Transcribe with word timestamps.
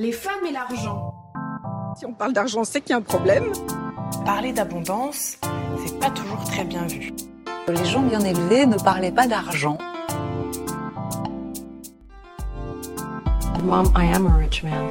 Les 0.00 0.12
femmes 0.12 0.46
et 0.48 0.52
l'argent. 0.52 1.12
Si 1.94 2.06
on 2.06 2.14
parle 2.14 2.32
d'argent, 2.32 2.64
c'est 2.64 2.80
qu'il 2.80 2.92
y 2.92 2.94
a 2.94 2.96
un 2.96 3.02
problème. 3.02 3.44
Parler 4.24 4.50
d'abondance, 4.50 5.36
c'est 5.84 6.00
pas 6.00 6.08
toujours 6.08 6.42
très 6.44 6.64
bien 6.64 6.86
vu. 6.86 7.12
Les 7.68 7.84
gens 7.84 8.00
bien 8.00 8.20
élevés 8.20 8.64
ne 8.64 8.78
parlaient 8.78 9.12
pas 9.12 9.26
d'argent. 9.26 9.76
Mom, 13.62 13.92
I 13.94 14.10
am 14.14 14.26
a 14.26 14.36
rich 14.38 14.62
man. 14.62 14.88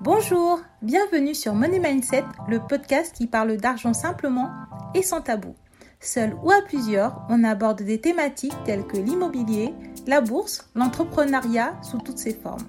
Bonjour, 0.00 0.60
bienvenue 0.80 1.34
sur 1.34 1.52
Money 1.52 1.78
Mindset, 1.78 2.24
le 2.48 2.58
podcast 2.58 3.14
qui 3.14 3.26
parle 3.26 3.58
d'argent 3.58 3.92
simplement 3.92 4.50
et 4.94 5.02
sans 5.02 5.20
tabou. 5.20 5.54
Seul 6.02 6.34
ou 6.42 6.50
à 6.50 6.62
plusieurs, 6.66 7.20
on 7.28 7.44
aborde 7.44 7.82
des 7.82 8.00
thématiques 8.00 8.56
telles 8.64 8.86
que 8.86 8.96
l'immobilier, 8.96 9.74
la 10.10 10.20
bourse, 10.20 10.68
l'entrepreneuriat 10.74 11.74
sous 11.82 11.98
toutes 11.98 12.18
ses 12.18 12.34
formes. 12.34 12.66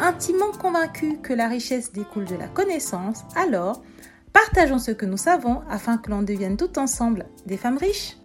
Intimement 0.00 0.52
convaincu 0.52 1.18
que 1.18 1.34
la 1.34 1.46
richesse 1.46 1.92
découle 1.92 2.24
de 2.24 2.34
la 2.34 2.48
connaissance, 2.48 3.24
alors 3.36 3.82
partageons 4.32 4.78
ce 4.78 4.92
que 4.92 5.04
nous 5.04 5.18
savons 5.18 5.60
afin 5.70 5.98
que 5.98 6.10
l'on 6.10 6.22
devienne 6.22 6.56
tout 6.56 6.78
ensemble 6.78 7.26
des 7.44 7.58
femmes 7.58 7.76
riches. 7.76 8.17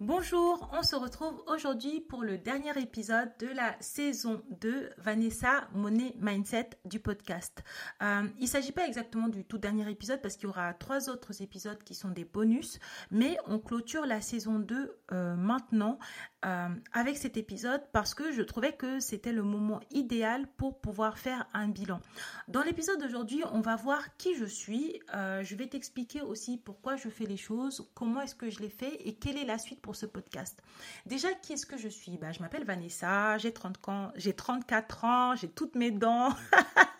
Bonjour, 0.00 0.68
on 0.72 0.82
se 0.82 0.96
retrouve 0.96 1.40
aujourd'hui 1.46 2.00
pour 2.00 2.24
le 2.24 2.36
dernier 2.36 2.76
épisode 2.80 3.30
de 3.38 3.46
la 3.46 3.76
saison 3.78 4.42
2 4.60 4.90
Vanessa 4.98 5.68
Money 5.72 6.16
Mindset 6.18 6.70
du 6.84 6.98
podcast. 6.98 7.62
Euh, 8.02 8.26
il 8.38 8.42
ne 8.42 8.48
s'agit 8.48 8.72
pas 8.72 8.88
exactement 8.88 9.28
du 9.28 9.44
tout 9.44 9.56
dernier 9.56 9.88
épisode 9.88 10.20
parce 10.20 10.34
qu'il 10.34 10.48
y 10.48 10.50
aura 10.50 10.74
trois 10.74 11.08
autres 11.08 11.42
épisodes 11.42 11.80
qui 11.84 11.94
sont 11.94 12.08
des 12.10 12.24
bonus, 12.24 12.80
mais 13.12 13.38
on 13.46 13.60
clôture 13.60 14.04
la 14.04 14.20
saison 14.20 14.58
2 14.58 14.98
euh, 15.12 15.36
maintenant 15.36 16.00
euh, 16.44 16.68
avec 16.92 17.16
cet 17.16 17.36
épisode 17.36 17.82
parce 17.92 18.14
que 18.14 18.32
je 18.32 18.42
trouvais 18.42 18.72
que 18.72 18.98
c'était 18.98 19.32
le 19.32 19.44
moment 19.44 19.78
idéal 19.92 20.48
pour 20.56 20.80
pouvoir 20.80 21.18
faire 21.18 21.46
un 21.54 21.68
bilan. 21.68 22.00
Dans 22.48 22.62
l'épisode 22.64 23.00
d'aujourd'hui, 23.00 23.44
on 23.52 23.60
va 23.60 23.76
voir 23.76 24.16
qui 24.16 24.34
je 24.34 24.44
suis. 24.44 25.00
je 25.12 25.54
vais 25.54 25.68
t'expliquer 25.68 26.20
aussi 26.20 26.58
pourquoi 26.58 26.96
je 26.96 27.08
fais 27.08 27.26
les 27.26 27.36
choses, 27.36 27.88
comment 27.94 28.20
est-ce 28.20 28.34
que 28.34 28.50
je 28.50 28.58
les 28.58 28.68
fais 28.68 28.96
et 29.06 29.14
quelle 29.14 29.38
est 29.38 29.44
la 29.44 29.56
suite 29.56 29.83
pour 29.84 29.94
ce 29.96 30.06
podcast. 30.06 30.58
Déjà, 31.04 31.34
qui 31.34 31.52
est-ce 31.52 31.66
que 31.66 31.76
je 31.76 31.88
suis? 31.88 32.16
Bah, 32.16 32.32
Je 32.32 32.40
m'appelle 32.40 32.64
Vanessa, 32.64 33.36
j'ai 33.36 33.52
34 33.52 35.04
ans, 35.04 35.36
j'ai 35.36 35.48
toutes 35.48 35.74
mes 35.74 35.90
dents. 35.90 36.30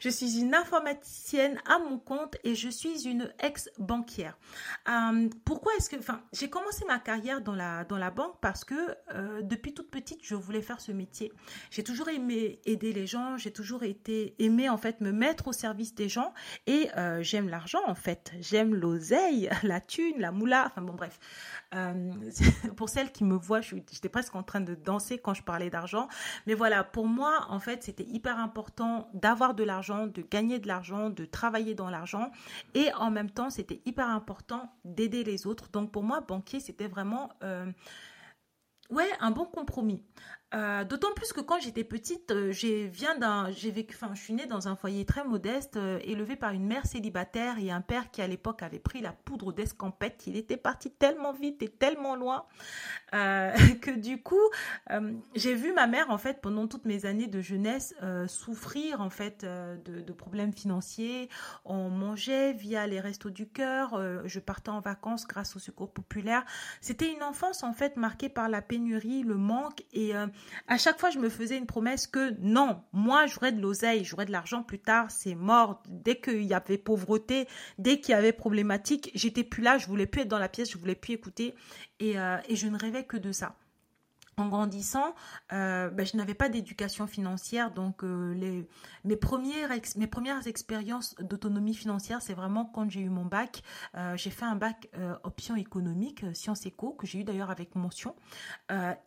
je 0.00 0.08
suis 0.08 0.38
une 0.40 0.54
informaticienne 0.54 1.58
à 1.66 1.78
mon 1.78 1.98
compte 1.98 2.36
et 2.44 2.54
je 2.54 2.68
suis 2.68 3.08
une 3.08 3.32
ex-banquière. 3.42 4.38
Euh, 4.88 5.28
pourquoi 5.44 5.72
est-ce 5.76 5.90
que... 5.90 5.96
Enfin, 5.96 6.22
j'ai 6.32 6.50
commencé 6.50 6.84
ma 6.86 6.98
carrière 6.98 7.40
dans 7.40 7.54
la, 7.54 7.84
dans 7.84 7.98
la 7.98 8.10
banque 8.10 8.34
parce 8.40 8.64
que 8.64 8.74
euh, 9.14 9.42
depuis 9.42 9.74
toute 9.74 9.90
petite, 9.90 10.20
je 10.22 10.34
voulais 10.34 10.62
faire 10.62 10.80
ce 10.80 10.92
métier. 10.92 11.32
J'ai 11.70 11.84
toujours 11.84 12.08
aimé 12.08 12.60
aider 12.64 12.92
les 12.92 13.06
gens, 13.06 13.36
j'ai 13.36 13.52
toujours 13.52 13.82
été 13.82 14.34
aimé 14.38 14.68
en 14.68 14.76
fait 14.76 15.00
me 15.00 15.12
mettre 15.12 15.48
au 15.48 15.52
service 15.52 15.94
des 15.94 16.08
gens 16.08 16.32
et 16.66 16.88
euh, 16.96 17.22
j'aime 17.22 17.48
l'argent 17.48 17.80
en 17.86 17.94
fait. 17.94 18.32
J'aime 18.40 18.74
l'oseille, 18.74 19.50
la 19.62 19.80
thune, 19.80 20.18
la 20.18 20.32
moula, 20.32 20.64
enfin 20.66 20.82
bon 20.82 20.94
bref. 20.94 21.18
pour 22.76 22.88
celles 22.88 23.12
qui 23.12 23.24
me 23.24 23.36
voient, 23.36 23.60
j'étais 23.60 24.08
presque 24.08 24.34
en 24.34 24.42
train 24.42 24.60
de 24.60 24.74
danser 24.74 25.18
quand 25.18 25.34
je 25.34 25.42
parlais 25.42 25.70
d'argent. 25.70 26.08
Mais 26.46 26.54
voilà, 26.54 26.84
pour 26.84 27.06
moi, 27.06 27.46
en 27.48 27.60
fait, 27.60 27.82
c'était 27.82 28.04
hyper 28.04 28.38
important 28.38 29.08
d'avoir 29.14 29.54
de 29.54 29.59
l'argent, 29.62 30.06
de 30.06 30.22
gagner 30.22 30.58
de 30.58 30.68
l'argent, 30.68 31.10
de 31.10 31.24
travailler 31.24 31.74
dans 31.74 31.90
l'argent. 31.90 32.30
Et 32.74 32.92
en 32.94 33.10
même 33.10 33.30
temps, 33.30 33.50
c'était 33.50 33.80
hyper 33.84 34.08
important 34.08 34.72
d'aider 34.84 35.24
les 35.24 35.46
autres. 35.46 35.68
Donc 35.70 35.90
pour 35.92 36.02
moi, 36.02 36.20
banquier, 36.20 36.60
c'était 36.60 36.88
vraiment... 36.88 37.30
Euh, 37.42 37.70
ouais, 38.90 39.08
un 39.20 39.30
bon 39.30 39.44
compromis. 39.44 40.02
Euh, 40.52 40.82
d'autant 40.84 41.12
plus 41.14 41.32
que 41.32 41.40
quand 41.40 41.60
j'étais 41.60 41.84
petite, 41.84 42.32
euh, 42.32 42.50
j'ai 42.50 42.88
viens 42.88 43.16
d'un, 43.16 43.50
j'ai 43.52 43.70
vécu, 43.70 43.94
enfin, 43.94 44.14
je 44.14 44.20
suis 44.20 44.34
née 44.34 44.46
dans 44.46 44.66
un 44.66 44.74
foyer 44.74 45.04
très 45.04 45.22
modeste, 45.22 45.76
euh, 45.76 46.00
élevé 46.02 46.34
par 46.34 46.50
une 46.50 46.66
mère 46.66 46.86
célibataire 46.86 47.58
et 47.60 47.70
un 47.70 47.80
père 47.80 48.10
qui 48.10 48.20
à 48.20 48.26
l'époque 48.26 48.64
avait 48.64 48.80
pris 48.80 49.00
la 49.00 49.12
poudre 49.12 49.52
d'escampette. 49.52 50.26
Il 50.26 50.36
était 50.36 50.56
parti 50.56 50.90
tellement 50.90 51.32
vite 51.32 51.62
et 51.62 51.68
tellement 51.68 52.16
loin 52.16 52.46
que 53.12 53.90
du 53.96 54.22
coup, 54.22 54.36
j'ai 55.34 55.54
vu 55.54 55.72
ma 55.72 55.86
mère 55.86 56.10
en 56.10 56.18
fait 56.18 56.40
pendant 56.40 56.68
toutes 56.68 56.84
mes 56.84 57.06
années 57.06 57.26
de 57.26 57.40
jeunesse 57.40 57.94
souffrir 58.28 59.00
en 59.00 59.10
fait 59.10 59.44
de, 59.44 60.00
de, 60.00 60.12
problèmes 60.12 60.52
financiers. 60.52 61.28
On 61.64 61.90
mangeait 61.90 62.52
via 62.52 62.86
les 62.86 63.00
restos 63.00 63.30
du 63.30 63.48
cœur. 63.48 64.00
je 64.24 64.38
partais 64.38 64.70
en 64.70 64.80
vacances 64.80 65.26
grâce 65.26 65.56
au 65.56 65.58
secours 65.58 65.92
populaire. 65.92 66.44
C'était 66.80 67.12
une 67.12 67.24
enfance 67.24 67.64
en 67.64 67.72
fait 67.72 67.96
marquée 67.96 68.28
par 68.28 68.48
la 68.48 68.62
pénurie, 68.62 69.22
le 69.22 69.36
manque 69.36 69.82
et 69.92 70.14
à 70.68 70.78
chaque 70.78 71.00
fois, 71.00 71.10
je 71.10 71.18
me 71.18 71.28
faisais 71.28 71.56
une 71.56 71.66
promesse 71.66 72.06
que 72.06 72.34
non, 72.40 72.80
moi, 72.92 73.26
j'aurais 73.26 73.52
de 73.52 73.60
l'oseille, 73.60 74.04
j'aurais 74.04 74.26
de 74.26 74.32
l'argent 74.32 74.62
plus 74.62 74.78
tard, 74.78 75.10
c'est 75.10 75.34
mort. 75.34 75.82
Dès 75.88 76.20
qu'il 76.20 76.44
y 76.44 76.54
avait 76.54 76.78
pauvreté, 76.78 77.48
dès 77.78 77.98
qu'il 77.98 78.12
y 78.12 78.14
avait 78.14 78.32
problématique, 78.32 79.10
j'étais 79.14 79.44
plus 79.44 79.62
là, 79.62 79.78
je 79.78 79.86
voulais 79.86 80.06
plus 80.06 80.22
être 80.22 80.28
dans 80.28 80.38
la 80.38 80.48
pièce, 80.48 80.70
je 80.70 80.78
voulais 80.78 80.94
plus 80.94 81.14
écouter 81.14 81.54
et, 81.98 82.18
euh, 82.18 82.36
et 82.48 82.56
je 82.56 82.68
ne 82.68 82.78
rêvais 82.78 83.04
que 83.04 83.16
de 83.16 83.32
ça 83.32 83.56
en 84.40 84.48
grandissant, 84.48 85.14
euh, 85.52 85.90
ben, 85.90 86.04
je 86.06 86.16
n'avais 86.16 86.34
pas 86.34 86.48
d'éducation 86.48 87.06
financière, 87.06 87.70
donc 87.70 88.02
euh, 88.02 88.32
les, 88.34 88.66
mes, 89.04 89.16
premières 89.16 89.70
mes 89.96 90.06
premières 90.06 90.46
expériences 90.46 91.14
d'autonomie 91.20 91.74
financière, 91.74 92.22
c'est 92.22 92.34
vraiment 92.34 92.64
quand 92.64 92.90
j'ai 92.90 93.00
eu 93.00 93.08
mon 93.08 93.24
bac. 93.24 93.62
Euh, 93.96 94.16
j'ai 94.16 94.30
fait 94.30 94.44
un 94.44 94.56
bac 94.56 94.88
option 95.22 95.56
économique, 95.56 96.24
sciences 96.34 96.66
éco, 96.66 96.92
que 96.92 97.06
j'ai 97.06 97.20
eu 97.20 97.24
d'ailleurs 97.24 97.50
avec 97.50 97.74
mention. 97.74 98.14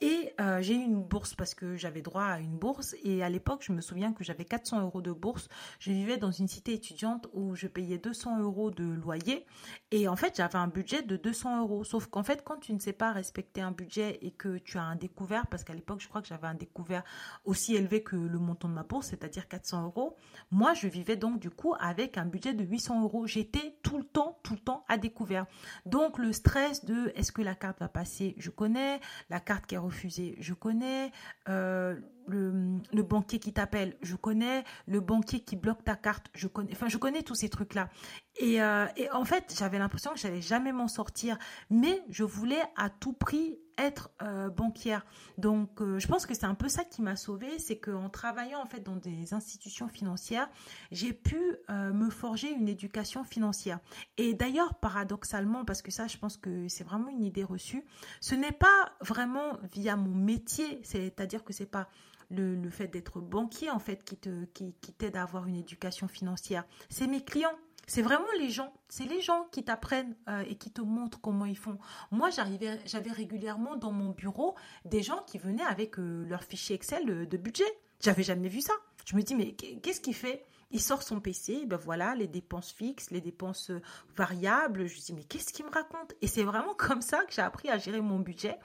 et 0.02 0.34
j'ai 0.60 0.76
eu 0.76 0.84
une 0.84 1.02
bourse 1.02 1.34
parce 1.36 1.56
que 1.56 1.76
j'avais 1.76 2.02
droit 2.02 2.24
à 2.24 2.40
une 2.40 2.58
bourse. 2.58 2.96
Et 3.04 3.24
à 3.24 3.30
l'époque, 3.30 3.64
je 3.64 3.72
me 3.72 3.82
souviens 3.82 4.14
que 4.14 4.24
j'avais 4.24 4.46
400 4.46 4.82
euros 4.82 5.02
de 5.02 5.12
bourse. 5.12 5.50
Je 5.80 5.92
vivais 5.92 6.18
dans 6.18 6.32
une 6.32 6.48
cité 6.48 6.74
étudiante 6.74 7.28
où 7.34 7.56
je 7.56 7.68
payais 7.68 7.98
200 7.98 8.40
euros 8.40 8.72
de 8.72 8.84
loyer. 8.84 9.46
Et 9.92 10.08
en 10.08 10.16
fait, 10.16 10.36
j'avais 10.38 10.58
un 10.58 10.68
budget 10.68 11.02
de 11.02 11.18
200 11.18 11.62
euros. 11.62 11.84
Sauf 11.84 12.08
qu'en 12.08 12.24
fait, 12.24 12.44
quand 12.44 12.58
tu 12.58 12.74
ne 12.74 12.80
sais 12.80 12.94
pas 12.94 13.12
respecter 13.12 13.62
un 13.62 13.72
budget 13.72 14.20
et 14.22 14.32
que 14.32 14.58
tu 14.58 14.78
as 14.78 14.84
un 14.84 14.96
découvert 14.96 15.23
parce 15.50 15.64
qu'à 15.64 15.74
l'époque, 15.74 16.02
je 16.02 16.08
crois 16.08 16.22
que 16.22 16.28
j'avais 16.28 16.48
un 16.48 16.54
découvert 16.54 17.04
aussi 17.46 17.76
élevé 17.76 18.04
que 18.04 18.16
le 18.16 18.40
montant 18.40 18.68
de 18.68 18.74
ma 18.74 18.84
bourse, 18.84 19.08
c'est-à-dire 19.08 19.48
400 19.48 19.86
euros. 19.86 20.18
Moi, 20.52 20.74
je 20.74 20.88
vivais 20.88 21.16
donc 21.16 21.40
du 21.40 21.50
coup 21.50 21.74
avec 21.80 22.18
un 22.18 22.26
budget 22.26 22.54
de 22.54 22.64
800 22.64 23.04
euros. 23.04 23.28
J'étais 23.28 23.78
tout 23.84 23.98
le 23.98 24.04
temps, 24.04 24.40
tout 24.44 24.54
le 24.54 24.60
temps 24.60 24.86
à 24.88 24.98
découvert. 24.98 25.46
Donc 25.86 26.18
le 26.18 26.34
stress 26.34 26.86
de 26.86 27.12
est-ce 27.16 27.32
que 27.32 27.42
la 27.42 27.56
carte 27.56 27.80
va 27.80 27.88
passer, 27.88 28.36
je 28.38 28.50
connais. 28.50 29.00
La 29.30 29.40
carte 29.40 29.66
qui 29.66 29.76
est 29.76 29.80
refusée, 29.80 30.36
je 30.40 30.54
connais. 30.54 31.12
Euh, 31.50 32.00
le, 32.28 33.04
banquier 33.04 33.40
qui 33.40 33.54
t'appelle, 33.54 33.96
je 34.02 34.16
connais. 34.16 34.64
Le 34.88 35.00
banquier 35.00 35.40
qui 35.42 35.56
bloque 35.56 35.84
ta 35.84 35.96
carte, 35.96 36.28
je 36.34 36.48
connais. 36.48 36.72
Enfin, 36.72 36.88
je 36.88 36.98
connais 36.98 37.24
tous 37.24 37.36
ces 37.36 37.50
trucs-là. 37.50 37.90
Et, 38.38 38.62
euh, 38.62 38.86
en 39.12 39.26
fait, 39.26 39.54
j'avais 39.58 39.80
l'impression 39.80 40.12
que 40.12 40.20
j'allais 40.20 40.42
jamais 40.42 40.72
m'en 40.72 40.88
sortir. 40.88 41.38
Mais 41.70 42.04
je 42.10 42.24
voulais 42.24 42.62
à 42.76 42.90
tout 42.90 43.14
prix 43.14 43.60
être 43.80 44.12
euh, 44.22 44.50
banquière. 44.50 45.04
Donc, 45.40 45.82
euh, 45.82 45.98
je 45.98 46.08
pense 46.08 46.28
que 46.28 46.36
c'est 46.36 46.46
un 46.46 46.54
peu 46.54 46.70
ça 46.70 46.84
qui 46.84 47.02
m'a 47.02 47.16
sauvée, 47.16 47.58
c'est 47.58 47.80
qu'en 47.80 48.08
travaillant 48.08 48.62
en 48.62 48.68
fait 48.68 48.82
dans 48.82 48.98
des 48.98 49.34
institutions 49.34 49.88
financières, 49.88 50.48
j'ai 50.92 51.12
pu 51.12 51.40
me 51.70 52.12
forger 52.12 52.52
une 52.52 52.68
éducation 52.68 53.24
financière. 53.24 53.80
Et 54.18 54.36
d'ailleurs, 54.36 54.76
paradoxalement, 54.76 55.66
parce 55.66 55.82
que 55.82 55.90
ça, 55.90 56.06
je 56.06 56.18
pense 56.18 56.38
que 56.38 56.68
c'est 56.68 56.84
vraiment 56.84 57.10
une 57.10 57.24
idée 57.24 57.44
reçue, 57.44 57.84
ce 58.22 58.36
n'est 58.36 58.52
pas 58.52 58.94
vraiment 59.02 59.58
via 59.72 59.96
mon 59.96 60.14
métier, 60.14 60.80
c'est-à-dire 60.84 61.44
que 61.44 61.52
c'est 61.52 61.66
pas 61.66 61.90
le, 62.34 62.70
fait 62.70 62.88
d'être 62.88 63.20
banquier, 63.22 63.70
en 63.70 63.80
fait, 63.80 64.04
qui 64.04 64.18
t'aide 64.18 64.52
qui, 64.54 64.74
qui 64.74 64.94
à 65.14 65.22
avoir 65.22 65.48
une 65.48 65.56
éducation 65.56 66.08
financière. 66.08 66.66
C'est 66.90 67.08
mes 67.08 67.24
clients. 67.24 67.58
C'est 67.86 68.02
vraiment 68.02 68.32
les 68.40 68.50
gens, 68.50 68.72
c'est 68.88 69.04
les 69.04 69.20
gens 69.20 69.46
qui 69.52 69.64
t'apprennent 69.64 70.16
euh, 70.30 70.44
et 70.48 70.56
qui 70.56 70.72
te 70.72 70.82
montrent 70.82 71.20
comment 71.20 71.46
ils 71.46 71.58
font. 71.58 71.78
Moi, 72.12 72.30
j'arrivais, 72.30 72.80
j'avais 72.86 73.12
régulièrement 73.12 73.76
dans 73.76 73.92
mon 73.92 74.12
bureau 74.12 74.56
des 74.86 75.04
gens 75.04 75.22
qui 75.28 75.38
venaient 75.38 75.66
avec 75.66 76.00
euh, 76.00 76.24
leur 76.26 76.44
fichier 76.44 76.76
Excel 76.76 77.06
de, 77.06 77.26
de 77.26 77.38
budget. 77.38 77.66
J'avais 78.00 78.24
jamais 78.24 78.48
vu 78.48 78.62
ça. 78.62 78.74
Je 79.06 79.18
me 79.18 79.22
dis 79.22 79.36
mais 79.36 79.54
qu'est-ce 79.54 80.00
qu'il 80.00 80.16
fait? 80.16 80.46
Il 80.72 80.82
sort 80.82 81.04
son 81.04 81.20
PC, 81.20 81.66
ben 81.68 81.78
voilà, 81.78 82.16
les 82.16 82.28
dépenses 82.28 82.72
fixes, 82.72 83.12
les 83.12 83.22
dépenses 83.22 83.70
euh, 83.70 83.82
variables. 84.16 84.88
Je 84.88 85.00
dis 85.00 85.14
mais 85.14 85.24
qu'est-ce 85.24 85.54
qu'il 85.54 85.66
me 85.66 85.72
raconte? 85.72 86.14
Et 86.22 86.28
c'est 86.28 86.44
vraiment 86.44 86.74
comme 86.74 87.02
ça 87.02 87.24
que 87.26 87.34
j'ai 87.34 87.42
appris 87.42 87.70
à 87.70 87.78
gérer 87.78 88.02
mon 88.02 88.20
budget. 88.20 88.58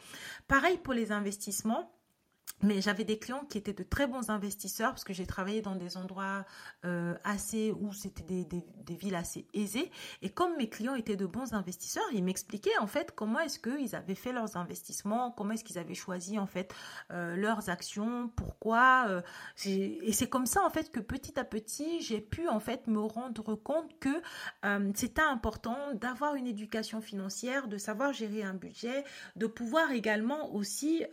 Pareil 0.47 0.79
pour 0.79 0.95
les 0.95 1.13
investissements 1.13 1.93
mais 2.63 2.81
j'avais 2.81 3.05
des 3.05 3.19
clients 3.19 3.45
qui 3.49 3.59
étaient 3.59 3.73
de 3.73 3.83
très 3.83 4.07
bons 4.07 4.31
investisseurs 4.31 4.91
parce 4.91 5.05
que 5.05 5.13
j'ai 5.13 5.27
travaillé 5.27 5.61
dans 5.63 5.77
des 5.77 5.97
endroits 5.97 6.45
euh, 6.85 7.15
assez 7.25 7.73
où 7.73 7.93
c'était 7.93 8.23
des, 8.23 8.45
des, 8.45 8.95
villes 8.97 9.15
assez 9.15 9.47
aisées. 9.55 9.91
Et 10.23 10.31
comme 10.31 10.57
mes 10.57 10.69
clients 10.69 10.95
étaient 10.95 11.17
de 11.17 11.27
bons 11.27 11.53
investisseurs, 11.55 12.05
ils 12.13 12.25
m'expliquaient 12.25 12.77
en 12.81 12.87
fait 12.87 13.13
comment 13.15 13.39
est-ce 13.41 13.59
qu'ils 13.61 13.95
avaient 13.95 14.15
fait 14.15 14.33
leurs 14.33 14.57
investissements, 14.57 15.31
comment 15.31 15.53
est-ce 15.53 15.65
qu'ils 15.65 15.79
avaient 15.79 15.95
choisi 15.95 16.39
en 16.39 16.47
fait 16.47 16.75
euh, 17.13 17.37
leurs 17.37 17.69
actions, 17.71 18.29
pourquoi. 18.35 19.07
Euh, 19.09 19.23
et 19.65 20.13
c'est 20.13 20.29
comme 20.29 20.47
ça 20.47 20.65
en 20.65 20.71
fait 20.71 20.91
que 20.91 21.01
petit 21.01 21.39
à 21.39 21.45
petit 21.45 22.01
j'ai 22.01 22.21
pu 22.21 22.49
en 22.49 22.61
fait 22.61 22.87
me 22.87 23.01
rendre 23.01 23.55
compte 23.55 23.99
que 24.01 24.09
c'était 24.95 25.23
important 25.23 25.77
d'avoir 25.95 26.35
une 26.35 26.47
éducation 26.47 27.01
financière, 27.01 27.69
de 27.69 27.79
savoir 27.79 28.13
gérer 28.13 28.43
un 28.43 28.55
budget, 28.55 29.05
de 29.37 29.47
pouvoir 29.47 29.93
également 29.93 30.53
aussi 30.55 31.05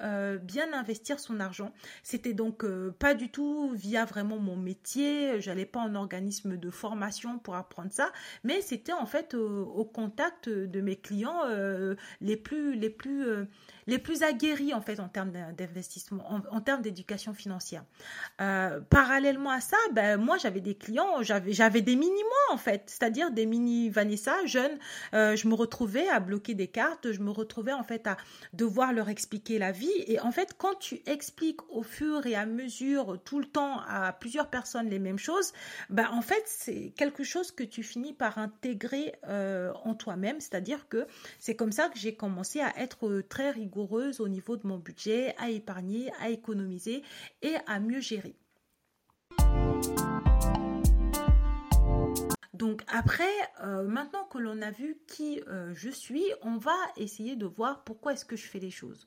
bien 0.42 0.74
investir 0.74 1.20
son 1.20 1.35
argent. 1.40 1.72
C'était 2.04 2.34
donc 2.34 2.64
euh, 2.64 2.92
pas 2.98 3.14
du 3.14 3.30
tout 3.30 3.72
via 3.74 4.06
vraiment 4.06 4.38
mon 4.38 4.56
métier, 4.56 5.42
j'allais 5.42 5.66
pas 5.66 5.80
en 5.80 5.96
organisme 5.96 6.58
de 6.58 6.70
formation 6.70 7.40
pour 7.40 7.56
apprendre 7.56 7.92
ça, 7.92 8.12
mais 8.44 8.62
c'était 8.62 8.94
en 8.94 9.06
fait 9.06 9.34
au 9.34 9.86
contact 9.86 10.50
de 10.50 10.82
mes 10.82 10.96
clients 10.96 11.42
euh, 11.46 11.96
les 12.22 12.38
plus 12.38 12.76
les 12.76 12.90
plus 12.90 13.26
euh, 13.28 13.46
les 13.88 14.00
plus 14.00 14.24
aguerris 14.24 14.74
en 14.74 14.82
fait 14.82 15.00
en 15.00 15.08
termes 15.08 15.32
d'investissement, 15.58 16.24
en, 16.52 16.62
termes 16.62 16.82
d'éducation 16.82 17.34
financière. 17.34 17.84
Euh, 18.42 18.80
parallèlement 18.90 19.52
à 19.52 19.62
ça, 19.62 19.78
ben 19.94 20.18
moi 20.18 20.38
j'avais 20.38 20.62
des 20.62 20.76
clients, 20.76 21.22
j'avais 21.22 21.82
des 21.82 21.96
mini 21.96 22.24
moi 22.24 22.56
en 22.56 22.58
fait, 22.58 22.84
c'est-à-dire 22.88 23.32
des 23.32 23.46
mini 23.46 23.90
Vanessa 23.90 24.34
jeunes. 24.46 24.78
Euh, 25.14 25.36
je 25.36 25.48
me 25.48 25.54
retrouvais 25.54 26.08
à 26.10 26.20
bloquer 26.20 26.56
des 26.56 26.68
cartes, 26.68 27.12
je 27.12 27.20
me 27.22 27.30
retrouvais 27.30 27.74
en 27.74 27.84
fait 27.84 28.08
à 28.08 28.18
devoir 28.54 28.94
leur 28.94 29.10
expliquer 29.10 29.60
la 29.60 29.72
vie. 29.72 29.92
Et 30.08 30.20
en 30.20 30.32
fait, 30.32 30.56
quand 30.58 30.76
tu 30.80 31.02
expliques 31.06 31.62
au 31.70 31.84
fur 31.84 32.26
et 32.26 32.36
à 32.36 32.46
mesure 32.46 33.20
tout 33.24 33.40
le 33.40 33.46
temps 33.46 33.82
à 33.88 34.14
plusieurs 34.14 34.50
personnes 34.50 34.90
les 34.90 35.00
mêmes 35.00 35.20
choses, 35.20 35.54
ben 35.90 36.10
en 36.12 36.22
fait 36.22 36.44
c'est 36.46 36.92
quelque 36.98 37.24
chose 37.24 37.52
que 37.52 37.64
tu 37.64 37.84
finis 37.84 38.14
par 38.14 38.38
intégrer 38.40 39.14
euh, 39.28 39.72
en 39.84 39.94
toi-même. 39.94 40.40
C'est-à-dire 40.40 40.88
que 40.90 41.06
c'est 41.40 41.56
comme 41.56 41.72
ça 41.72 41.90
que 41.90 42.00
j'ai 42.00 42.16
commencé 42.16 42.62
à 42.62 42.74
être 42.80 43.22
très 43.30 43.52
rigoureuse 43.52 43.75
au 44.20 44.28
niveau 44.28 44.58
de 44.58 44.68
mon 44.68 44.78
budget, 44.78 45.36
à 45.38 45.50
épargner, 45.50 46.12
à 46.20 46.30
économiser 46.30 47.04
et 47.42 47.56
à 47.68 47.80
mieux 47.80 48.00
gérer. 48.00 48.36
Donc 52.56 52.84
après, 52.88 53.24
euh, 53.64 53.84
maintenant 53.84 54.24
que 54.24 54.38
l'on 54.38 54.62
a 54.62 54.72
vu 54.72 54.98
qui 55.08 55.42
euh, 55.48 55.74
je 55.76 55.90
suis, 55.90 56.24
on 56.42 56.58
va 56.58 56.76
essayer 56.96 57.36
de 57.36 57.46
voir 57.46 57.84
pourquoi 57.84 58.14
est-ce 58.14 58.24
que 58.24 58.38
je 58.38 58.48
fais 58.48 58.60
les 58.60 58.72
choses. 58.72 59.06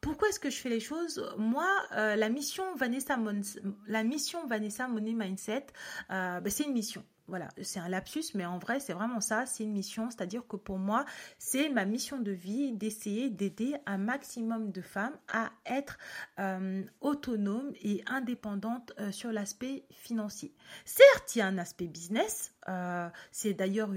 Pourquoi 0.00 0.28
est-ce 0.28 0.40
que 0.40 0.50
je 0.50 0.56
fais 0.56 0.68
les 0.68 0.80
choses? 0.80 1.24
Moi, 1.38 1.68
euh, 1.92 2.16
la 2.16 2.28
mission 2.28 2.64
Vanessa, 2.74 3.16
Mon 3.16 3.40
la 3.86 4.02
mission 4.02 4.44
Vanessa 4.46 4.88
Money 4.88 5.14
Mindset, 5.14 5.66
ben, 6.08 6.42
c'est 6.48 6.64
une 6.64 6.72
mission 6.72 7.04
voilà, 7.28 7.48
c'est 7.62 7.78
un 7.78 7.88
lapsus, 7.88 8.24
mais 8.34 8.46
en 8.46 8.58
vrai, 8.58 8.80
c'est 8.80 8.94
vraiment 8.94 9.20
ça, 9.20 9.44
c'est 9.46 9.62
une 9.62 9.72
mission, 9.72 10.10
c'est-à-dire 10.10 10.46
que 10.48 10.56
pour 10.56 10.78
moi, 10.78 11.04
c'est 11.38 11.68
ma 11.68 11.84
mission 11.84 12.18
de 12.18 12.32
vie 12.32 12.72
d'essayer 12.72 13.28
d'aider 13.28 13.76
un 13.86 13.98
maximum 13.98 14.70
de 14.72 14.80
femmes 14.80 15.16
à 15.32 15.50
être 15.66 15.98
euh, 16.38 16.82
autonomes 17.00 17.72
et 17.82 18.02
indépendantes 18.06 18.92
euh, 18.98 19.12
sur 19.12 19.30
l'aspect 19.30 19.84
financier. 19.90 20.54
Certes, 20.84 21.36
il 21.36 21.40
y 21.40 21.42
a 21.42 21.46
un 21.46 21.58
aspect 21.58 21.86
business, 21.86 22.54
euh, 22.68 23.08
c'est 23.32 23.54
d'ailleurs 23.54 23.90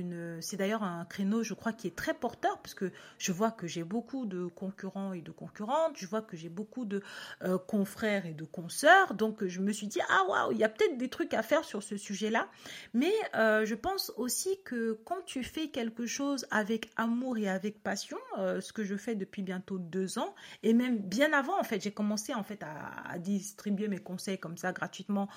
un 0.83 1.05
créneau, 1.05 1.43
je 1.43 1.53
crois, 1.53 1.73
qui 1.73 1.87
est 1.87 1.95
très 1.95 2.13
porteur 2.13 2.57
parce 2.59 2.73
que 2.73 2.91
je 3.17 3.31
vois 3.31 3.51
que 3.51 3.67
j'ai 3.67 3.83
beaucoup 3.83 4.25
de 4.25 4.45
concurrents 4.45 5.13
et 5.13 5.21
de 5.21 5.31
concurrentes, 5.31 5.93
je 5.95 6.07
vois 6.07 6.21
que 6.21 6.37
j'ai 6.37 6.49
beaucoup 6.49 6.85
de 6.85 7.01
euh, 7.43 7.57
confrères 7.57 8.25
et 8.25 8.33
de 8.33 8.45
consoeurs, 8.45 9.13
donc 9.13 9.45
je 9.45 9.59
me 9.59 9.71
suis 9.71 9.87
dit 9.87 9.99
ah 10.09 10.23
waouh, 10.27 10.51
il 10.51 10.57
y 10.57 10.63
a 10.63 10.69
peut-être 10.69 10.97
des 10.97 11.09
trucs 11.09 11.33
à 11.33 11.43
faire 11.43 11.63
sur 11.63 11.83
ce 11.83 11.97
sujet-là, 11.97 12.47
mais 12.93 13.13
euh, 13.35 13.65
je 13.65 13.75
pense 13.75 14.11
aussi 14.17 14.61
que 14.63 14.99
quand 15.05 15.21
tu 15.25 15.43
fais 15.43 15.69
quelque 15.69 16.05
chose 16.05 16.45
avec 16.51 16.89
amour 16.95 17.37
et 17.37 17.49
avec 17.49 17.83
passion, 17.83 18.17
ce 18.37 18.73
que 18.73 18.83
je 18.83 18.95
fais 18.95 19.15
depuis 19.15 19.41
bientôt 19.41 19.77
deux 19.77 20.17
ans 20.17 20.33
et 20.63 20.73
même 20.73 20.97
bien 20.97 21.33
avant 21.33 21.59
en 21.59 21.63
fait, 21.63 21.81
j'ai 21.81 21.91
commencé 21.91 22.33
en 22.33 22.43
fait 22.43 22.63
à 22.63 23.17
distribuer 23.19 23.87
mes 23.87 23.99
conseils 23.99 24.39
comme 24.39 24.57
ça 24.57 24.71
gratuitement 24.71 25.27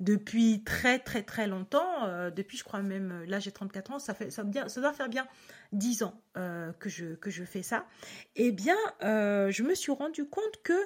depuis 0.00 0.62
très 0.64 0.98
très 0.98 1.22
très 1.22 1.46
longtemps, 1.46 2.04
euh, 2.04 2.30
depuis 2.30 2.56
je 2.56 2.64
crois 2.64 2.82
même, 2.82 3.12
euh, 3.12 3.26
là 3.26 3.38
j'ai 3.38 3.52
34 3.52 3.92
ans, 3.92 3.98
ça, 3.98 4.14
fait, 4.14 4.30
ça, 4.30 4.42
doit 4.44 4.92
faire 4.92 5.08
bien 5.08 5.26
10 5.72 6.02
ans 6.02 6.20
euh, 6.36 6.72
que, 6.72 6.88
je, 6.88 7.44
fais 7.44 7.62
ça, 7.62 7.86
eh 8.36 8.52
bien 8.52 8.76
je 9.00 9.62
me 9.62 9.74
suis 9.74 9.92
rendu 9.92 10.26
compte 10.28 10.62
que 10.62 10.78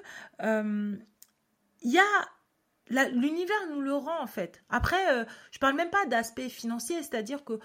il 1.80 1.92
y 1.92 1.98
a 1.98 3.08
l'univers 3.10 3.66
nous 3.70 3.80
le 3.80 3.94
rend 3.94 4.20
en 4.20 4.26
fait. 4.26 4.62
Après, 4.68 5.26
je 5.50 5.58
parle 5.58 5.76
même 5.76 5.90
pas 5.90 6.06
d'aspect 6.06 6.48
financier, 6.48 6.96
c'est-à-dire 7.02 7.44
que 7.44 7.58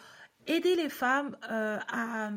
aider 0.47 0.75
les 0.75 0.89
femmes 0.89 1.37
à 1.41 2.31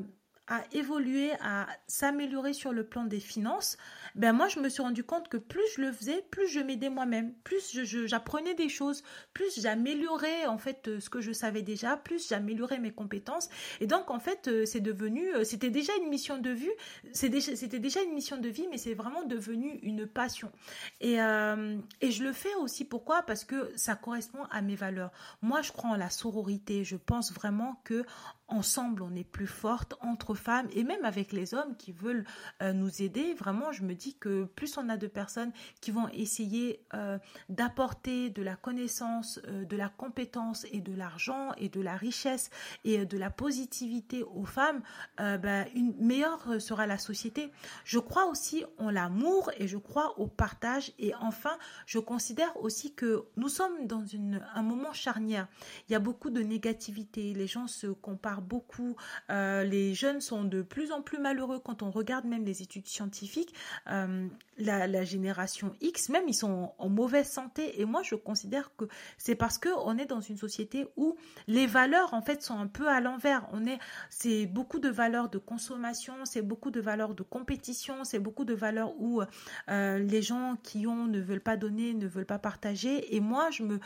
à 0.49 0.63
évoluer, 0.73 1.33
à 1.41 1.67
s'améliorer 1.89 2.53
sur 2.53 2.73
le 2.73 2.85
plan 2.85 3.05
des 3.05 3.21
finances, 3.21 3.77
ben 4.15 4.33
moi 4.33 4.49
je 4.49 4.61
me 4.61 4.69
suis 4.69 4.83
rendu 4.83 5.03
compte 5.03 5.29
que 5.29 5.37
plus 5.37 5.63
je 5.75 5.81
le 5.81 5.93
faisais, 5.93 6.25
plus 6.31 6.47
je 6.49 6.61
m'aidais 6.61 6.89
moi-même, 6.89 7.35
plus 7.43 7.77
j'apprenais 8.07 8.55
des 8.55 8.69
choses, 8.69 9.03
plus 9.33 9.61
j'améliorais 9.61 10.47
en 10.47 10.57
fait 10.57 10.87
euh, 10.87 11.01
ce 11.01 11.11
que 11.11 11.21
je 11.21 11.33
savais 11.33 11.63
déjà, 11.63 11.97
plus 11.97 12.29
j'améliorais 12.29 12.79
mes 12.79 12.93
compétences. 12.93 13.49
Et 13.81 13.87
donc 13.89 14.11
en 14.11 14.21
fait 14.21 14.47
euh, 14.47 14.65
c'est 14.67 14.81
devenu, 14.81 15.35
euh, 15.35 15.43
c'était 15.43 15.71
déjà 15.71 15.93
une 16.01 16.09
mission 16.09 16.39
de 16.39 16.51
vue, 16.51 16.73
c'était 17.13 17.81
déjà 17.81 18.03
une 18.03 18.13
mission 18.13 18.37
de 18.37 18.49
vie, 18.49 18.69
mais 18.71 18.79
c'est 18.79 18.95
vraiment 18.95 19.25
devenu 19.25 19.81
une 19.83 20.07
passion. 20.07 20.53
Et, 21.01 21.15
et 21.15 22.11
je 22.11 22.23
le 22.23 22.33
fais 22.33 22.55
aussi 22.57 22.85
pourquoi? 22.85 23.23
Parce 23.23 23.45
que 23.45 23.73
ça 23.77 23.97
correspond 23.97 24.45
à 24.51 24.63
mes 24.63 24.77
valeurs. 24.77 25.11
Moi 25.43 25.63
je 25.63 25.73
crois 25.73 25.91
en 25.91 25.97
la 25.97 26.11
sororité, 26.11 26.85
je 26.85 26.97
pense 26.97 27.33
vraiment 27.33 27.81
que 27.85 28.05
ensemble 28.49 29.03
on 29.03 29.15
est 29.15 29.25
plus 29.25 29.47
forte 29.47 29.95
entre 30.01 30.36
femmes 30.37 30.69
et 30.73 30.85
même 30.85 31.05
avec 31.05 31.33
les 31.33 31.55
hommes 31.55 31.77
qui 31.77 31.93
veulent 31.93 32.25
euh, 32.63 32.73
nous 32.73 33.03
aider 33.03 33.35
vraiment 33.35 33.73
je 33.73 33.83
me 33.83 33.95
dis 33.95 34.15
que 34.15 34.45
plus 34.45 34.77
on 34.79 34.89
a 34.89 34.97
de 34.97 35.07
personnes 35.07 35.53
qui 35.81 35.91
vont 35.91 36.09
essayer 36.09 36.81
euh, 36.95 37.19
d'apporter 37.49 38.31
de 38.31 38.43
la 38.43 38.57
connaissance 38.57 39.41
euh, 39.49 39.65
de 39.65 39.77
la 39.77 39.89
compétence 39.89 40.67
et 40.73 40.81
de 40.81 40.95
l'argent 40.95 41.53
et 41.59 41.69
de 41.69 41.81
la 41.81 41.97
richesse 41.97 42.51
et 42.85 43.05
de 43.05 43.19
la 43.19 43.31
positivité 43.31 44.23
aux 44.23 44.45
femmes 44.45 44.83
ben, 45.19 45.67
une 45.75 45.95
meilleure 45.99 46.61
sera 46.61 46.87
la 46.87 46.99
société. 46.99 47.51
Je 47.85 47.99
crois 47.99 48.27
aussi 48.27 48.65
en 48.79 48.91
l'amour 48.91 49.51
et 49.59 49.67
je 49.67 49.77
crois 49.77 50.19
au 50.19 50.27
partage. 50.27 50.93
Et 50.99 51.15
enfin 51.21 51.57
je 51.87 51.99
considère 51.99 52.57
aussi 52.63 52.95
que 52.95 53.25
nous 53.37 53.49
sommes 53.49 53.87
dans 53.87 54.05
une, 54.05 54.45
un 54.55 54.63
moment 54.63 54.93
charnière. 54.93 55.49
Il 55.89 55.93
y 55.93 55.95
a 55.95 55.99
beaucoup 56.01 56.31
de 56.31 56.41
négativité. 56.41 57.33
Les 57.35 57.47
gens 57.47 57.67
se 57.67 57.87
comparent 57.87 58.43
beaucoup. 58.43 58.97
Les 59.29 59.95
jeunes 59.95 60.21
sont 60.27 60.45
de 60.45 60.63
plus 60.63 60.93
en 60.93 61.03
plus 61.03 61.19
malheureux 61.19 61.59
quand 61.59 61.83
on 61.83 61.91
regarde 61.91 62.25
même 62.25 62.45
les 62.45 62.63
études 62.63 62.87
scientifiques. 62.87 63.55
Euh, 63.89 64.29
la, 64.59 65.05
génération 65.05 65.73
X, 65.81 66.09
même 66.09 66.25
ils 66.29 66.35
sont 66.35 66.73
en 66.79 66.89
mauvaise 66.89 67.29
santé. 67.29 67.81
Et 67.81 67.85
moi, 67.85 68.03
je 68.03 68.15
considère 68.15 68.71
que 68.77 68.87
c'est 69.19 69.35
parce 69.35 69.59
que 69.59 69.69
on 69.85 69.99
est 69.99 70.07
dans 70.07 70.21
une 70.21 70.37
société 70.37 70.87
où 70.97 71.17
les 71.47 71.67
valeurs 71.67 72.15
en 72.15 72.23
fait 72.23 72.43
sont 72.43 72.59
un 72.59 72.67
peu 72.67 72.89
à 72.89 73.01
l'envers. 73.01 73.47
On 73.53 73.67
est, 73.67 73.79
c'est 74.11 74.47
beaucoup 74.47 74.79
de 74.79 74.89
valeurs 74.89 75.29
de 75.29 75.39
consommation, 75.39 76.15
c'est 76.25 76.43
beaucoup 76.43 76.71
de 76.71 76.81
valeurs 76.81 77.15
de 77.15 77.23
compétition, 77.23 78.05
c'est 78.05 78.19
beaucoup 78.19 78.45
de 78.45 78.55
valeurs 78.55 78.95
où 78.99 79.23
euh, 79.69 79.99
les 79.99 80.23
gens 80.23 80.57
qui 80.63 80.87
ont 80.87 81.07
ne 81.07 81.21
veulent 81.21 81.41
pas 81.41 81.57
donner, 81.57 81.95
ne 81.95 82.07
veulent 82.07 82.27
pas 82.27 82.39
partager. 82.39 83.15
Et 83.15 83.21
moi, 83.21 83.51
je 83.51 83.63
me 83.63 83.79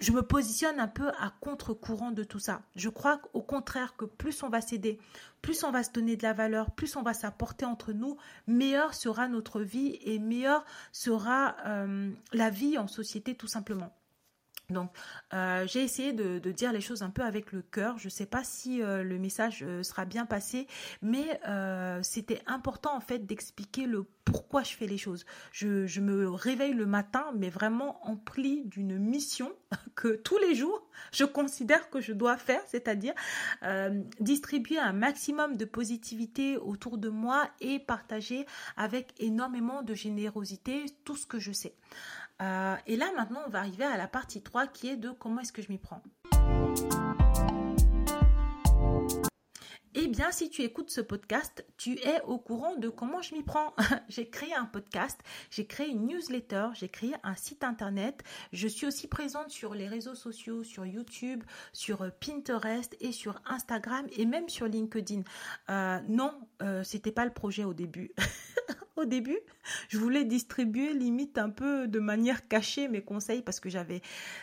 je 0.00 0.12
me 0.12 0.22
positionne 0.22 0.80
un 0.80 0.88
peu 0.88 1.08
à 1.08 1.32
contre-courant 1.40 2.10
de 2.10 2.24
tout 2.24 2.38
ça. 2.38 2.62
Je 2.74 2.88
crois 2.88 3.20
au 3.34 3.42
contraire 3.42 3.96
que 3.96 4.06
plus 4.06 4.42
on 4.42 4.48
va 4.48 4.60
s'aider, 4.60 4.98
plus 5.42 5.62
on 5.62 5.70
va 5.70 5.82
se 5.82 5.92
donner 5.92 6.16
de 6.16 6.22
la 6.22 6.32
valeur, 6.32 6.70
plus 6.70 6.96
on 6.96 7.02
va 7.02 7.14
s'apporter 7.14 7.66
entre 7.66 7.92
nous, 7.92 8.16
meilleure 8.46 8.94
sera 8.94 9.28
notre 9.28 9.60
vie 9.60 9.98
et 10.02 10.18
meilleure 10.18 10.64
sera 10.92 11.56
euh, 11.66 12.10
la 12.32 12.50
vie 12.50 12.78
en 12.78 12.88
société 12.88 13.34
tout 13.34 13.48
simplement. 13.48 13.94
Donc, 14.70 14.90
euh, 15.34 15.66
j'ai 15.66 15.82
essayé 15.82 16.12
de, 16.12 16.38
dire 16.50 16.72
les 16.72 16.80
choses 16.80 17.02
un 17.02 17.10
peu 17.10 17.22
avec 17.22 17.52
le 17.52 17.62
cœur. 17.62 17.98
Je 17.98 18.06
ne 18.06 18.10
sais 18.10 18.26
pas 18.26 18.44
si 18.44 18.82
euh, 18.82 19.02
le 19.02 19.18
message 19.18 19.62
euh, 19.62 19.82
sera 19.82 20.04
bien 20.04 20.26
passé, 20.26 20.66
mais 21.02 21.40
c'était 22.02 22.40
important 22.46 22.96
en 22.96 23.00
fait 23.00 23.26
d'expliquer 23.26 23.86
le 23.86 24.04
pourquoi 24.24 24.62
je 24.62 24.74
fais 24.74 24.86
les 24.86 24.98
choses. 24.98 25.24
Je, 25.52 25.86
je, 25.86 26.00
me 26.00 26.28
réveille 26.28 26.72
le 26.72 26.86
matin, 26.86 27.26
mais 27.36 27.50
vraiment 27.50 28.04
empli 28.06 28.64
d'une 28.64 28.98
mission 28.98 29.52
que 29.94 30.16
tous 30.16 30.38
les 30.38 30.54
jours 30.54 30.86
je 31.12 31.24
considère 31.24 31.90
que 31.90 32.00
je 32.00 32.12
dois 32.12 32.36
faire, 32.36 32.60
c'est-à-dire 32.66 33.14
distribuer 34.20 34.78
un 34.78 34.92
maximum 34.92 35.56
de 35.56 35.64
positivité 35.64 36.56
autour 36.56 36.98
de 36.98 37.08
moi 37.08 37.48
et 37.60 37.78
partager 37.78 38.46
avec 38.76 39.14
énormément 39.18 39.82
de 39.82 39.94
générosité 39.94 40.84
tout 41.04 41.16
ce 41.16 41.26
que 41.26 41.38
je 41.38 41.52
sais. 41.52 41.74
Euh, 42.40 42.76
et 42.86 42.96
là, 42.96 43.10
maintenant, 43.16 43.40
on 43.46 43.50
va 43.50 43.58
arriver 43.60 43.84
à 43.84 43.96
la 43.96 44.08
partie 44.08 44.42
3 44.42 44.66
qui 44.66 44.88
est 44.88 44.96
de 44.96 45.10
comment 45.10 45.40
est-ce 45.40 45.52
que 45.52 45.62
je 45.62 45.70
m'y 45.70 45.78
prends. 45.78 46.02
eh 50.02 50.06
bien, 50.06 50.30
si 50.30 50.48
tu 50.48 50.62
écoutes 50.62 50.90
ce 50.90 51.00
podcast, 51.00 51.64
tu 51.76 51.98
es 51.98 52.22
au 52.22 52.38
courant 52.38 52.76
de 52.76 52.88
comment 52.88 53.20
je 53.22 53.34
m'y 53.34 53.42
prends. 53.42 53.74
j'ai 54.08 54.30
créé 54.30 54.54
un 54.54 54.64
podcast, 54.64 55.20
j'ai 55.50 55.66
créé 55.66 55.88
une 55.88 56.06
newsletter, 56.06 56.68
j'ai 56.74 56.88
créé 56.88 57.14
un 57.22 57.34
site 57.34 57.64
internet. 57.64 58.22
Je 58.52 58.68
suis 58.68 58.86
aussi 58.86 59.08
présente 59.08 59.50
sur 59.50 59.74
les 59.74 59.88
réseaux 59.88 60.14
sociaux, 60.14 60.64
sur 60.64 60.86
YouTube, 60.86 61.42
sur 61.72 62.10
Pinterest 62.20 62.96
et 63.00 63.12
sur 63.12 63.42
Instagram 63.46 64.06
et 64.16 64.26
même 64.26 64.48
sur 64.48 64.66
LinkedIn. 64.66 65.22
Euh, 65.68 65.98
non, 66.08 66.32
euh, 66.62 66.82
c'était 66.84 67.12
pas 67.12 67.24
le 67.24 67.32
projet 67.32 67.64
au 67.64 67.74
début. 67.74 68.12
au 69.00 69.04
début, 69.04 69.38
je 69.88 69.98
voulais 69.98 70.24
distribuer 70.24 70.92
limite 70.92 71.38
un 71.38 71.50
peu 71.50 71.88
de 71.88 71.98
manière 71.98 72.46
cachée 72.48 72.88
mes 72.88 73.02
conseils 73.02 73.42
parce 73.42 73.60
que 73.60 73.68
j'avais 73.68 74.02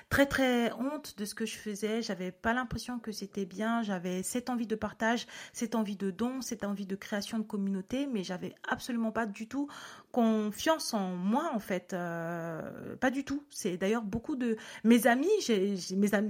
très 0.10 0.26
très 0.26 0.72
honte 0.74 1.18
de 1.18 1.26
ce 1.26 1.36
que 1.36 1.46
je 1.46 1.56
faisais. 1.56 2.02
J'avais 2.02 2.32
pas 2.32 2.54
l'impression 2.54 3.00
que 3.00 3.12
c'était 3.12 3.46
bien. 3.46 3.84
J'avais 3.84 4.24
cette 4.24 4.50
envie 4.50 4.68
de 4.68 4.76
partage, 4.76 5.28
cette 5.54 5.76
envie 5.76 5.96
de 5.96 6.12
don, 6.12 6.42
cette 6.42 6.64
envie 6.64 6.86
de 6.86 6.96
création 6.96 7.40
de 7.40 7.44
communauté, 7.44 8.08
mais 8.08 8.24
j'avais 8.24 8.54
absolument 8.68 9.12
pas 9.12 9.26
du 9.26 9.48
tout 9.48 9.68
confiance 10.12 10.94
en 10.94 11.16
moi 11.16 11.52
en 11.54 11.60
fait. 11.60 11.94
Euh, 11.94 12.96
pas 12.98 13.12
du 13.12 13.24
tout. 13.24 13.44
C'est 13.50 13.78
d'ailleurs 13.78 14.04
beaucoup 14.04 14.36
de 14.36 14.58
mes 14.84 15.08
amis, 15.08 15.30
j'ai, 15.42 15.76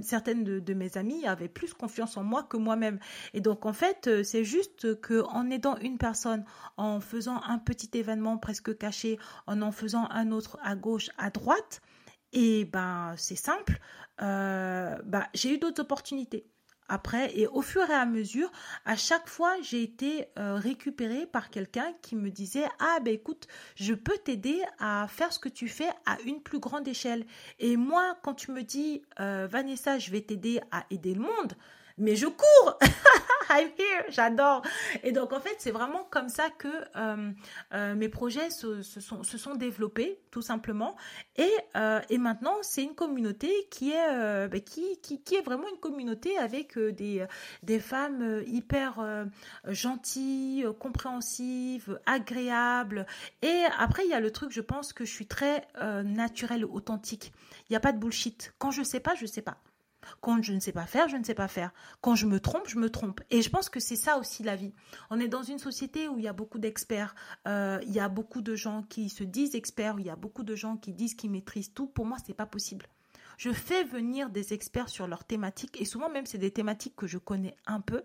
certaines 0.02 0.44
de, 0.44 0.74
mes 0.74 0.96
amis 0.96 1.26
avaient 1.26 1.48
plus 1.48 1.74
confiance 1.74 2.16
en 2.16 2.24
moi 2.24 2.42
que 2.42 2.56
moi-même. 2.56 2.98
Et 3.34 3.40
donc 3.40 3.66
en 3.66 3.72
fait, 3.72 4.06
euh, 4.06 4.22
c'est 4.22 4.44
juste 4.44 5.00
que 5.00 5.22
en 5.28 5.50
aidant 5.50 5.76
une 5.78 5.98
personne, 5.98 6.44
en 6.76 7.00
faisant 7.00 7.40
un 7.42 7.58
petit 7.58 7.90
événement 7.94 8.38
presque 8.38 8.76
caché, 8.76 9.18
en 9.46 9.62
en 9.62 9.72
faisant 9.72 10.08
un 10.10 10.30
autre 10.32 10.58
à 10.62 10.76
gauche, 10.76 11.10
à 11.18 11.30
droite, 11.30 11.80
et 12.32 12.64
ben 12.66 13.14
c'est 13.16 13.36
simple. 13.36 13.80
Ben, 14.18 15.26
j'ai 15.34 15.54
eu 15.54 15.58
d'autres 15.58 15.80
opportunités 15.80 16.44
après 16.88 17.36
et 17.38 17.46
au 17.46 17.62
fur 17.62 17.88
et 17.90 17.94
à 17.94 18.06
mesure, 18.06 18.50
à 18.84 18.96
chaque 18.96 19.28
fois, 19.28 19.54
j'ai 19.62 19.82
été 19.82 20.26
euh, 20.38 20.54
récupérée 20.56 21.26
par 21.26 21.50
quelqu'un 21.50 21.92
qui 22.02 22.16
me 22.16 22.30
disait 22.30 22.66
"Ah 22.80 22.98
ben 23.02 23.12
écoute, 23.14 23.46
je 23.76 23.94
peux 23.94 24.16
t'aider 24.18 24.62
à 24.78 25.06
faire 25.08 25.32
ce 25.32 25.38
que 25.38 25.48
tu 25.48 25.68
fais 25.68 25.90
à 26.06 26.18
une 26.24 26.42
plus 26.42 26.58
grande 26.58 26.86
échelle." 26.88 27.26
Et 27.58 27.76
moi, 27.76 28.16
quand 28.22 28.34
tu 28.34 28.52
me 28.52 28.62
dis 28.62 29.02
euh, 29.20 29.46
"Vanessa, 29.50 29.98
je 29.98 30.10
vais 30.10 30.20
t'aider 30.22 30.60
à 30.70 30.84
aider 30.90 31.14
le 31.14 31.20
monde", 31.20 31.54
mais 31.98 32.16
je 32.16 32.26
cours 32.26 32.78
I'm 33.50 33.70
here, 33.78 34.04
j'adore. 34.10 34.62
Et 35.02 35.12
donc 35.12 35.32
en 35.32 35.40
fait, 35.40 35.56
c'est 35.58 35.70
vraiment 35.70 36.06
comme 36.10 36.28
ça 36.28 36.50
que 36.50 36.68
euh, 36.96 37.30
euh, 37.72 37.94
mes 37.94 38.08
projets 38.08 38.50
se, 38.50 38.82
sont, 38.82 39.54
développés, 39.54 40.20
tout 40.30 40.42
simplement. 40.42 40.96
Et, 41.36 41.50
euh, 41.76 42.00
et 42.10 42.18
maintenant, 42.18 42.56
c'est 42.62 42.82
une 42.82 42.94
communauté 42.94 43.50
qui 43.70 43.92
est, 43.92 44.48
bah, 44.48 44.60
qui, 44.60 45.00
qui, 45.00 45.22
qui, 45.22 45.34
est 45.36 45.42
vraiment 45.42 45.68
une 45.68 45.80
communauté 45.80 46.36
avec 46.38 46.78
des, 46.78 47.26
des 47.62 47.80
femmes 47.80 48.42
hyper 48.46 49.26
gentilles, 49.66 50.66
compréhensives, 50.78 51.98
agréables. 52.06 53.06
Et 53.42 53.62
après, 53.78 54.04
il 54.04 54.10
y 54.10 54.14
a 54.14 54.20
le 54.20 54.30
truc, 54.30 54.50
je 54.50 54.60
pense 54.60 54.92
que 54.92 55.04
je 55.04 55.10
suis 55.10 55.26
très 55.26 55.66
naturelle, 56.04 56.64
authentique. 56.64 57.32
Il 57.68 57.72
n'y 57.72 57.76
a 57.76 57.80
pas 57.80 57.92
de 57.92 57.98
bullshit. 57.98 58.52
Quand 58.58 58.70
je 58.70 58.82
sais 58.82 59.00
pas, 59.00 59.14
je 59.14 59.26
sais 59.26 59.42
pas. 59.42 59.58
Quand 60.20 60.42
je 60.42 60.52
ne 60.52 60.60
sais 60.60 60.72
pas 60.72 60.86
faire, 60.86 61.08
je 61.08 61.16
ne 61.16 61.24
sais 61.24 61.34
pas 61.34 61.48
faire. 61.48 61.72
Quand 62.00 62.14
je 62.14 62.26
me 62.26 62.40
trompe, 62.40 62.66
je 62.66 62.78
me 62.78 62.90
trompe. 62.90 63.20
Et 63.30 63.42
je 63.42 63.50
pense 63.50 63.68
que 63.68 63.80
c'est 63.80 63.96
ça 63.96 64.18
aussi 64.18 64.42
la 64.42 64.56
vie. 64.56 64.72
On 65.10 65.20
est 65.20 65.28
dans 65.28 65.42
une 65.42 65.58
société 65.58 66.08
où 66.08 66.18
il 66.18 66.24
y 66.24 66.28
a 66.28 66.32
beaucoup 66.32 66.58
d'experts, 66.58 67.14
euh, 67.46 67.78
il 67.82 67.92
y 67.92 68.00
a 68.00 68.08
beaucoup 68.08 68.42
de 68.42 68.54
gens 68.54 68.82
qui 68.82 69.08
se 69.08 69.24
disent 69.24 69.54
experts, 69.54 69.96
il 69.98 70.06
y 70.06 70.10
a 70.10 70.16
beaucoup 70.16 70.42
de 70.42 70.54
gens 70.54 70.76
qui 70.76 70.92
disent 70.92 71.14
qu'ils 71.14 71.30
maîtrisent 71.30 71.72
tout. 71.72 71.86
Pour 71.86 72.06
moi, 72.06 72.16
c'est 72.24 72.34
pas 72.34 72.46
possible. 72.46 72.86
Je 73.36 73.52
fais 73.52 73.84
venir 73.84 74.30
des 74.30 74.52
experts 74.52 74.88
sur 74.88 75.06
leurs 75.06 75.24
thématiques 75.24 75.80
et 75.80 75.84
souvent 75.84 76.10
même 76.10 76.26
c'est 76.26 76.38
des 76.38 76.50
thématiques 76.50 76.96
que 76.96 77.06
je 77.06 77.18
connais 77.18 77.56
un 77.66 77.80
peu 77.80 78.02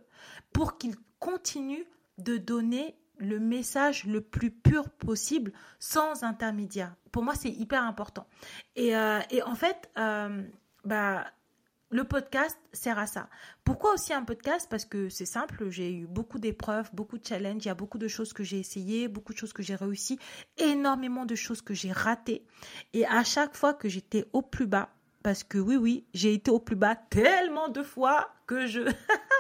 pour 0.54 0.78
qu'ils 0.78 0.96
continuent 1.20 1.86
de 2.20 2.38
donner 2.38 2.96
le 3.18 3.40
message 3.40 4.06
le 4.06 4.22
plus 4.22 4.52
pur 4.52 4.90
possible 4.90 5.52
sans 5.80 6.24
intermédiaire. 6.24 6.96
Pour 7.12 7.24
moi, 7.24 7.34
c'est 7.36 7.50
hyper 7.50 7.84
important. 7.84 8.28
Et, 8.76 8.96
euh, 8.96 9.22
en 9.46 9.56
fait, 9.56 9.90
euh, 9.98 10.44
bah, 10.84 11.26
le 11.94 12.04
podcast 12.04 12.58
sert 12.74 12.98
à 12.98 13.06
ça. 13.06 13.30
Pourquoi 13.64 13.94
aussi 13.94 14.14
un 14.14 14.24
podcast? 14.24 14.68
Parce 14.68 14.84
que 14.84 15.10
c'est 15.10 15.28
simple, 15.28 15.70
j'ai 15.70 15.94
eu 15.94 16.08
beaucoup 16.08 16.40
d'épreuves, 16.40 16.90
beaucoup 16.92 17.20
de 17.20 17.26
challenges, 17.26 17.64
il 17.64 17.68
y 17.68 17.72
a 17.72 17.76
beaucoup 17.76 18.00
de 18.00 18.08
choses 18.08 18.34
que 18.34 18.44
j'ai 18.44 18.60
essayées, 18.60 19.08
beaucoup 19.08 19.32
de 19.32 19.38
choses 19.38 19.54
que 19.54 19.62
j'ai 19.62 19.76
réussi, 19.76 20.18
énormément 20.58 21.28
de 21.28 21.36
choses 21.36 21.62
que 21.62 21.76
j'ai 21.76 21.92
ratées. 21.92 22.48
Et 22.94 23.06
à 23.06 23.24
chaque 23.24 23.56
fois 23.56 23.76
que 23.76 23.90
j'étais 23.90 24.26
au 24.34 24.42
plus 24.42 24.66
bas, 24.66 24.90
parce 25.22 25.44
que 25.44 25.60
oui, 25.60 25.76
oui, 25.76 26.06
j'ai 26.16 26.34
été 26.34 26.50
au 26.50 26.60
plus 26.60 26.76
bas 26.76 26.96
tellement 26.96 27.70
de 27.70 27.84
fois 27.84 28.34
que 28.48 28.66
je 28.66 28.82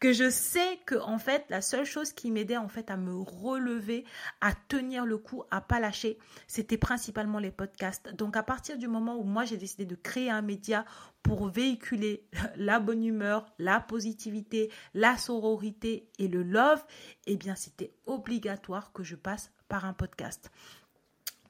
que 0.00 0.12
je 0.12 0.30
sais 0.30 0.78
que 0.86 0.96
en 0.96 1.18
fait 1.18 1.44
la 1.48 1.62
seule 1.62 1.84
chose 1.84 2.12
qui 2.12 2.30
m'aidait 2.30 2.56
en 2.56 2.68
fait 2.68 2.90
à 2.90 2.96
me 2.96 3.14
relever, 3.14 4.04
à 4.40 4.52
tenir 4.68 5.06
le 5.06 5.18
coup, 5.18 5.44
à 5.50 5.60
pas 5.60 5.80
lâcher, 5.80 6.18
c'était 6.46 6.78
principalement 6.78 7.38
les 7.38 7.50
podcasts. 7.50 8.14
Donc 8.14 8.36
à 8.36 8.42
partir 8.42 8.78
du 8.78 8.88
moment 8.88 9.16
où 9.16 9.24
moi 9.24 9.44
j'ai 9.44 9.56
décidé 9.56 9.84
de 9.84 9.94
créer 9.94 10.30
un 10.30 10.42
média 10.42 10.84
pour 11.22 11.48
véhiculer 11.48 12.26
la 12.56 12.80
bonne 12.80 13.04
humeur, 13.04 13.46
la 13.58 13.80
positivité, 13.80 14.70
la 14.94 15.16
sororité 15.16 16.08
et 16.18 16.28
le 16.28 16.42
love, 16.42 16.84
eh 17.26 17.36
bien 17.36 17.54
c'était 17.54 17.92
obligatoire 18.06 18.92
que 18.92 19.02
je 19.02 19.16
passe 19.16 19.50
par 19.68 19.84
un 19.84 19.92
podcast. 19.92 20.50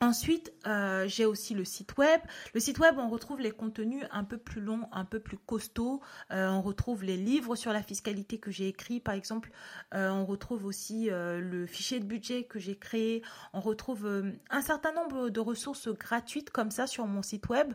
Ensuite, 0.05 0.53
euh, 0.67 1.07
j'ai 1.09 1.25
aussi 1.25 1.55
le 1.55 1.65
site 1.65 1.97
web. 1.97 2.21
Le 2.53 2.61
site 2.61 2.79
web, 2.79 2.97
on 2.99 3.09
retrouve 3.09 3.41
les 3.41 3.51
contenus 3.51 4.05
un 4.11 4.23
peu 4.23 4.37
plus 4.37 4.61
longs, 4.61 4.87
un 4.93 5.07
peu 5.07 5.19
plus 5.19 5.39
costauds. 5.39 6.03
Euh, 6.31 6.49
on 6.51 6.61
retrouve 6.61 7.05
les 7.05 7.17
livres 7.17 7.57
sur 7.57 7.73
la 7.73 7.83
fiscalité 7.83 8.37
que 8.37 8.51
j'ai 8.51 8.69
écrit, 8.69 9.01
par 9.01 9.15
exemple. 9.15 9.51
Euh, 9.95 10.11
on 10.11 10.27
retrouve 10.27 10.67
aussi 10.67 11.09
le 11.11 11.67
fichier 11.67 12.01
de 12.01 12.05
budget 12.05 12.45
que 12.45 12.59
j'ai 12.59 12.77
créé. 12.77 13.23
On 13.55 13.61
retrouve 13.61 14.25
un 14.51 14.61
certain 14.61 14.93
nombre 14.93 15.31
de 15.31 15.41
ressources 15.41 15.89
gratuites 15.89 16.51
comme 16.51 16.71
ça 16.71 16.87
sur 16.87 17.07
mon 17.07 17.23
site 17.23 17.49
web 17.49 17.73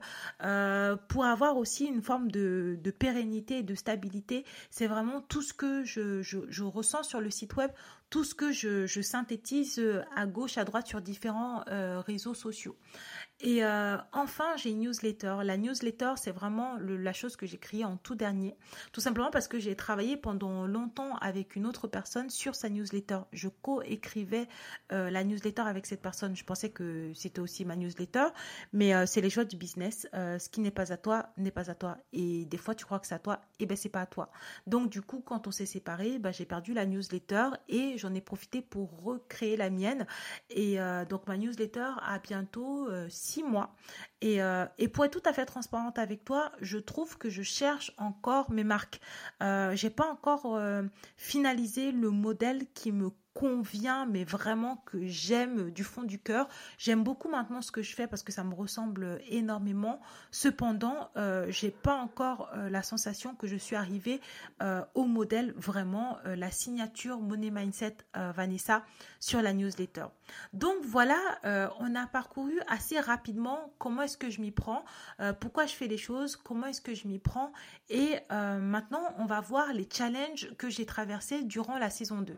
pour 1.07 1.25
avoir 1.25 1.57
aussi 1.57 1.85
une 1.85 2.03
forme 2.03 2.29
de, 2.29 2.77
pérennité 2.99 3.59
et 3.59 3.63
de 3.63 3.73
stabilité. 3.73 4.45
C'est 4.69 4.87
vraiment 4.87 5.21
tout 5.21 5.41
ce 5.41 5.53
que 5.53 5.83
je 5.83 6.63
ressens 6.63 7.03
sur 7.03 7.21
le 7.21 7.31
site 7.31 7.55
web 7.55 7.71
tout 8.09 8.23
ce 8.23 8.33
que 8.33 8.51
je, 8.51 9.01
synthétise 9.01 9.79
euh, 9.79 10.01
à 10.15 10.25
gauche, 10.25 10.57
à 10.57 10.65
droite 10.65 10.87
sur 10.87 11.01
différents 11.01 11.63
euh, 11.67 12.01
réseaux 12.01 12.33
sociaux. 12.33 12.75
Et 13.41 13.63
euh, 13.63 13.97
enfin, 14.11 14.57
j'ai 14.57 14.71
une 14.71 14.81
newsletter. 14.81 15.37
La 15.43 15.55
newsletter, 15.55 16.13
c'est 16.17 16.31
vraiment 16.31 16.75
la 16.77 17.13
chose 17.13 17.37
que 17.37 17.45
j'ai 17.45 17.57
créée 17.57 17.85
en 17.85 17.95
tout 17.95 18.15
dernier. 18.15 18.57
Tout 18.91 18.99
simplement 18.99 19.31
parce 19.31 19.47
que 19.47 19.59
j'ai 19.59 19.77
travaillé 19.77 20.17
pendant 20.17 20.67
longtemps 20.67 21.15
avec 21.17 21.55
une 21.55 21.65
autre 21.65 21.87
personne 21.87 22.29
sur 22.29 22.53
sa 22.55 22.67
newsletter. 22.69 23.19
Je 23.31 23.47
co-écrivais 23.47 24.49
euh, 24.91 25.09
la 25.09 25.23
newsletter 25.23 25.61
avec 25.61 25.85
cette 25.85 26.01
personne. 26.01 26.35
Je 26.35 26.43
pensais 26.43 26.69
que 26.69 27.13
c'était 27.15 27.39
aussi 27.39 27.63
ma 27.63 27.77
newsletter, 27.77 28.27
mais 28.73 28.93
euh, 28.93 29.05
c'est 29.05 29.21
les 29.21 29.29
joies 29.29 29.45
du 29.45 29.55
business. 29.55 30.05
ce 30.13 30.49
qui 30.49 30.59
n'est 30.59 30.71
pas 30.71 30.91
à 30.91 30.97
toi 30.97 31.29
n'est 31.37 31.51
pas 31.51 31.71
à 31.71 31.75
toi. 31.75 31.97
Et 32.11 32.43
des 32.45 32.57
fois, 32.57 32.75
tu 32.75 32.83
crois 32.83 32.99
que 32.99 33.07
c'est 33.07 33.15
à 33.15 33.19
toi, 33.19 33.39
et 33.59 33.65
ben 33.65 33.77
c'est 33.77 33.87
pas 33.87 34.01
à 34.01 34.05
toi. 34.05 34.31
Donc 34.67 34.89
du 34.89 35.01
coup, 35.01 35.21
quand 35.25 35.47
on 35.47 35.51
s'est 35.51 35.65
séparés, 35.65 36.19
ben, 36.19 36.31
j'ai 36.31 36.45
perdu 36.45 36.73
la 36.73 36.85
newsletter 36.85 37.49
et 37.69 37.97
j'en 37.97 38.13
ai 38.13 38.21
profité 38.21 38.61
pour 38.61 39.01
recréer 39.01 39.55
la 39.55 39.69
mienne. 39.69 40.05
Et 40.49 40.77
donc 41.09 41.27
ma 41.27 41.37
newsletter 41.37 41.91
a 42.01 42.19
bientôt 42.19 42.89
mois. 43.37 43.75
Et, 44.21 44.41
euh, 44.41 44.65
et, 44.77 44.87
pour 44.87 45.05
être 45.05 45.19
tout 45.19 45.29
à 45.29 45.33
fait 45.33 45.45
transparente 45.45 45.97
avec 45.97 46.25
toi, 46.25 46.51
je 46.61 46.77
trouve 46.77 47.17
que 47.17 47.29
je 47.29 47.41
cherche 47.41 47.93
encore 47.97 48.51
mes 48.51 48.63
marques. 48.63 48.99
Euh, 49.41 49.75
j'ai 49.75 49.89
pas 49.89 50.09
encore 50.09 50.55
euh, 50.57 50.83
finalisé 51.17 51.91
le 51.91 52.09
modèle 52.09 52.65
qui 52.73 52.91
me 52.91 53.11
convient, 53.39 54.05
mais 54.05 54.25
vraiment 54.25 54.83
que 54.85 55.05
j'aime 55.05 55.71
du 55.71 55.85
fond 55.85 56.03
du 56.03 56.19
cœur. 56.19 56.49
J'aime 56.77 57.03
beaucoup 57.03 57.29
maintenant 57.29 57.61
ce 57.61 57.71
que 57.71 57.81
je 57.81 57.95
fais 57.95 58.05
parce 58.05 58.21
que 58.21 58.33
ça 58.33 58.43
me 58.43 58.53
ressemble 58.53 59.21
énormément. 59.29 60.01
Cependant, 60.31 61.09
euh, 61.15 61.45
j'ai 61.47 61.71
pas 61.71 61.95
encore 61.95 62.49
euh, 62.53 62.69
la 62.69 62.83
sensation 62.83 63.35
que 63.35 63.47
je 63.47 63.55
suis 63.55 63.77
arrivée 63.77 64.19
euh, 64.61 64.83
au 64.93 65.05
modèle 65.05 65.53
vraiment 65.55 66.17
la 66.25 66.51
signature 66.51 67.19
Money 67.19 67.49
Mindset 67.49 67.97
Vanessa 68.13 68.83
sur 69.19 69.41
la 69.41 69.53
newsletter. 69.53 70.05
Donc 70.53 70.75
voilà, 70.83 71.17
on 71.79 71.95
a 71.95 72.07
parcouru 72.07 72.59
assez 72.67 72.99
rapidement 72.99 73.73
comment 73.77 74.01
est-ce 74.01 74.17
que 74.17 74.29
je 74.29 74.41
m'y 74.41 74.51
prends, 74.51 74.83
pourquoi 75.39 75.65
je 75.65 75.73
fais 75.73 75.87
les 75.87 75.97
choses, 75.97 76.35
comment 76.35 76.67
est-ce 76.67 76.81
que 76.81 76.93
je 76.93 77.07
m'y 77.07 77.19
prends 77.19 77.51
et 77.89 78.15
maintenant 78.29 79.03
on 79.17 79.25
va 79.25 79.39
voir 79.39 79.73
les 79.73 79.87
challenges 79.91 80.49
que 80.57 80.69
j'ai 80.69 80.85
traversés 80.85 81.43
durant 81.43 81.77
la 81.77 81.89
saison 81.89 82.21
2. 82.21 82.37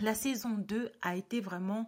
La 0.00 0.14
saison 0.14 0.56
2 0.56 0.90
a 1.02 1.16
été 1.16 1.40
vraiment 1.40 1.86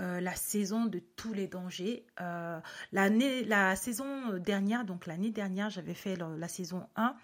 euh, 0.00 0.20
la 0.20 0.34
saison 0.34 0.86
de 0.86 0.98
tous 0.98 1.34
les 1.34 1.46
dangers. 1.46 2.06
Euh, 2.20 2.58
la 2.92 3.76
saison 3.76 4.38
dernière, 4.38 4.84
donc 4.84 5.06
l'année 5.06 5.30
dernière, 5.30 5.68
j'avais 5.68 5.94
fait 5.94 6.16
la, 6.16 6.48
saison 6.48 6.86
1 6.96 7.14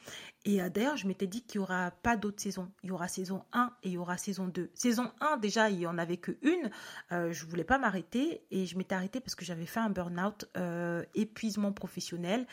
Et 0.46 0.62
euh, 0.62 0.70
d'ailleurs, 0.70 0.96
je 0.96 1.08
m'étais 1.08 1.26
dit 1.26 1.42
qu'il 1.42 1.60
n'y 1.60 1.64
aura 1.64 1.90
pas 1.90 2.16
d'autres 2.16 2.40
saisons. 2.40 2.70
Il 2.84 2.88
y 2.88 2.92
aura 2.92 3.08
saison 3.08 3.44
1 3.52 3.72
et 3.82 3.88
il 3.88 3.92
y 3.92 3.98
aura 3.98 4.16
saison 4.16 4.46
2. 4.46 4.70
Saison 4.74 5.10
1, 5.20 5.38
déjà, 5.38 5.68
il 5.68 5.78
n'y 5.78 5.86
en 5.86 5.98
avait 5.98 6.16
qu'une. 6.16 6.36
une. 6.42 6.70
Euh, 7.10 7.32
je 7.32 7.44
ne 7.44 7.50
voulais 7.50 7.64
pas 7.64 7.78
m'arrêter 7.78 8.46
et 8.52 8.64
je 8.64 8.78
m'étais 8.78 8.94
arrêtée 8.94 9.18
parce 9.18 9.34
que 9.34 9.44
j'avais 9.44 9.66
fait 9.66 9.80
un 9.80 9.90
burn-out, 9.90 10.48
euh, 10.56 11.04
épuisement 11.14 11.72
professionnel. 11.72 12.46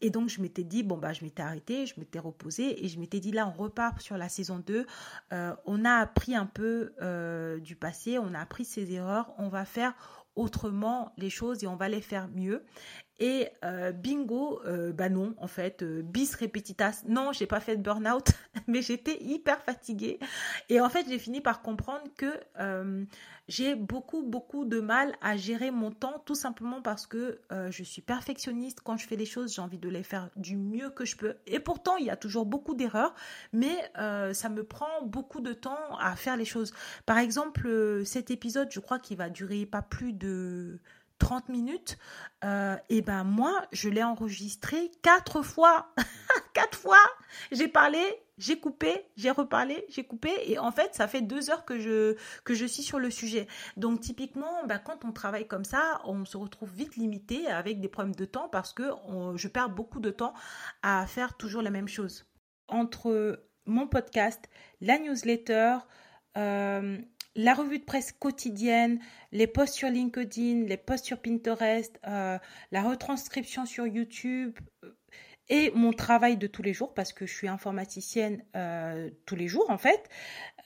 et 0.00 0.10
donc, 0.10 0.28
je 0.28 0.42
m'étais 0.42 0.64
dit, 0.64 0.82
bon, 0.82 0.98
bah, 0.98 1.14
je 1.14 1.24
m'étais 1.24 1.42
arrêtée, 1.42 1.86
je 1.86 1.98
m'étais 1.98 2.18
reposée 2.18 2.84
et 2.84 2.88
je 2.88 3.00
m'étais 3.00 3.20
dit, 3.20 3.32
là, 3.32 3.48
on 3.48 3.62
repart 3.62 4.00
sur 4.00 4.18
la 4.18 4.28
saison 4.28 4.58
2. 4.58 4.86
on 5.64 5.84
a 5.84 5.94
appris 5.94 6.36
un 6.36 6.46
peu 6.46 6.92
du 7.62 7.74
passé, 7.74 8.18
on 8.18 8.34
a 8.34 8.40
appris 8.40 8.66
ses 8.66 8.92
erreurs, 8.92 9.32
on 9.38 9.48
va 9.48 9.64
faire 9.64 9.94
autrement 10.34 11.12
les 11.16 11.30
choses 11.30 11.62
et 11.64 11.66
on 11.66 11.76
va 11.76 11.88
les 11.88 12.00
faire 12.00 12.28
mieux. 12.28 12.64
Et 13.22 13.50
euh, 13.64 13.92
bingo, 13.92 14.60
euh, 14.66 14.92
bah 14.92 15.08
non, 15.08 15.36
en 15.38 15.46
fait, 15.46 15.84
euh, 15.84 16.02
bis 16.02 16.34
repetitas. 16.34 17.04
Non, 17.06 17.30
j'ai 17.30 17.46
pas 17.46 17.60
fait 17.60 17.76
de 17.76 17.80
burn-out, 17.80 18.32
mais 18.66 18.82
j'étais 18.82 19.22
hyper 19.22 19.62
fatiguée. 19.62 20.18
Et 20.68 20.80
en 20.80 20.88
fait, 20.88 21.06
j'ai 21.08 21.20
fini 21.20 21.40
par 21.40 21.62
comprendre 21.62 22.02
que 22.16 22.32
j'ai 23.46 23.76
beaucoup, 23.76 24.24
beaucoup 24.24 24.64
de 24.64 24.80
mal 24.80 25.14
à 25.20 25.36
gérer 25.36 25.70
mon 25.70 25.92
temps, 25.92 26.20
tout 26.26 26.34
simplement 26.34 26.82
parce 26.82 27.06
que 27.06 27.40
je 27.70 27.82
suis 27.84 28.02
perfectionniste. 28.02 28.80
Quand 28.82 28.96
je 28.96 29.06
fais 29.06 29.16
les 29.16 29.26
choses, 29.26 29.54
j'ai 29.54 29.62
envie 29.62 29.78
de 29.78 29.88
les 29.88 30.02
faire 30.02 30.30
du 30.34 30.56
mieux 30.56 30.90
que 30.90 31.04
je 31.04 31.16
peux. 31.16 31.36
Et 31.46 31.60
pourtant, 31.60 31.96
il 31.98 32.06
y 32.06 32.10
a 32.10 32.16
toujours 32.16 32.46
beaucoup 32.46 32.74
d'erreurs, 32.74 33.14
mais 33.52 33.76
ça 34.32 34.48
me 34.48 34.64
prend 34.64 35.02
beaucoup 35.04 35.40
de 35.40 35.52
temps 35.52 35.96
à 36.00 36.16
faire 36.16 36.36
les 36.36 36.44
choses. 36.44 36.72
Par 37.06 37.18
exemple, 37.18 38.02
cet 38.04 38.32
épisode, 38.32 38.68
je 38.72 38.80
crois 38.80 38.98
qu'il 38.98 39.16
va 39.16 39.28
durer 39.28 39.64
pas 39.66 39.82
plus 39.82 40.12
de 40.12 40.80
30 41.22 41.48
minutes, 41.50 41.98
euh, 42.42 42.76
et 42.88 43.00
ben 43.00 43.22
moi, 43.22 43.64
je 43.70 43.88
l'ai 43.88 44.02
enregistré 44.02 44.90
quatre 45.02 45.42
fois. 45.42 45.94
quatre 46.52 46.76
fois 46.76 46.98
J'ai 47.52 47.68
parlé, 47.68 48.02
j'ai 48.38 48.58
coupé, 48.58 49.06
j'ai 49.16 49.30
reparlé, 49.30 49.86
j'ai 49.88 50.04
coupé. 50.04 50.32
Et 50.46 50.58
en 50.58 50.72
fait, 50.72 50.96
ça 50.96 51.06
fait 51.06 51.22
deux 51.22 51.48
heures 51.48 51.64
que 51.64 51.78
je, 51.78 52.16
que 52.44 52.54
je 52.54 52.66
suis 52.66 52.82
sur 52.82 52.98
le 52.98 53.08
sujet. 53.08 53.46
Donc 53.76 54.00
typiquement, 54.00 54.66
ben, 54.66 54.80
quand 54.80 55.04
on 55.04 55.12
travaille 55.12 55.46
comme 55.46 55.64
ça, 55.64 56.00
on 56.04 56.24
se 56.24 56.36
retrouve 56.36 56.72
vite 56.74 56.96
limité 56.96 57.46
avec 57.46 57.80
des 57.80 57.88
problèmes 57.88 58.16
de 58.16 58.24
temps 58.24 58.48
parce 58.48 58.72
que 58.72 58.90
je 59.36 59.46
perds 59.46 59.70
beaucoup 59.70 60.00
de 60.00 60.10
temps 60.10 60.34
à 60.82 61.06
faire 61.06 61.36
toujours 61.36 61.62
la 61.62 61.70
même 61.70 61.88
chose. 61.88 62.26
Entre 62.66 63.46
mon 63.64 63.86
podcast, 63.86 64.48
la 64.80 64.98
newsletter, 64.98 65.76
euh, 66.36 66.98
la 67.34 67.54
revue 67.54 67.78
de 67.78 67.84
presse 67.84 68.12
quotidienne, 68.12 68.98
les 69.30 69.46
posts 69.46 69.74
sur 69.74 69.88
LinkedIn, 69.88 70.66
les 70.66 70.76
posts 70.76 71.06
sur 71.06 71.18
Pinterest, 71.18 71.98
euh, 72.06 72.38
la 72.70 72.82
retranscription 72.82 73.64
sur 73.66 73.86
YouTube 73.86 74.58
euh, 74.84 74.90
et 75.48 75.70
mon 75.74 75.92
travail 75.92 76.36
de 76.36 76.46
tous 76.46 76.62
les 76.62 76.72
jours 76.72 76.94
parce 76.94 77.12
que 77.12 77.26
je 77.26 77.34
suis 77.34 77.48
informaticienne 77.48 78.44
euh, 78.56 79.10
tous 79.26 79.36
les 79.36 79.48
jours 79.48 79.70
en 79.70 79.78
fait. 79.78 80.08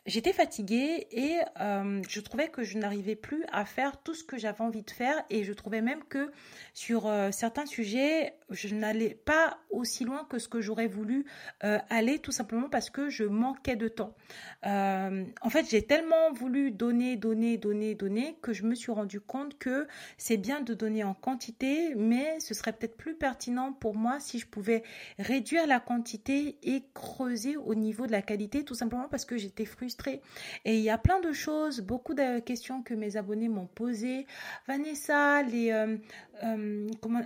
J'étais 0.04 0.32
fatiguée 0.32 1.08
et 1.10 1.34
je 1.56 2.20
trouvais 2.20 2.46
que 2.46 2.62
je 2.62 2.78
n'arrivais 2.78 3.16
plus 3.16 3.44
à 3.50 3.64
faire 3.64 4.00
tout 4.04 4.14
ce 4.14 4.22
que 4.22 4.38
j'avais 4.38 4.60
envie 4.60 4.84
de 4.84 4.90
faire 4.92 5.20
et 5.30 5.42
je 5.42 5.52
trouvais 5.52 5.80
même 5.80 6.04
que 6.04 6.30
sur 6.74 7.12
certains 7.32 7.66
sujets, 7.66 8.38
je 8.50 8.74
n'allais 8.74 9.14
pas 9.14 9.58
aussi 9.70 10.04
loin 10.04 10.24
que 10.28 10.38
ce 10.38 10.48
que 10.48 10.60
j'aurais 10.60 10.86
voulu 10.86 11.26
euh, 11.64 11.78
aller 11.90 12.18
tout 12.18 12.32
simplement 12.32 12.68
parce 12.68 12.90
que 12.90 13.08
je 13.08 13.24
manquais 13.24 13.76
de 13.76 13.88
temps. 13.88 14.14
en 14.62 15.50
fait, 15.50 15.66
j'ai 15.68 15.82
tellement 15.82 16.32
voulu 16.32 16.70
donner, 16.70 17.16
donner, 17.16 17.56
donner, 17.56 17.94
donner 17.94 18.36
que 18.42 18.52
je 18.52 18.64
me 18.64 18.74
suis 18.74 18.92
rendu 18.92 19.20
compte 19.20 19.58
que 19.58 19.86
c'est 20.18 20.36
bien 20.36 20.60
de 20.60 20.74
donner 20.74 21.04
en 21.04 21.14
quantité, 21.14 21.94
mais 21.94 22.40
ce 22.40 22.54
serait 22.54 22.72
peut-être 22.72 22.96
plus 22.96 23.14
pertinent 23.14 23.72
pour 23.72 23.94
moi 23.94 24.18
si 24.20 24.38
je 24.38 24.46
pouvais 24.46 24.82
réduire 25.18 25.66
la 25.66 25.80
quantité 25.80 26.58
et 26.62 26.84
creuser 26.94 27.56
au 27.56 27.74
niveau 27.74 28.06
de 28.06 28.12
la 28.12 28.22
qualité 28.22 28.64
tout 28.64 28.74
simplement 28.74 29.08
parce 29.08 29.24
que 29.24 29.36
j'étais 29.36 29.64
frustrée 29.64 30.20
et 30.64 30.76
il 30.76 30.82
y 30.82 30.90
a 30.90 30.98
plein 30.98 31.20
de 31.20 31.32
choses, 31.32 31.80
beaucoup 31.80 32.14
de 32.14 32.40
questions 32.40 32.82
que 32.82 32.94
mes 32.94 33.16
abonnés 33.16 33.48
m'ont 33.48 33.66
posées. 33.66 34.26
Vanessa, 34.66 35.42
les, 35.42 35.70
euh, 35.70 35.96
euh, 36.44 36.88
comment, 37.00 37.22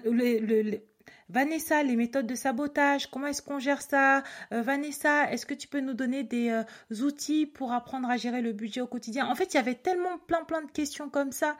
Vanessa, 1.29 1.83
les 1.83 1.97
méthodes 1.97 2.27
de 2.27 2.35
sabotage, 2.35 3.11
comment 3.11 3.29
est-ce 3.29 3.43
qu'on 3.43 3.59
gère 3.59 3.83
ça? 3.83 4.23
Euh, 4.53 4.63
Vanessa, 4.63 5.31
est-ce 5.33 5.47
que 5.47 5.55
tu 5.55 5.69
peux 5.69 5.81
nous 5.81 5.95
donner 5.95 6.25
des 6.25 6.63
outils 7.03 7.47
pour 7.47 7.73
apprendre 7.73 8.11
à 8.11 8.17
gérer 8.17 8.43
le 8.43 8.53
budget 8.53 8.81
au 8.81 8.87
quotidien? 8.87 9.27
En 9.27 9.35
fait, 9.35 9.55
il 9.55 9.57
y 9.57 9.61
avait 9.61 9.75
tellement 9.75 10.19
plein 10.19 10.45
plein 10.45 10.63
de 10.63 10.71
questions 10.71 11.09
comme 11.09 11.33
ça 11.33 11.57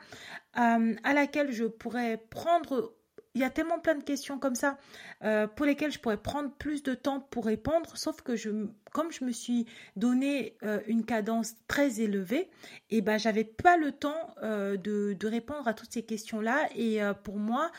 à 0.53 1.13
laquelle 1.13 1.51
je 1.51 1.63
pourrais 1.63 2.17
prendre 2.17 2.93
il 3.33 3.41
y 3.41 3.43
a 3.43 3.49
tellement 3.49 3.79
plein 3.79 3.95
de 3.95 4.03
questions 4.03 4.39
comme 4.39 4.55
ça 4.55 4.77
euh, 5.23 5.47
pour 5.47 5.65
lesquelles 5.65 5.91
je 5.91 5.99
pourrais 5.99 6.17
prendre 6.17 6.51
plus 6.51 6.83
de 6.83 6.93
temps 6.93 7.19
pour 7.19 7.45
répondre, 7.45 7.95
sauf 7.95 8.21
que 8.21 8.35
je, 8.35 8.49
comme 8.91 9.11
je 9.11 9.23
me 9.23 9.31
suis 9.31 9.65
donné 9.95 10.57
euh, 10.63 10.79
une 10.87 11.05
cadence 11.05 11.53
très 11.67 12.01
élevée, 12.01 12.49
et 12.89 12.97
eh 12.97 13.01
ben 13.01 13.17
j'avais 13.17 13.45
pas 13.45 13.77
le 13.77 13.91
temps 13.91 14.35
euh, 14.43 14.75
de, 14.75 15.15
de, 15.17 15.27
répondre 15.27 15.67
à 15.67 15.73
toutes 15.73 15.93
ces 15.93 16.03
questions-là, 16.03 16.67
et 16.75 16.99
pour 17.23 17.37
moi, 17.37 17.71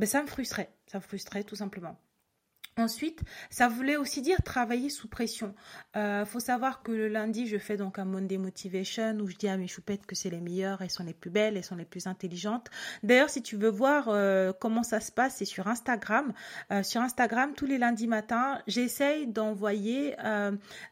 ben, 0.00 0.06
ça 0.06 0.22
me 0.22 0.26
frustrait, 0.26 0.70
ça 0.86 0.96
me 0.96 1.02
frustrait 1.02 1.44
tout 1.44 1.56
simplement. 1.56 1.94
Ensuite, 2.80 3.20
ça 3.50 3.68
voulait 3.68 3.98
aussi 3.98 4.22
dire 4.22 4.42
travailler 4.42 4.88
sous 4.88 5.06
pression. 5.06 5.54
Euh, 5.96 6.24
faut 6.24 6.40
savoir 6.40 6.82
que 6.82 6.92
le 6.92 7.08
lundi, 7.08 7.46
je 7.46 7.58
fais 7.58 7.76
donc 7.76 7.98
un 7.98 8.06
Monday 8.06 8.38
Motivation 8.38 9.18
où 9.20 9.28
je 9.28 9.36
dis 9.36 9.48
à 9.48 9.58
mes 9.58 9.68
choupettes 9.68 10.06
que 10.06 10.14
c'est 10.14 10.30
les 10.30 10.40
meilleures, 10.40 10.80
elles 10.80 10.90
sont 10.90 11.04
les 11.04 11.12
plus 11.12 11.28
belles, 11.28 11.58
elles 11.58 11.64
sont 11.64 11.76
les 11.76 11.84
plus 11.84 12.06
intelligentes. 12.06 12.70
D'ailleurs, 13.02 13.28
si 13.28 13.42
tu 13.42 13.56
veux 13.56 13.68
voir 13.68 14.08
euh, 14.08 14.54
comment 14.58 14.82
ça 14.82 15.00
se 15.00 15.12
passe, 15.12 15.36
c'est 15.36 15.44
sur 15.44 15.68
Instagram. 15.68 16.32
Euh, 16.72 16.82
sur 16.82 17.02
Instagram, 17.02 17.52
tous 17.54 17.66
les 17.66 17.76
lundis 17.76 18.06
matins, 18.06 18.62
j'essaye 18.66 19.26
d'envoyer, 19.26 20.16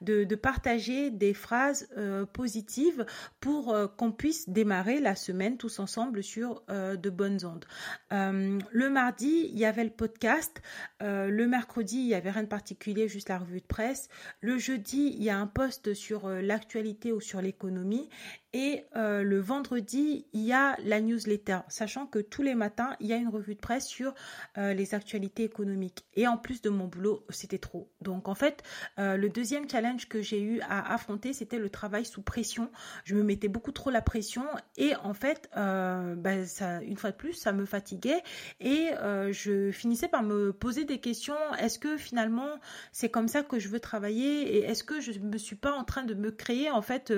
de, 0.02 0.24
de, 0.24 0.34
partager 0.34 1.10
des 1.10 1.32
phrases 1.32 1.88
positives 2.32 3.06
pour 3.40 3.74
qu'on 3.96 4.12
puisse 4.12 4.48
démarrer 4.48 5.00
la 5.00 5.16
semaine 5.16 5.56
tous 5.56 5.78
ensemble 5.78 6.22
sur 6.22 6.62
de 6.68 7.10
bonnes 7.10 7.44
ondes. 7.44 7.64
le 8.10 8.90
mardi, 8.90 9.48
il 9.50 9.58
y 9.58 9.64
avait 9.64 9.84
le 9.84 9.90
podcast. 9.90 10.60
le 11.00 11.46
mercredi, 11.46 11.77
il 11.82 12.06
n'y 12.06 12.14
avait 12.14 12.30
rien 12.30 12.42
de 12.42 12.48
particulier, 12.48 13.08
juste 13.08 13.28
la 13.28 13.38
revue 13.38 13.60
de 13.60 13.66
presse. 13.66 14.08
Le 14.40 14.58
jeudi, 14.58 15.14
il 15.16 15.22
y 15.22 15.30
a 15.30 15.38
un 15.38 15.46
post 15.46 15.94
sur 15.94 16.26
euh, 16.26 16.40
l'actualité 16.40 17.12
ou 17.12 17.20
sur 17.20 17.40
l'économie. 17.40 18.08
Et 18.54 18.86
euh, 18.96 19.22
le 19.22 19.40
vendredi, 19.40 20.26
il 20.32 20.40
y 20.40 20.54
a 20.54 20.74
la 20.82 21.02
newsletter, 21.02 21.58
sachant 21.68 22.06
que 22.06 22.18
tous 22.18 22.40
les 22.42 22.54
matins, 22.54 22.96
il 22.98 23.06
y 23.06 23.12
a 23.12 23.16
une 23.16 23.28
revue 23.28 23.54
de 23.54 23.60
presse 23.60 23.86
sur 23.86 24.14
euh, 24.56 24.72
les 24.72 24.94
actualités 24.94 25.44
économiques. 25.44 26.06
Et 26.14 26.26
en 26.26 26.38
plus 26.38 26.62
de 26.62 26.70
mon 26.70 26.86
boulot, 26.86 27.26
c'était 27.28 27.58
trop. 27.58 27.92
Donc 28.00 28.26
en 28.26 28.34
fait, 28.34 28.62
euh, 28.98 29.18
le 29.18 29.28
deuxième 29.28 29.68
challenge 29.68 30.08
que 30.08 30.22
j'ai 30.22 30.40
eu 30.40 30.60
à 30.62 30.94
affronter, 30.94 31.34
c'était 31.34 31.58
le 31.58 31.68
travail 31.68 32.06
sous 32.06 32.22
pression. 32.22 32.70
Je 33.04 33.14
me 33.14 33.22
mettais 33.22 33.48
beaucoup 33.48 33.72
trop 33.72 33.90
la 33.90 34.00
pression 34.00 34.44
et 34.78 34.96
en 34.96 35.12
fait, 35.12 35.50
bah, 35.54 36.46
ça, 36.46 36.82
une 36.82 36.96
fois 36.96 37.10
de 37.10 37.16
plus, 37.16 37.34
ça 37.34 37.52
me 37.52 37.66
fatiguait 37.66 38.22
et 38.60 38.88
je 39.30 39.70
finissais 39.72 40.08
par 40.08 40.22
me 40.22 40.52
poser 40.52 40.84
des 40.84 41.00
questions. 41.00 41.36
Est-ce 41.58 41.78
que 41.78 41.96
finalement, 41.96 42.58
c'est 42.92 43.10
comme 43.10 43.28
ça 43.28 43.42
que 43.42 43.58
je 43.58 43.68
veux 43.68 43.80
travailler? 43.80 44.56
Et 44.56 44.64
est-ce 44.64 44.84
que 44.84 45.00
je 45.00 45.18
me 45.18 45.36
suis 45.36 45.56
pas 45.56 45.72
en 45.72 45.84
train 45.84 46.04
de 46.04 46.14
me 46.14 46.30
créer 46.30 46.70
en 46.70 46.82
fait, 46.82 47.12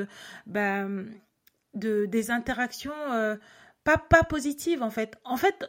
bah, 0.47 0.87
de, 1.75 2.07
des 2.07 2.31
interactions 2.31 2.93
euh, 3.13 3.37
pas, 3.85 3.99
pas 3.99 4.23
positives 4.23 4.83
en 4.83 4.91
fait. 4.91 5.17
En 5.25 5.37
fait, 5.37 5.65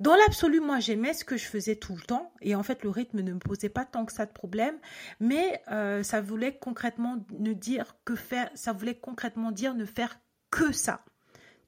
dans 0.00 0.14
l'absolu, 0.14 0.60
moi 0.60 0.78
j'aimais 0.78 1.14
ce 1.14 1.24
que 1.24 1.36
je 1.36 1.46
faisais 1.46 1.76
tout 1.76 1.94
le 1.94 2.02
temps 2.02 2.32
et 2.42 2.54
en 2.54 2.62
fait 2.62 2.82
le 2.82 2.90
rythme 2.90 3.20
ne 3.20 3.32
me 3.32 3.38
posait 3.38 3.68
pas 3.68 3.84
tant 3.84 4.04
que 4.04 4.12
ça 4.12 4.26
de 4.26 4.32
problème, 4.32 4.76
mais 5.20 5.62
euh, 5.70 6.02
ça 6.02 6.20
voulait 6.20 6.56
concrètement 6.56 7.24
ne 7.38 7.52
dire 7.52 7.96
que 8.04 8.14
faire, 8.14 8.50
ça 8.54 8.72
voulait 8.72 8.98
concrètement 8.98 9.52
dire 9.52 9.74
ne 9.74 9.86
faire 9.86 10.20
que 10.50 10.72
ça. 10.72 11.04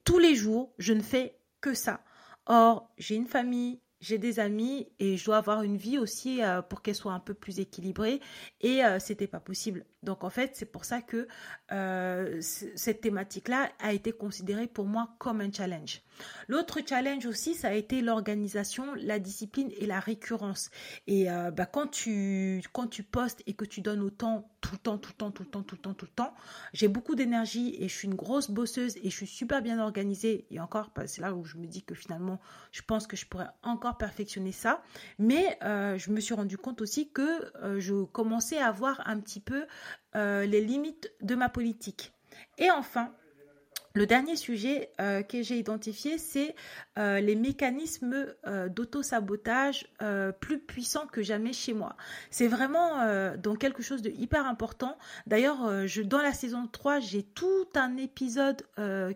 Tous 0.03 0.19
les 0.19 0.35
jours, 0.35 0.73
je 0.77 0.93
ne 0.93 1.01
fais 1.01 1.39
que 1.61 1.73
ça. 1.73 2.01
Or, 2.45 2.91
j'ai 2.97 3.15
une 3.15 3.27
famille, 3.27 3.79
j'ai 3.99 4.17
des 4.17 4.39
amis 4.39 4.87
et 4.99 5.17
je 5.17 5.25
dois 5.25 5.37
avoir 5.37 5.63
une 5.63 5.77
vie 5.77 5.97
aussi 5.97 6.41
euh, 6.41 6.61
pour 6.61 6.81
qu'elle 6.81 6.95
soit 6.95 7.13
un 7.13 7.19
peu 7.19 7.33
plus 7.33 7.59
équilibrée 7.59 8.21
et 8.61 8.83
euh, 8.85 8.99
c'était 8.99 9.27
pas 9.27 9.39
possible. 9.39 9.85
Donc 10.03 10.23
en 10.23 10.29
fait, 10.29 10.51
c'est 10.53 10.65
pour 10.65 10.85
ça 10.85 11.01
que 11.01 11.27
euh, 11.71 12.39
cette 12.41 13.01
thématique-là 13.01 13.69
a 13.79 13.91
été 13.91 14.11
considérée 14.11 14.67
pour 14.67 14.85
moi 14.85 15.15
comme 15.19 15.41
un 15.41 15.51
challenge. 15.51 16.01
L'autre 16.47 16.79
challenge 16.85 17.25
aussi, 17.25 17.53
ça 17.53 17.69
a 17.69 17.73
été 17.73 18.01
l'organisation, 18.01 18.93
la 18.95 19.19
discipline 19.19 19.71
et 19.77 19.85
la 19.85 19.99
récurrence. 19.99 20.69
Et 21.07 21.31
euh, 21.31 21.51
bah, 21.51 21.65
quand, 21.65 21.87
tu, 21.87 22.61
quand 22.73 22.87
tu 22.87 23.03
postes 23.03 23.41
et 23.47 23.53
que 23.53 23.65
tu 23.65 23.81
donnes 23.81 24.01
autant, 24.01 24.49
tout 24.61 24.73
le 24.73 24.77
temps, 24.77 24.97
tout 24.97 25.11
le 25.11 25.17
temps, 25.17 25.31
tout 25.31 25.43
le 25.43 25.49
temps, 25.49 25.63
tout 25.63 25.75
le 25.75 25.81
temps, 25.81 25.93
tout 25.93 26.05
le 26.05 26.11
temps, 26.11 26.33
j'ai 26.73 26.87
beaucoup 26.87 27.15
d'énergie 27.15 27.75
et 27.79 27.87
je 27.87 27.93
suis 27.93 28.07
une 28.07 28.15
grosse 28.15 28.49
bosseuse 28.49 28.97
et 28.97 29.09
je 29.09 29.15
suis 29.15 29.27
super 29.27 29.61
bien 29.61 29.79
organisée. 29.79 30.45
Et 30.49 30.59
encore, 30.59 30.91
bah, 30.95 31.07
c'est 31.07 31.21
là 31.21 31.33
où 31.33 31.45
je 31.45 31.57
me 31.57 31.67
dis 31.67 31.83
que 31.83 31.95
finalement, 31.95 32.39
je 32.71 32.81
pense 32.81 33.07
que 33.07 33.15
je 33.15 33.25
pourrais 33.25 33.49
encore 33.63 33.97
perfectionner 33.97 34.51
ça. 34.51 34.81
Mais 35.19 35.57
euh, 35.63 35.97
je 35.97 36.11
me 36.11 36.19
suis 36.19 36.33
rendu 36.33 36.57
compte 36.57 36.81
aussi 36.81 37.09
que 37.11 37.51
je 37.77 38.03
commençais 38.03 38.57
à 38.57 38.67
avoir 38.67 39.01
un 39.07 39.19
petit 39.19 39.39
peu 39.39 39.65
euh, 40.15 40.45
les 40.45 40.61
limites 40.61 41.11
de 41.21 41.35
ma 41.35 41.49
politique. 41.49 42.13
Et 42.57 42.71
enfin, 42.71 43.13
le 43.95 44.05
dernier 44.05 44.35
sujet 44.35 44.91
euh, 44.99 45.21
que 45.21 45.41
j'ai 45.41 45.57
identifié, 45.57 46.17
c'est 46.17 46.55
euh, 46.97 47.19
les 47.19 47.35
mécanismes 47.35 48.33
d'auto-sabotage 48.69 49.87
plus 50.39 50.59
puissants 50.59 51.07
que 51.07 51.21
jamais 51.21 51.53
chez 51.53 51.73
moi. 51.73 51.95
C'est 52.31 52.47
vraiment 52.47 52.99
quelque 53.59 53.83
chose 53.83 54.01
de 54.01 54.09
hyper 54.09 54.45
important. 54.45 54.97
D'ailleurs, 55.27 55.87
je, 55.87 56.01
dans 56.01 56.21
la 56.21 56.33
saison 56.33 56.67
3, 56.67 56.99
j'ai 56.99 57.23
tout 57.23 57.67
un 57.75 57.97
épisode 57.97 58.63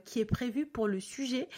qui 0.05 0.19
est 0.19 0.25
prévu 0.25 0.65
pour 0.65 0.87
le 0.87 0.99
sujet. 0.99 1.49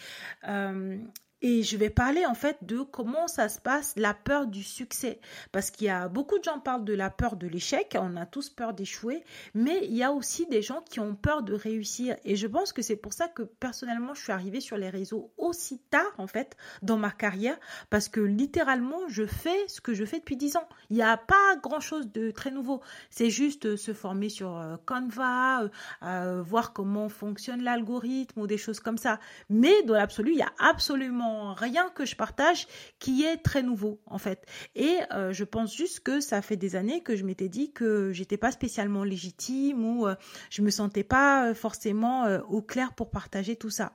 Et 1.42 1.62
je 1.62 1.76
vais 1.76 1.90
parler 1.90 2.24
en 2.24 2.34
fait 2.34 2.56
de 2.62 2.80
comment 2.80 3.28
ça 3.28 3.48
se 3.48 3.60
passe, 3.60 3.92
la 3.96 4.14
peur 4.14 4.46
du 4.46 4.62
succès. 4.62 5.20
Parce 5.52 5.70
qu'il 5.70 5.86
y 5.86 5.90
a 5.90 6.08
beaucoup 6.08 6.38
de 6.38 6.44
gens 6.44 6.60
parlent 6.60 6.84
de 6.84 6.94
la 6.94 7.10
peur 7.10 7.36
de 7.36 7.46
l'échec, 7.46 7.96
on 8.00 8.16
a 8.16 8.24
tous 8.24 8.48
peur 8.48 8.72
d'échouer, 8.72 9.22
mais 9.54 9.80
il 9.84 9.94
y 9.94 10.02
a 10.02 10.12
aussi 10.12 10.46
des 10.46 10.62
gens 10.62 10.80
qui 10.88 10.98
ont 10.98 11.14
peur 11.14 11.42
de 11.42 11.52
réussir. 11.52 12.16
Et 12.24 12.36
je 12.36 12.46
pense 12.46 12.72
que 12.72 12.80
c'est 12.80 12.96
pour 12.96 13.12
ça 13.12 13.28
que 13.28 13.42
personnellement, 13.42 14.14
je 14.14 14.22
suis 14.22 14.32
arrivée 14.32 14.60
sur 14.60 14.78
les 14.78 14.88
réseaux 14.88 15.30
aussi 15.36 15.78
tard 15.90 16.12
en 16.16 16.26
fait 16.26 16.56
dans 16.82 16.96
ma 16.96 17.10
carrière, 17.10 17.58
parce 17.90 18.08
que 18.08 18.20
littéralement, 18.20 19.08
je 19.08 19.26
fais 19.26 19.68
ce 19.68 19.80
que 19.80 19.92
je 19.92 20.04
fais 20.04 20.18
depuis 20.18 20.36
10 20.36 20.56
ans. 20.56 20.68
Il 20.88 20.96
n'y 20.96 21.02
a 21.02 21.16
pas 21.16 21.56
grand-chose 21.62 22.10
de 22.12 22.30
très 22.30 22.50
nouveau. 22.50 22.80
C'est 23.10 23.30
juste 23.30 23.66
euh, 23.66 23.76
se 23.76 23.92
former 23.92 24.28
sur 24.28 24.56
euh, 24.56 24.76
Canva, 24.86 25.68
euh, 26.02 26.42
voir 26.42 26.72
comment 26.72 27.08
fonctionne 27.08 27.62
l'algorithme 27.62 28.40
ou 28.40 28.46
des 28.46 28.58
choses 28.58 28.80
comme 28.80 28.98
ça. 28.98 29.18
Mais 29.50 29.82
dans 29.82 29.94
l'absolu, 29.94 30.32
il 30.32 30.38
y 30.38 30.42
a 30.42 30.52
absolument 30.58 31.25
rien 31.54 31.90
que 31.90 32.04
je 32.04 32.16
partage 32.16 32.66
qui 32.98 33.24
est 33.24 33.38
très 33.38 33.62
nouveau 33.62 34.00
en 34.06 34.18
fait. 34.18 34.46
Et 34.74 34.98
euh, 35.12 35.32
je 35.32 35.44
pense 35.44 35.74
juste 35.74 36.00
que 36.00 36.20
ça 36.20 36.42
fait 36.42 36.56
des 36.56 36.76
années 36.76 37.02
que 37.02 37.16
je 37.16 37.24
m'étais 37.24 37.48
dit 37.48 37.72
que 37.72 38.12
j'étais 38.12 38.36
pas 38.36 38.52
spécialement 38.52 39.04
légitime 39.04 39.84
ou 39.84 40.06
euh, 40.06 40.14
je 40.50 40.62
me 40.62 40.70
sentais 40.70 41.04
pas 41.04 41.48
euh, 41.48 41.54
forcément 41.54 42.26
au 42.48 42.62
clair 42.62 42.92
pour 42.94 43.10
partager 43.10 43.56
tout 43.56 43.70
ça. 43.70 43.92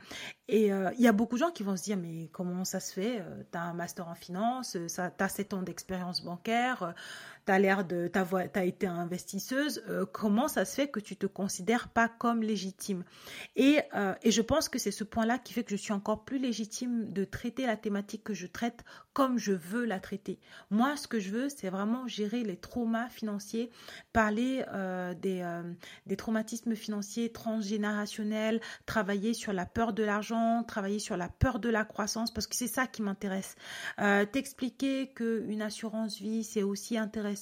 Et 0.48 0.68
il 0.68 1.00
y 1.00 1.08
a 1.08 1.12
beaucoup 1.14 1.36
de 1.36 1.40
gens 1.40 1.52
qui 1.52 1.64
vont 1.64 1.78
se 1.78 1.84
dire 1.84 1.98
mais 1.98 2.30
comment 2.34 2.66
ça 2.66 2.80
se 2.82 2.92
fait 2.92 3.24
Tu 3.52 3.58
as 3.58 3.62
un 3.62 3.74
master 3.74 4.08
en 4.10 4.16
finance, 4.16 4.78
ça 4.88 5.10
tu 5.10 5.24
as 5.24 5.30
7 5.30 5.54
ans 5.54 5.62
d'expérience 5.62 6.24
bancaire, 6.24 6.94
tu 7.52 7.56
as 7.56 7.60
l'air 7.60 7.86
de 7.86 8.10
tu 8.12 8.20
as, 8.60 8.64
été 8.66 8.88
investisseuse, 8.88 9.84
comment 10.12 10.48
ça 10.48 10.66
se 10.66 10.76
fait 10.76 10.88
que 10.88 11.00
tu 11.00 11.16
te 11.16 11.26
considères 11.26 11.90
pas 11.90 12.08
comme 12.08 12.42
légitime? 12.42 13.04
Et, 13.56 13.80
et 14.24 14.32
je 14.32 14.42
pense 14.42 14.70
que 14.70 14.80
c'est 14.80 14.92
ce 14.92 15.04
point-là 15.04 15.38
qui 15.38 15.54
fait 15.54 15.64
que 15.64 15.72
je 15.72 15.76
suis 15.76 15.94
encore 15.94 16.24
plus 16.24 16.40
légitime 16.40 17.12
de 17.12 17.24
traiter 17.24 17.66
la 17.66 17.78
thématique 17.78 18.24
que 18.24 18.34
je 18.34 18.48
traite 18.48 18.84
comme 19.14 19.38
je 19.38 19.52
veux 19.52 19.86
la 19.86 20.00
traiter. 20.00 20.40
Moi, 20.70 20.96
ce 20.96 21.08
que 21.08 21.20
je 21.20 21.32
veux, 21.32 21.50
c'est 21.50 21.70
vraiment 21.70 22.08
gérer 22.08 22.44
les 22.44 22.56
traumas 22.56 23.10
financiers, 23.10 23.70
parler 24.14 24.64
euh, 24.74 25.14
des, 25.14 25.42
euh, 25.42 25.64
des 26.06 26.16
traumatismes 26.16 26.76
financiers 26.76 27.32
transgénérationnels, 27.32 28.62
travailler 28.86 29.34
sur 29.34 29.52
la 29.52 29.66
peur 29.66 29.94
de 29.94 30.04
l'argent, 30.04 30.64
travailler 30.64 31.00
sur 31.00 31.18
la 31.18 31.28
peur 31.28 31.60
de 31.60 31.70
la 31.70 31.84
croissance, 31.84 32.34
parce 32.34 32.48
que 32.48 32.56
c'est 32.56 32.68
ça 32.68 32.88
qui 32.88 33.02
m'intéresse. 33.02 33.56
Euh, 34.00 34.26
T'expliquer 34.26 35.12
qu'une 35.14 35.62
assurance 35.62 36.20
vie, 36.20 36.44
c'est 36.44 36.64
aussi 36.64 36.98
intéressant 36.98 37.41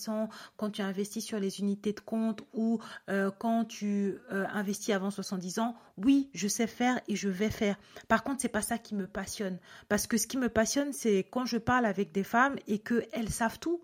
quand 0.57 0.69
tu 0.71 0.81
investis 0.81 1.25
sur 1.25 1.39
les 1.39 1.59
unités 1.59 1.93
de 1.93 1.99
compte 1.99 2.41
ou 2.53 2.79
euh, 3.09 3.31
quand 3.37 3.65
tu 3.65 4.17
investis 4.29 4.93
avant 4.93 5.11
70 5.11 5.59
ans. 5.59 5.75
Oui, 5.97 6.29
je 6.33 6.47
sais 6.47 6.67
faire 6.67 6.99
et 7.07 7.15
je 7.15 7.29
vais 7.29 7.49
faire. 7.49 7.77
Par 8.07 8.23
contre, 8.23 8.41
c'est 8.41 8.49
pas 8.49 8.61
ça 8.61 8.77
qui 8.77 8.95
me 8.95 9.07
passionne. 9.07 9.59
Parce 9.87 10.07
que 10.07 10.17
ce 10.17 10.27
qui 10.27 10.37
me 10.37 10.49
passionne, 10.49 10.93
c'est 10.93 11.27
quand 11.29 11.45
je 11.45 11.57
parle 11.57 11.85
avec 11.85 12.11
des 12.11 12.23
femmes 12.23 12.55
et 12.67 12.79
qu'elles 12.79 13.29
savent 13.29 13.59
tout. 13.59 13.81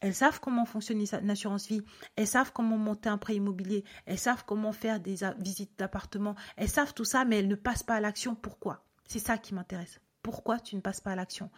Elles 0.00 0.14
savent 0.14 0.40
comment 0.40 0.66
fonctionne 0.66 1.00
une 1.00 1.30
assurance 1.30 1.68
vie. 1.68 1.82
Elles 2.16 2.26
savent 2.26 2.52
comment 2.52 2.76
monter 2.76 3.08
un 3.08 3.18
prêt 3.18 3.36
immobilier. 3.36 3.84
Elles 4.04 4.18
savent 4.18 4.44
comment 4.46 4.72
faire 4.72 5.00
des 5.00 5.16
visites 5.38 5.78
d'appartement. 5.78 6.34
Elles 6.56 6.68
savent 6.68 6.94
tout 6.94 7.04
ça, 7.04 7.24
mais 7.24 7.38
elles 7.38 7.48
ne 7.48 7.54
passent 7.54 7.82
pas 7.82 7.94
à 7.94 8.00
l'action. 8.00 8.34
Pourquoi? 8.34 8.84
C'est 9.06 9.20
ça 9.20 9.38
qui 9.38 9.54
m'intéresse 9.54 10.00
pourquoi 10.26 10.58
tu 10.58 10.74
ne 10.74 10.80
passes 10.80 11.00
pas 11.00 11.12
à 11.12 11.14
l'action. 11.14 11.50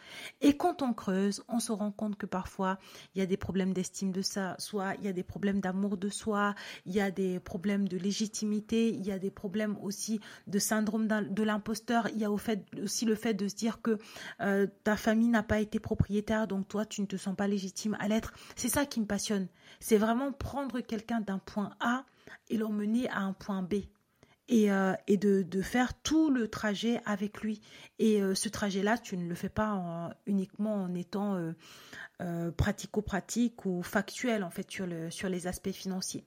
Et 0.42 0.54
quand 0.54 0.82
on 0.82 0.92
creuse, 0.92 1.42
on 1.48 1.58
se 1.58 1.72
rend 1.72 1.90
compte 1.90 2.16
que 2.16 2.26
parfois, 2.26 2.78
il 3.14 3.18
y 3.18 3.22
a 3.22 3.26
des 3.26 3.38
problèmes 3.38 3.72
d'estime 3.72 4.12
de 4.12 4.20
ça, 4.20 4.56
soit 4.58 4.94
il 4.96 5.04
y 5.04 5.08
a 5.08 5.14
des 5.14 5.22
problèmes 5.22 5.58
d'amour 5.60 5.96
de 5.96 6.10
soi, 6.10 6.54
il 6.84 6.92
y 6.92 7.00
a 7.00 7.10
des 7.10 7.40
problèmes 7.40 7.88
de 7.88 7.96
légitimité, 7.96 8.90
il 8.90 9.06
y 9.06 9.10
a 9.10 9.18
des 9.18 9.30
problèmes 9.30 9.78
aussi 9.82 10.20
de 10.48 10.58
syndrome 10.58 11.08
de 11.08 11.42
l'imposteur, 11.42 12.10
il 12.10 12.18
y 12.18 12.26
a 12.26 12.30
aussi 12.30 13.06
le 13.06 13.14
fait 13.14 13.32
de 13.32 13.48
se 13.48 13.54
dire 13.54 13.80
que 13.80 13.96
euh, 14.42 14.66
ta 14.84 14.98
famille 14.98 15.28
n'a 15.28 15.42
pas 15.42 15.60
été 15.60 15.80
propriétaire, 15.80 16.46
donc 16.46 16.68
toi, 16.68 16.84
tu 16.84 17.00
ne 17.00 17.06
te 17.06 17.16
sens 17.16 17.34
pas 17.34 17.48
légitime 17.48 17.96
à 18.00 18.06
l'être. 18.06 18.34
C'est 18.54 18.68
ça 18.68 18.84
qui 18.84 19.00
me 19.00 19.06
passionne. 19.06 19.48
C'est 19.80 19.96
vraiment 19.96 20.30
prendre 20.30 20.80
quelqu'un 20.80 21.22
d'un 21.22 21.38
point 21.38 21.70
A 21.80 22.04
et 22.50 22.58
l'emmener 22.58 23.08
à 23.08 23.20
un 23.20 23.32
point 23.32 23.62
B 23.62 23.76
et, 24.48 24.70
euh, 24.70 24.94
de, 25.08 25.62
faire 25.62 25.94
tout 26.02 26.30
le 26.30 26.48
trajet 26.48 27.00
avec 27.04 27.40
lui. 27.42 27.60
Et 27.98 28.22
euh, 28.22 28.34
ce 28.34 28.48
trajet-là, 28.48 28.98
tu 28.98 29.16
ne 29.16 29.28
le 29.28 29.34
fais 29.34 29.48
pas 29.48 30.10
uniquement 30.26 30.74
en 30.74 30.94
étant 30.94 31.52
euh, 32.20 32.50
pratico-pratique 32.52 33.64
ou 33.66 33.82
factuel 33.82 34.42
en 34.42 34.50
fait 34.50 34.70
sur, 34.70 34.86
sur 35.10 35.28
les 35.28 35.46
aspects 35.46 35.72
financiers. 35.72 36.24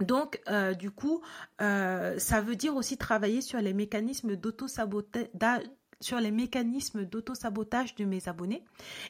Donc, 0.00 0.40
du 0.78 0.90
coup, 0.90 1.20
ça 1.58 2.40
veut 2.40 2.56
dire 2.56 2.74
aussi 2.74 2.96
travailler 2.96 3.42
sur 3.42 3.60
les 3.60 3.74
mécanismes 3.74 4.34
d'auto-sabotage 4.34 5.64
sur 6.00 6.18
les 6.18 6.30
mécanismes 6.30 7.04
d'auto-sabotage 7.04 7.94
de 7.94 8.04
mes 8.04 8.28
abonnés. 8.28 8.64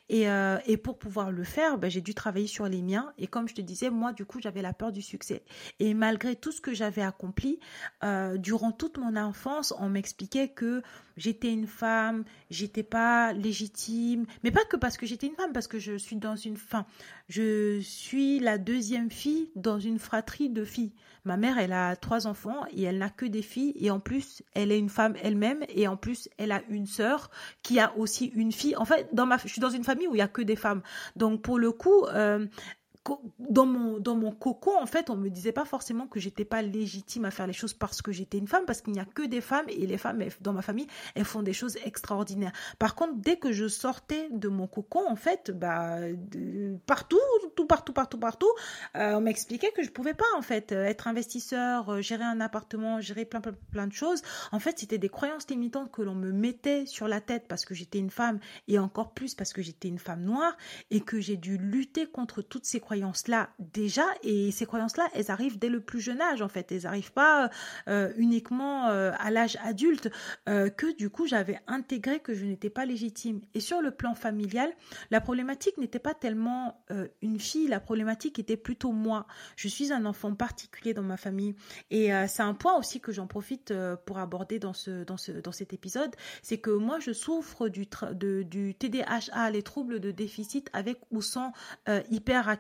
Et, 0.09 0.29
euh, 0.29 0.59
et 0.67 0.77
pour 0.77 0.99
pouvoir 0.99 1.31
le 1.31 1.45
faire, 1.45 1.79
ben, 1.79 1.91
j'ai 1.91 2.01
dû 2.01 2.15
travailler 2.15 2.49
sur 2.49 2.67
les 2.67 2.83
miens. 2.83 3.13
Et 3.17 3.27
comme 3.27 3.49
je 3.49 3.55
te 3.55 3.61
disais, 3.61 3.91
moi, 3.91 4.13
du 4.13 4.25
coup, 4.25 4.41
j'avais 4.41 4.63
la 4.63 4.73
peur 4.73 4.91
du 4.91 5.03
succès. 5.03 5.43
Et 5.79 5.95
malgré 5.95 6.35
tout 6.35 6.53
ce 6.53 6.61
que 6.61 6.75
j'avais 6.75 7.03
accompli, 7.03 7.61
euh, 8.03 8.37
durant 8.37 8.73
toute 8.73 8.99
mon 8.99 9.17
enfance, 9.17 9.73
on 9.79 9.89
m'expliquait 9.89 10.49
que 10.49 10.83
j'étais 11.17 11.53
une 11.53 11.67
femme, 11.67 12.25
j'étais 12.51 12.83
pas 12.83 13.33
légitime, 13.33 14.27
mais 14.43 14.51
pas 14.51 14.65
que 14.65 14.77
parce 14.77 14.97
que 14.97 15.07
j'étais 15.07 15.29
une 15.29 15.37
femme, 15.37 15.53
parce 15.53 15.69
que 15.69 15.79
je 15.79 15.97
suis 15.97 16.17
dans 16.17 16.37
une, 16.37 16.57
fin, 16.57 16.87
je 17.29 17.81
suis 17.81 18.41
la 18.41 18.59
deuxième 18.59 19.11
fille 19.11 19.51
dans 19.55 19.79
une 19.79 19.99
fratrie 19.99 20.49
de 20.49 20.65
filles. 20.65 20.93
Ma 21.25 21.37
mère, 21.37 21.59
elle 21.59 21.73
a 21.73 21.97
trois 21.97 22.27
enfants 22.27 22.65
et 22.71 22.83
elle 22.83 22.99
n'a 22.99 23.11
que 23.11 23.27
des 23.27 23.43
filles 23.43 23.75
et 23.77 23.91
en 23.91 24.01
plus, 24.01 24.43
elle 24.55 24.73
est 24.73 24.79
une 24.79 24.89
femme 24.89 25.15
elle-même 25.23 25.65
et 25.69 25.87
en 25.87 25.97
plus, 25.97 26.29
elle 26.39 26.53
a 26.53 26.63
une 26.69 26.87
sœur 26.87 27.31
qui 27.63 27.79
a 27.79 27.97
aussi 27.97 28.27
une 28.27 28.53
fille. 28.53 28.77
En 28.77 28.85
fait, 28.85 29.09
dans 29.13 29.29
je 29.43 29.49
suis 29.49 29.61
dans 29.61 29.71
une 29.71 29.85
famille 29.85 30.09
où 30.09 30.15
il 30.15 30.19
y 30.19 30.23
a 30.23 30.29
que 30.29 30.43
des 30.43 30.57
femmes. 30.57 30.83
Donc 31.17 31.43
pour 31.43 31.59
le 31.59 31.73
coup, 31.73 32.05
euh, 32.07 32.47
dans 33.39 33.67
mon 33.67 33.99
dans 33.99 34.15
mon 34.15 34.33
cocon 34.33 34.73
en 34.81 34.87
fait 34.87 35.11
on 35.11 35.17
me 35.17 35.29
disait 35.29 35.53
pas 35.53 35.65
forcément 35.65 36.07
que 36.07 36.21
j'étais 36.21 36.45
pas 36.45 36.63
légitime 36.63 37.25
à 37.25 37.31
faire 37.31 37.47
les 37.47 37.53
choses 37.53 37.75
parce 37.75 38.03
que 38.03 38.13
j'étais 38.13 38.39
une 38.39 38.47
femme 38.47 38.65
parce 38.67 38.81
qu'il 38.81 38.93
n'y 38.93 39.01
a 39.01 39.05
que 39.05 39.23
des 39.23 39.41
femmes 39.41 39.67
et 39.69 39.87
les 39.87 39.99
femmes 39.99 40.23
dans 40.41 40.53
ma 40.53 40.63
famille 40.63 40.87
elles 41.15 41.25
font 41.25 41.43
des 41.43 41.53
choses 41.53 41.77
extraordinaires. 41.85 42.53
Par 42.79 42.95
contre 42.95 43.15
dès 43.17 43.37
que 43.37 43.53
je 43.53 43.69
sortais 43.69 44.29
de 44.31 44.49
mon 44.49 44.67
cocon 44.67 45.03
en 45.09 45.17
fait 45.17 45.51
bah 45.51 45.99
partout 46.87 47.19
tout 47.57 47.67
partout 47.67 47.93
partout 47.93 48.19
partout 48.19 48.53
euh, 48.97 49.15
on 49.15 49.21
m'expliquait 49.21 49.73
que 49.73 49.83
je 49.83 49.91
pouvais 49.91 50.15
pas 50.15 50.25
en 50.37 50.43
fait 50.43 50.73
être 50.73 51.09
investisseur 51.09 51.91
euh, 51.91 52.01
gérer 52.01 52.25
un 52.25 52.41
appartement 52.41 53.01
gérer 53.01 53.25
plein 53.25 53.41
plein 53.41 53.87
de 53.87 53.93
choses. 53.93 54.23
En 54.53 54.59
fait 54.59 54.79
c'était 54.79 54.99
des 54.99 55.09
croyances 55.09 55.49
limitantes 55.49 55.91
que 55.91 56.03
l'on 56.03 56.15
me 56.15 56.33
mettait 56.33 56.87
sur 56.87 57.09
la 57.09 57.21
tête 57.21 57.47
parce 57.49 57.65
que 57.65 57.75
j'étais 57.75 57.99
une 57.99 58.11
femme 58.11 58.39
et 58.69 58.79
encore 58.79 59.13
plus 59.13 59.35
parce 59.35 59.53
que 59.53 59.63
j'étais 59.63 59.89
une 59.89 59.99
femme 59.99 60.23
noire 60.23 60.57
et 60.91 61.01
que 61.01 61.21
j'ai 61.21 61.37
dû 61.37 61.57
lutter 61.57 62.07
contre 62.07 62.43
toutes 62.43 62.67
ces 62.67 62.81
croyances 62.81 63.00
croyances-là 63.01 63.51
déjà, 63.59 64.05
et 64.23 64.51
ces 64.51 64.67
croyances-là, 64.67 65.09
elles 65.15 65.31
arrivent 65.31 65.59
dès 65.59 65.69
le 65.69 65.81
plus 65.81 66.01
jeune 66.01 66.21
âge 66.21 66.43
en 66.43 66.49
fait, 66.49 66.71
elles 66.71 66.83
n'arrivent 66.83 67.13
pas 67.13 67.51
euh, 67.89 68.13
uniquement 68.17 68.89
euh, 68.89 69.13
à 69.19 69.31
l'âge 69.31 69.57
adulte, 69.65 70.11
euh, 70.49 70.69
que 70.69 70.95
du 70.97 71.09
coup 71.09 71.27
j'avais 71.27 71.59
intégré 71.67 72.21
que 72.21 72.35
je 72.35 72.45
n'étais 72.45 72.71
pas 72.71 72.85
légitime. 72.85 73.41
Et 73.55 73.61
sur 73.61 73.81
le 73.81 73.91
plan 73.91 74.15
familial, 74.15 74.71
la 75.11 75.21
problématique 75.21 75.79
n'était 75.79 75.99
pas 75.99 76.15
tellement 76.15 76.85
une 77.23 77.39
fille, 77.39 77.69
la 77.69 77.81
problématique 77.81 78.39
était 78.39 78.57
plutôt 78.57 78.93
moi. 78.93 79.27
Je 79.57 79.69
suis 79.69 79.93
un 79.93 80.05
enfant 80.05 80.35
particulier 80.35 80.93
dans 80.95 81.03
ma 81.03 81.17
famille, 81.17 81.55
et 81.91 82.11
c'est 82.29 82.43
un 82.43 82.55
point 82.55 82.77
aussi 82.77 83.01
que 83.01 83.13
j'en 83.13 83.27
profite 83.27 83.73
pour 84.05 84.19
aborder 84.19 84.59
dans, 84.59 84.73
ce, 84.73 85.05
dans, 85.05 85.17
ce, 85.17 85.33
dans 85.33 85.53
cet 85.53 85.73
épisode, 85.73 86.15
c'est 86.43 86.59
que 86.59 86.71
moi 86.71 86.99
je 87.01 87.13
souffre 87.13 87.69
du, 87.69 87.87
de, 88.13 88.43
du 88.43 88.75
TDAH, 88.75 89.51
les 89.51 89.63
troubles 89.63 90.01
de 90.01 90.11
déficit 90.11 90.69
avec 90.73 90.99
ou 91.11 91.23
sans 91.23 91.53
hyperactivité 92.11 92.51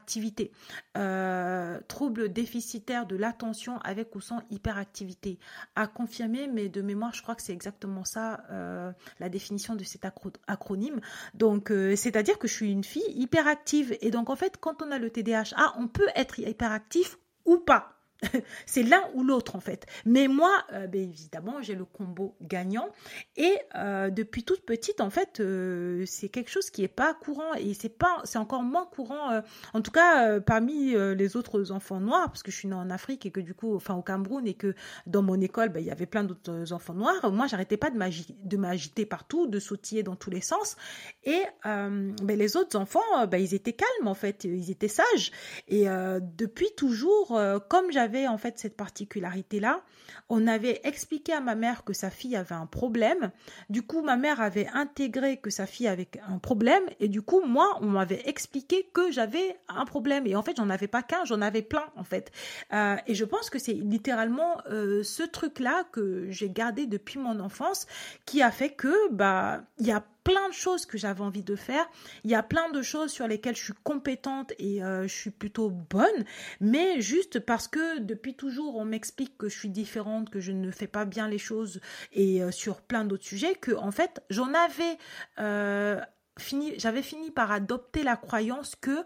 euh, 0.96 1.78
troubles 1.88 2.32
déficitaires 2.32 3.06
de 3.06 3.16
l'attention 3.16 3.78
avec 3.78 4.14
ou 4.14 4.20
sans 4.20 4.42
hyperactivité. 4.50 5.38
À 5.76 5.86
confirmer, 5.86 6.46
mais 6.48 6.68
de 6.68 6.82
mémoire, 6.82 7.14
je 7.14 7.22
crois 7.22 7.34
que 7.34 7.42
c'est 7.42 7.52
exactement 7.52 8.04
ça 8.04 8.44
euh, 8.50 8.92
la 9.18 9.28
définition 9.28 9.74
de 9.74 9.84
cet 9.84 10.06
acronyme. 10.46 11.00
Donc, 11.34 11.70
euh, 11.70 11.96
c'est-à-dire 11.96 12.38
que 12.38 12.48
je 12.48 12.54
suis 12.54 12.72
une 12.72 12.84
fille 12.84 13.10
hyperactive. 13.14 13.96
Et 14.00 14.10
donc, 14.10 14.30
en 14.30 14.36
fait, 14.36 14.56
quand 14.60 14.82
on 14.82 14.90
a 14.90 14.98
le 14.98 15.10
TDAH, 15.10 15.54
on 15.78 15.88
peut 15.88 16.08
être 16.14 16.38
hyperactif 16.38 17.18
ou 17.44 17.58
pas. 17.58 17.99
c'est 18.66 18.82
l'un 18.82 19.02
ou 19.14 19.22
l'autre 19.22 19.56
en 19.56 19.60
fait. 19.60 19.86
Mais 20.04 20.28
moi, 20.28 20.50
euh, 20.72 20.86
ben, 20.86 21.00
évidemment, 21.00 21.62
j'ai 21.62 21.74
le 21.74 21.84
combo 21.84 22.36
gagnant. 22.42 22.88
Et 23.36 23.56
euh, 23.76 24.10
depuis 24.10 24.44
toute 24.44 24.64
petite, 24.64 25.00
en 25.00 25.10
fait, 25.10 25.40
euh, 25.40 26.04
c'est 26.06 26.28
quelque 26.28 26.50
chose 26.50 26.70
qui 26.70 26.82
est 26.82 26.88
pas 26.88 27.14
courant 27.14 27.54
et 27.54 27.74
c'est 27.74 27.88
pas, 27.88 28.20
c'est 28.24 28.38
encore 28.38 28.62
moins 28.62 28.86
courant, 28.86 29.40
en 29.74 29.80
tout 29.82 29.90
cas 29.90 30.40
parmi 30.40 30.92
les 30.92 31.36
autres 31.36 31.72
enfants 31.72 32.00
noirs, 32.00 32.26
parce 32.26 32.42
que 32.42 32.50
je 32.50 32.56
suis 32.56 32.68
née 32.68 32.74
en 32.74 32.90
Afrique 32.90 33.26
et 33.26 33.30
que 33.30 33.40
du 33.40 33.54
coup, 33.54 33.74
enfin 33.74 33.94
au 33.94 34.02
Cameroun 34.02 34.46
et 34.46 34.54
que 34.54 34.74
dans 35.06 35.22
mon 35.22 35.40
école, 35.40 35.68
ben, 35.70 35.80
il 35.80 35.86
y 35.86 35.90
avait 35.90 36.06
plein 36.06 36.24
d'autres 36.24 36.72
enfants 36.72 36.94
noirs. 36.94 37.30
Moi, 37.32 37.46
j'arrêtais 37.46 37.76
pas 37.76 37.90
de 37.90 38.56
m'agiter 38.56 39.06
partout, 39.06 39.46
de 39.46 39.58
sautiller 39.58 40.02
dans 40.02 40.16
tous 40.16 40.30
les 40.30 40.40
sens. 40.40 40.76
Et 41.24 41.42
ben, 41.64 42.14
les 42.26 42.56
autres 42.56 42.78
enfants, 42.78 43.26
ben, 43.28 43.38
ils 43.38 43.54
étaient 43.54 43.72
calmes 43.72 44.08
en 44.08 44.14
fait, 44.14 44.44
ils 44.44 44.70
étaient 44.70 44.88
sages. 44.88 45.32
Et 45.68 45.86
depuis 45.86 46.68
toujours, 46.76 47.40
comme 47.68 47.90
j'avais 47.92 48.09
en 48.28 48.38
fait 48.38 48.58
cette 48.58 48.76
particularité-là. 48.76 49.82
On 50.28 50.46
avait 50.46 50.80
expliqué 50.84 51.32
à 51.32 51.40
ma 51.40 51.54
mère 51.54 51.84
que 51.84 51.92
sa 51.92 52.10
fille 52.10 52.36
avait 52.36 52.54
un 52.54 52.66
problème. 52.66 53.30
Du 53.68 53.82
coup, 53.82 54.02
ma 54.02 54.16
mère 54.16 54.40
avait 54.40 54.68
intégré 54.72 55.38
que 55.38 55.50
sa 55.50 55.66
fille 55.66 55.88
avait 55.88 56.08
un 56.26 56.38
problème. 56.38 56.82
Et 56.98 57.08
du 57.08 57.22
coup, 57.22 57.40
moi, 57.44 57.78
on 57.80 57.86
m'avait 57.86 58.22
expliqué 58.26 58.88
que 58.92 59.10
j'avais 59.10 59.58
un 59.68 59.84
problème. 59.84 60.26
Et 60.26 60.36
en 60.36 60.42
fait, 60.42 60.56
j'en 60.56 60.70
avais 60.70 60.88
pas 60.88 61.02
qu'un, 61.02 61.24
j'en 61.24 61.40
avais 61.40 61.62
plein, 61.62 61.86
en 61.96 62.04
fait. 62.04 62.32
Euh, 62.72 62.96
et 63.06 63.14
je 63.14 63.24
pense 63.24 63.50
que 63.50 63.58
c'est 63.58 63.74
littéralement 63.74 64.60
euh, 64.70 65.02
ce 65.02 65.22
truc-là 65.22 65.84
que 65.92 66.30
j'ai 66.30 66.50
gardé 66.50 66.86
depuis 66.86 67.18
mon 67.18 67.40
enfance 67.40 67.86
qui 68.26 68.42
a 68.42 68.50
fait 68.50 68.70
que, 68.70 69.12
bah, 69.12 69.62
il 69.78 69.86
y 69.86 69.92
a 69.92 70.04
plein 70.24 70.48
de 70.48 70.54
choses 70.54 70.86
que 70.86 70.98
j'avais 70.98 71.22
envie 71.22 71.42
de 71.42 71.56
faire. 71.56 71.88
Il 72.24 72.30
y 72.30 72.34
a 72.34 72.42
plein 72.42 72.70
de 72.70 72.82
choses 72.82 73.10
sur 73.10 73.26
lesquelles 73.26 73.56
je 73.56 73.64
suis 73.64 73.74
compétente 73.84 74.52
et 74.58 74.82
euh, 74.82 75.02
je 75.02 75.14
suis 75.14 75.30
plutôt 75.30 75.70
bonne. 75.70 76.24
Mais 76.60 77.00
juste 77.00 77.40
parce 77.40 77.68
que 77.68 77.98
depuis 78.00 78.34
toujours, 78.34 78.76
on 78.76 78.84
m'explique 78.84 79.36
que 79.38 79.48
je 79.48 79.58
suis 79.58 79.70
différente, 79.70 80.30
que 80.30 80.40
je 80.40 80.52
ne 80.52 80.70
fais 80.70 80.86
pas 80.86 81.04
bien 81.04 81.28
les 81.28 81.38
choses 81.38 81.80
et 82.12 82.42
euh, 82.42 82.50
sur 82.50 82.80
plein 82.80 83.04
d'autres 83.04 83.24
sujets, 83.24 83.54
que 83.54 83.72
en 83.72 83.90
fait, 83.90 84.22
j'en 84.30 84.52
avais 84.54 84.98
euh, 85.38 86.00
fini, 86.38 86.74
j'avais 86.78 87.02
fini 87.02 87.30
par 87.30 87.50
adopter 87.52 88.02
la 88.02 88.16
croyance 88.16 88.74
que 88.76 89.04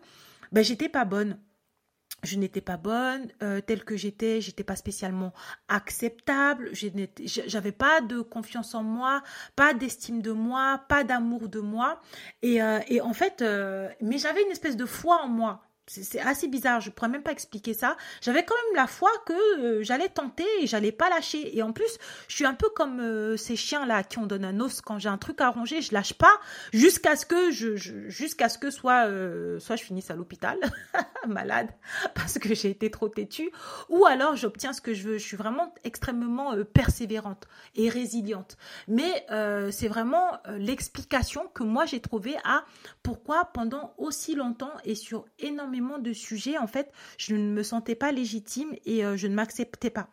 ben, 0.52 0.62
j'étais 0.62 0.88
pas 0.88 1.04
bonne 1.04 1.38
je 2.24 2.38
n'étais 2.38 2.60
pas 2.60 2.76
bonne 2.76 3.28
euh, 3.42 3.60
telle 3.60 3.84
que 3.84 3.96
j'étais, 3.96 4.40
j'étais 4.40 4.64
pas 4.64 4.76
spécialement 4.76 5.32
acceptable, 5.68 6.70
j'avais 6.72 7.72
pas 7.72 8.00
de 8.00 8.20
confiance 8.20 8.74
en 8.74 8.82
moi, 8.82 9.22
pas 9.56 9.74
d'estime 9.74 10.22
de 10.22 10.32
moi, 10.32 10.82
pas 10.88 11.04
d'amour 11.04 11.48
de 11.48 11.60
moi, 11.60 12.00
et, 12.42 12.62
euh, 12.62 12.80
et 12.88 13.00
en 13.00 13.12
fait, 13.12 13.42
euh, 13.42 13.88
mais 14.00 14.18
j'avais 14.18 14.42
une 14.42 14.50
espèce 14.50 14.76
de 14.76 14.86
foi 14.86 15.20
en 15.22 15.28
moi 15.28 15.62
c'est 15.86 16.20
assez 16.20 16.48
bizarre, 16.48 16.80
je 16.80 16.90
pourrais 16.90 17.10
même 17.10 17.22
pas 17.22 17.32
expliquer 17.32 17.74
ça. 17.74 17.96
J'avais 18.22 18.44
quand 18.44 18.54
même 18.54 18.76
la 18.76 18.86
foi 18.86 19.10
que 19.26 19.32
euh, 19.60 19.82
j'allais 19.82 20.08
tenter 20.08 20.46
et 20.60 20.66
j'allais 20.66 20.92
pas 20.92 21.10
lâcher. 21.10 21.56
Et 21.56 21.62
en 21.62 21.72
plus, 21.72 21.98
je 22.28 22.34
suis 22.34 22.46
un 22.46 22.54
peu 22.54 22.68
comme 22.70 23.00
euh, 23.00 23.36
ces 23.36 23.56
chiens 23.56 23.84
là 23.84 24.02
qui 24.02 24.18
on 24.18 24.26
donne 24.26 24.44
un 24.44 24.60
os 24.60 24.80
quand 24.80 24.98
j'ai 24.98 25.10
un 25.10 25.18
truc 25.18 25.40
à 25.40 25.50
ranger, 25.50 25.82
je 25.82 25.92
lâche 25.92 26.14
pas 26.14 26.40
jusqu'à 26.72 27.16
ce 27.16 27.26
que 27.26 27.50
je, 27.50 27.76
jusqu'à 27.76 28.48
ce 28.48 28.58
que 28.58 28.70
soit 28.70 29.06
euh, 29.06 29.58
soit 29.60 29.76
je 29.76 29.84
finisse 29.84 30.10
à 30.10 30.14
l'hôpital 30.14 30.58
malade 31.28 31.68
parce 32.14 32.38
que 32.38 32.54
j'ai 32.54 32.70
été 32.70 32.90
trop 32.90 33.08
têtue 33.08 33.50
ou 33.88 34.06
alors 34.06 34.36
j'obtiens 34.36 34.72
ce 34.72 34.80
que 34.80 34.94
je 34.94 35.08
veux. 35.08 35.18
Je 35.18 35.24
suis 35.24 35.36
vraiment 35.36 35.74
extrêmement 35.84 36.54
persévérante 36.64 37.46
et 37.74 37.88
résiliente. 37.88 38.56
Mais 38.88 39.26
c'est 39.70 39.88
vraiment 39.88 40.38
l'explication 40.48 41.48
que 41.52 41.62
moi 41.62 41.84
j'ai 41.84 42.00
trouvée 42.00 42.36
à 42.44 42.64
pourquoi 43.02 43.50
pendant 43.52 43.94
aussi 43.98 44.34
longtemps 44.34 44.72
et 44.84 44.94
sur 44.94 45.26
énormément 45.38 45.73
de 45.74 46.12
sujets, 46.12 46.58
en 46.58 46.66
fait, 46.66 46.92
je 47.18 47.34
ne 47.34 47.50
me 47.50 47.62
sentais 47.62 47.94
pas 47.94 48.12
légitime 48.12 48.74
et 48.84 49.04
euh, 49.04 49.16
je 49.16 49.26
ne 49.26 49.34
m'acceptais 49.34 49.90
pas. 49.90 50.08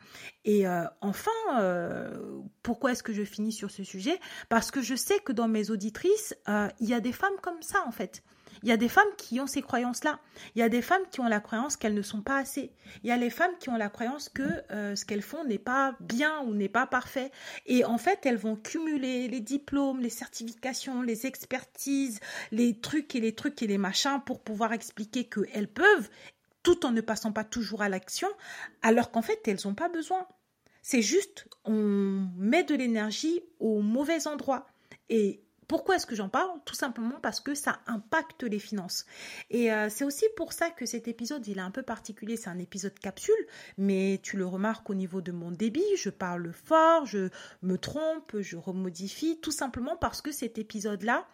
Et 0.46 0.68
euh, 0.68 0.84
enfin, 1.02 1.32
euh, 1.60 2.42
pourquoi 2.64 2.92
est-ce 2.92 3.04
que 3.04 3.14
je 3.14 3.24
finis 3.24 3.52
sur 3.52 3.72
ce 3.72 3.84
sujet? 3.84 4.20
Parce 4.50 4.72
que 4.72 4.82
je 4.82 4.96
sais 4.96 5.20
que 5.20 5.32
dans 5.32 5.48
mes 5.48 5.70
auditrices, 5.72 6.36
il 6.80 6.88
y 6.88 6.94
a 6.94 7.00
des 7.00 7.12
femmes 7.12 7.38
comme 7.42 7.62
ça, 7.62 7.84
en 7.88 7.92
fait. 7.92 8.24
Il 8.64 8.70
y 8.70 8.72
a 8.72 8.78
des 8.78 8.90
femmes 8.90 9.04
qui 9.18 9.40
ont 9.40 9.48
ces 9.48 9.62
croyances-là. 9.62 10.20
Il 10.56 10.60
y 10.60 10.62
a 10.62 10.70
des 10.70 10.82
femmes 10.82 11.02
qui 11.12 11.20
ont 11.20 11.28
la 11.28 11.40
croyance 11.40 11.78
qu'elles 11.78 11.94
ne 11.94 12.02
sont 12.02 12.22
pas 12.22 12.38
assez. 12.38 12.72
Il 13.04 13.10
y 13.10 13.12
a 13.12 13.18
les 13.18 13.30
femmes 13.30 13.52
qui 13.60 13.70
ont 13.70 13.78
la 13.78 13.90
croyance 13.90 14.30
que 14.30 14.44
euh, 14.72 14.96
ce 14.96 15.06
qu'elles 15.06 15.22
font 15.22 15.44
n'est 15.44 15.58
pas 15.58 15.96
bien 16.00 16.42
ou 16.42 16.54
n'est 16.54 16.70
pas 16.70 16.86
parfait. 16.86 17.32
Et 17.66 17.84
en 17.86 17.98
fait, 17.98 18.26
elles 18.26 18.38
vont 18.38 18.56
cumuler 18.56 19.28
les 19.28 19.40
diplômes, 19.40 20.00
les 20.00 20.10
certifications, 20.10 21.02
les 21.02 21.26
expertises, 21.26 22.20
les 22.52 22.80
trucs 22.80 23.16
et 23.16 23.20
les 23.20 23.34
trucs 23.34 23.62
et 23.64 23.68
les 23.68 23.78
machins 23.78 24.22
pour 24.26 24.42
pouvoir 24.42 24.74
expliquer 24.74 25.26
qu'elles 25.26 25.72
peuvent, 25.72 26.10
tout 26.64 26.86
en 26.86 26.92
ne 26.92 27.02
passant 27.02 27.32
pas 27.32 27.44
toujours 27.44 27.82
à 27.82 27.90
l'action, 27.90 28.28
alors 28.84 29.12
qu'en 29.12 29.22
fait, 29.22 29.40
elles 29.48 29.60
n'ont 29.66 29.74
pas 29.74 29.90
besoin. 29.90 30.28
C'est 30.84 31.02
juste, 31.02 31.48
on 31.64 32.28
met 32.38 32.64
de 32.64 32.76
l'énergie 32.76 33.42
au 33.60 33.82
mauvais 33.82 34.28
endroit. 34.28 34.68
Et 35.10 35.44
pourquoi 35.72 35.96
est-ce 35.96 36.06
que 36.06 36.16
j'en 36.16 36.28
parle? 36.28 36.50
Tout 36.66 36.76
simplement 36.76 37.18
parce 37.22 37.40
que 37.40 37.56
ça 37.56 37.80
impacte 37.88 38.44
les 38.44 38.60
finances. 38.60 39.06
Et 39.50 39.72
euh, 39.72 39.88
c'est 39.88 40.04
aussi 40.04 40.26
pour 40.36 40.52
ça 40.52 40.70
que 40.70 40.86
cet 40.86 41.08
épisode, 41.08 41.48
il 41.48 41.60
est 41.60 41.62
un 41.62 41.72
peu 41.72 41.82
particulier. 41.82 42.36
C'est 42.36 42.50
un 42.50 42.60
épisode 42.60 43.00
capsule, 43.00 43.48
mais 43.78 44.20
tu 44.22 44.36
le 44.36 44.46
remarques 44.46 44.90
au 44.90 44.96
niveau 44.96 45.22
de 45.22 45.32
mon 45.32 45.50
débit. 45.50 45.86
Je 45.96 46.10
parle 46.10 46.52
fort, 46.52 47.06
je 47.06 47.30
me 47.62 47.78
trompe, 47.78 48.36
je 48.42 48.58
remodifie, 48.58 49.40
tout 49.40 49.54
simplement 49.54 49.96
parce 49.96 50.22
que 50.22 50.34
cet 50.34 50.58
épisode-là 50.58 51.26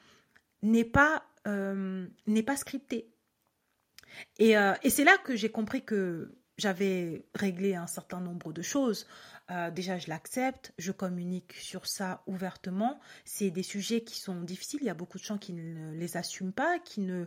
n'est 0.61 0.85
pas, 0.85 1.23
euh, 1.47 2.05
scripté. 2.57 3.09
Euh, 4.39 4.75
et 4.83 4.91
c'est 4.91 5.03
là 5.03 5.17
que 5.23 5.35
j'ai 5.35 5.49
compris 5.49 5.83
que 5.83 6.31
j'avais 6.59 7.25
réglé 7.33 7.73
un 7.73 7.87
certain 7.87 8.19
nombre 8.19 8.53
de 8.53 8.61
choses. 8.61 9.07
Euh, 9.49 9.71
déjà, 9.71 9.97
je 9.97 10.09
l'accepte, 10.09 10.73
je 10.77 10.91
communique 10.91 11.53
sur 11.53 11.87
ça 11.87 12.21
ouvertement. 12.27 12.99
C'est 13.23 13.49
des 13.49 13.63
sujets 13.63 14.01
qui 14.01 14.19
sont 14.19 14.41
difficiles. 14.41 14.79
Il 14.81 14.87
y 14.87 14.89
a 14.89 14.93
beaucoup 14.93 15.17
de 15.17 15.23
gens 15.23 15.37
qui 15.37 15.53
ne 15.53 15.93
les 15.93 16.17
assument 16.17 16.51
pas, 16.51 16.79
qui 16.79 17.01
ne 17.01 17.25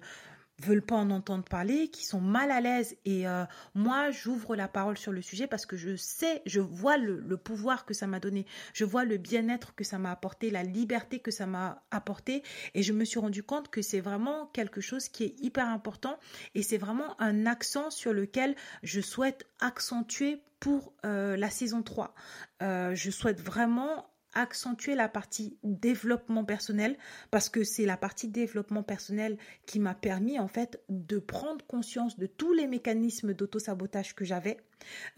veulent 0.61 0.83
pas 0.83 0.97
en 0.97 1.11
entendre 1.11 1.45
parler, 1.45 1.89
qui 1.89 2.05
sont 2.05 2.21
mal 2.21 2.51
à 2.51 2.61
l'aise. 2.61 2.97
Et 3.05 3.27
euh, 3.27 3.45
moi, 3.75 4.11
j'ouvre 4.11 4.57
la 4.57 4.69
parole 4.69 4.99
sur 4.99 5.13
le 5.13 5.23
sujet 5.23 5.47
parce 5.47 5.67
que 5.67 5.77
je 5.77 5.97
sais, 5.97 6.43
je 6.47 6.61
vois 6.61 6.97
le, 6.97 7.37
pouvoir 7.37 7.87
que 7.87 7.95
ça 7.95 8.07
m'a 8.07 8.21
donné, 8.21 8.47
je 8.73 8.85
vois 8.85 9.05
le 9.05 9.17
bien-être 9.17 9.75
que 9.75 9.85
ça 9.85 9.99
m'a 9.99 10.11
apporté, 10.11 10.51
la 10.51 10.63
liberté 10.63 11.19
que 11.19 11.31
ça 11.31 11.47
m'a 11.47 11.83
apporté. 11.91 12.43
Et 12.75 12.83
je 12.83 12.93
me 12.93 13.05
suis 13.05 13.19
rendu 13.19 13.43
compte 13.43 13.69
que 13.69 13.83
c'est 13.83 14.01
vraiment 14.01 14.47
quelque 14.47 14.81
chose 14.81 15.09
qui 15.09 15.25
est 15.25 15.35
hyper 15.41 15.69
important 15.69 16.19
et 16.55 16.63
c'est 16.63 16.79
vraiment 16.79 17.21
un 17.21 17.47
accent 17.47 17.91
sur 17.91 18.13
lequel 18.13 18.55
je 18.83 19.01
souhaite 19.01 19.47
accentuer 19.61 20.43
pour 20.61 20.93
euh, 21.07 21.37
la 21.37 21.51
saison 21.51 21.83
3. 21.83 22.15
Euh, 22.63 22.95
je 22.95 23.11
souhaite 23.11 23.41
vraiment 23.41 24.10
accentuer 24.33 24.95
la 24.95 25.09
partie 25.09 25.57
développement 25.65 26.45
personnel 26.45 26.97
parce 27.31 27.49
que 27.49 27.65
c'est 27.65 27.87
la 27.87 27.97
partie 27.97 28.29
développement 28.29 28.83
personnel 28.83 29.39
qui 29.67 29.81
m'a 29.81 29.95
permis 29.95 30.39
en 30.39 30.49
fait 30.49 30.83
de 30.89 31.19
prendre 31.19 31.65
conscience 31.67 32.19
de 32.19 32.27
tous 32.27 32.53
les 32.53 32.67
mécanismes 32.67 33.35
d'auto-sabotage 33.35 34.15
que 34.15 34.25
j'avais, 34.25 34.59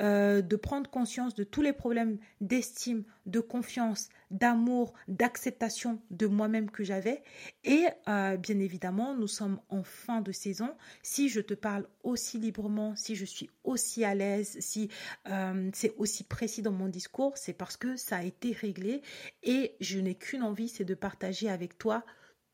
euh, 0.01 0.43
de 0.43 0.57
prendre 0.57 0.91
conscience 0.91 1.35
de 1.35 1.45
tous 1.45 1.63
les 1.63 1.73
problèmes 1.73 2.19
d'estime, 2.41 3.05
de 3.27 3.41
confiance, 3.41 4.09
d'amour, 4.31 4.95
d'acceptation 5.09 6.01
de 6.11 6.27
moi-même 6.27 6.71
que 6.71 6.85
j'avais. 6.85 7.23
Et 7.65 7.87
euh, 8.09 8.37
bien 8.37 8.59
évidemment, 8.59 9.15
nous 9.15 9.29
sommes 9.29 9.61
en 9.69 9.83
fin 9.83 10.21
de 10.21 10.33
saison. 10.33 10.71
Si 11.03 11.29
je 11.29 11.41
te 11.41 11.55
parle 11.55 11.87
aussi 12.03 12.39
librement, 12.39 12.97
si 12.97 13.15
je 13.15 13.25
suis 13.25 13.51
aussi 13.65 14.05
à 14.05 14.15
l'aise, 14.15 14.57
si 14.61 14.89
euh, 15.29 15.71
c'est 15.73 15.95
aussi 15.97 16.25
précis 16.25 16.63
dans 16.63 16.73
mon 16.73 16.89
discours, 16.89 17.37
c'est 17.37 17.53
parce 17.53 17.77
que 17.77 17.97
ça 17.97 18.17
a 18.17 18.23
été 18.23 18.53
réglé 18.53 19.03
et 19.43 19.77
je 19.81 19.99
n'ai 19.99 20.15
qu'une 20.15 20.43
envie, 20.43 20.69
c'est 20.69 20.85
de 20.85 20.95
partager 20.95 21.49
avec 21.49 21.79
toi 21.79 22.05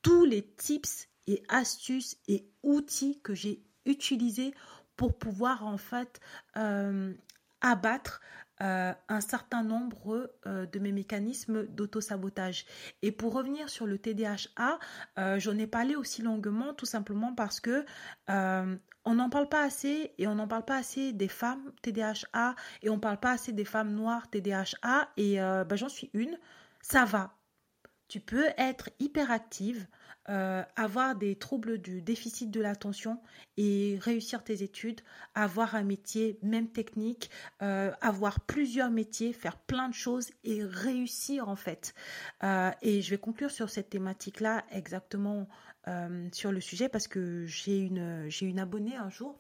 tous 0.03 0.25
les 0.25 0.42
tips 0.42 1.09
et 1.27 1.42
astuces 1.49 2.16
et 2.29 2.49
outils 2.62 3.21
que 3.23 3.35
j'ai 3.35 3.62
utilisés 3.85 4.53
pour 4.99 5.17
pouvoir 5.17 5.65
en 5.65 5.79
fait 5.79 6.21
euh, 6.59 7.15
abattre 7.63 8.21
euh, 8.61 8.93
un 9.09 9.21
certain 9.21 9.63
nombre 9.63 10.35
euh, 10.45 10.67
de 10.67 10.79
mes 10.81 10.91
mécanismes 10.91 11.67
d'auto-sabotage. 11.69 12.67
Et 13.03 13.13
pour 13.13 13.33
revenir 13.33 13.71
sur 13.71 13.87
le 13.87 13.97
TDHA, 13.97 14.79
j'en 15.39 15.57
ai 15.57 15.67
parlé 15.69 15.95
aussi 15.95 16.21
longuement 16.21 16.75
tout 16.75 16.85
simplement 16.85 17.33
parce 17.33 17.61
que 17.61 17.87
on 19.05 19.15
n'en 19.15 19.31
parle 19.31 19.49
pas 19.49 19.63
assez 19.63 20.13
et 20.19 20.27
on 20.27 20.35
n'en 20.35 20.49
parle 20.49 20.65
pas 20.65 20.77
assez 20.77 21.13
des 21.15 21.29
femmes 21.29 21.73
TDHA 21.81 22.57
et 22.83 22.91
on 22.91 22.99
parle 22.99 23.21
pas 23.21 23.31
assez 23.31 23.53
des 23.53 23.65
femmes 23.65 23.95
noires 23.95 24.29
TDHA 24.29 25.09
et 25.17 25.37
ben, 25.37 25.77
j'en 25.77 25.89
suis 25.89 26.11
une. 26.13 26.37
Ça 26.83 27.05
va. 27.05 27.39
Tu 28.09 28.21
peux 28.21 28.47
être 28.57 28.91
hyperactive, 28.99 29.87
euh, 30.29 30.62
avoir 30.77 31.17
des 31.17 31.37
troubles 31.37 31.79
du 31.79 32.03
déficit 32.03 32.51
de 32.51 32.61
l'attention 32.61 33.19
et 33.57 33.99
réussir 34.01 34.45
tes 34.45 34.62
études, 34.62 35.01
avoir 35.35 35.75
un 35.75 35.85
métier, 35.85 36.38
même 36.43 36.69
technique, 36.69 37.31
euh, 37.62 37.93
avoir 38.01 38.41
plusieurs 38.41 38.91
métiers, 38.91 39.33
faire 39.33 39.57
plein 39.57 39.88
de 39.88 39.95
choses 39.95 40.31
et 40.45 40.62
réussir 40.62 41.49
en 41.49 41.57
fait. 41.57 41.95
Euh, 42.43 42.71
et 42.83 43.01
je 43.01 43.11
vais 43.11 43.19
conclure 43.19 43.51
sur 43.51 43.71
cette 43.71 43.91
thématique-là 43.91 44.64
exactement 44.71 45.49
sur 46.33 46.53
le 46.53 46.61
sujet 46.61 46.91
parce 46.91 47.09
que 47.09 47.47
j'ai 47.47 47.79
une, 47.79 48.59
abonnée 48.59 48.97
un 48.97 49.09
jour, 49.09 49.38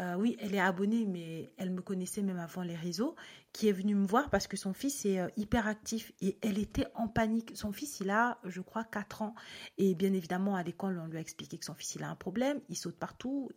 euh, 0.00 0.14
oui, 0.14 0.36
elle 0.40 0.54
est 0.54 0.60
abonnée, 0.60 1.06
mais 1.06 1.50
elle 1.56 1.70
me 1.70 1.82
connaissait 1.82 2.22
même 2.22 2.38
avant 2.38 2.62
les 2.62 2.76
réseaux, 2.76 3.16
qui 3.52 3.68
est 3.68 3.72
venue 3.72 3.96
me 3.96 4.06
voir 4.06 4.30
parce 4.30 4.46
que 4.46 4.56
son 4.56 4.72
fils 4.72 5.04
est 5.04 5.18
euh, 5.18 5.28
hyper 5.36 5.66
actif 5.66 6.12
et 6.20 6.38
elle 6.40 6.58
était 6.58 6.86
en 6.94 7.08
panique. 7.08 7.50
Son 7.54 7.72
fils, 7.72 7.98
il 7.98 8.10
a, 8.10 8.38
je 8.44 8.60
crois, 8.60 8.84
4 8.84 9.22
ans. 9.22 9.34
Et 9.76 9.96
bien 9.96 10.12
évidemment, 10.12 10.54
à 10.54 10.62
l'école, 10.62 11.00
on 11.04 11.08
lui 11.08 11.18
a 11.18 11.20
expliqué 11.20 11.58
que 11.58 11.64
son 11.64 11.74
fils, 11.74 11.96
il 11.96 12.04
a 12.04 12.10
un 12.10 12.14
problème, 12.14 12.60
il 12.68 12.76
saute 12.76 12.96
partout, 12.96 13.50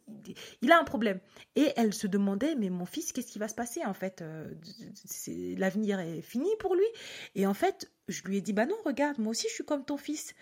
il, 0.62 0.71
a 0.71 0.80
un 0.80 0.84
problème. 0.84 1.19
Et 1.56 1.73
elle 1.75 1.93
se 1.93 2.08
demandait, 2.08 2.56
mais 2.56 2.71
mon 2.71 2.86
fils, 2.86 3.12
qu'est-ce 3.12 3.32
qui 3.32 3.39
va 3.39 3.47
se 3.47 3.56
passer 3.56 3.86
en 3.86 3.93
fait 3.93 4.21
euh, 4.21 4.51
L'avenir 5.58 5.99
est 5.99 6.21
fini 6.21 6.49
pour 6.60 6.75
lui. 6.75 6.86
Et 7.36 7.45
en 7.45 7.54
fait, 7.54 7.91
je 8.08 8.23
lui 8.23 8.38
ai 8.38 8.41
dit, 8.41 8.54
bah 8.54 8.65
non, 8.65 8.77
regarde, 8.84 9.19
moi 9.19 9.30
aussi, 9.32 9.47
je 9.47 9.54
suis 9.54 9.65
comme 9.65 9.86
ton 9.86 9.97
fils. 9.97 10.34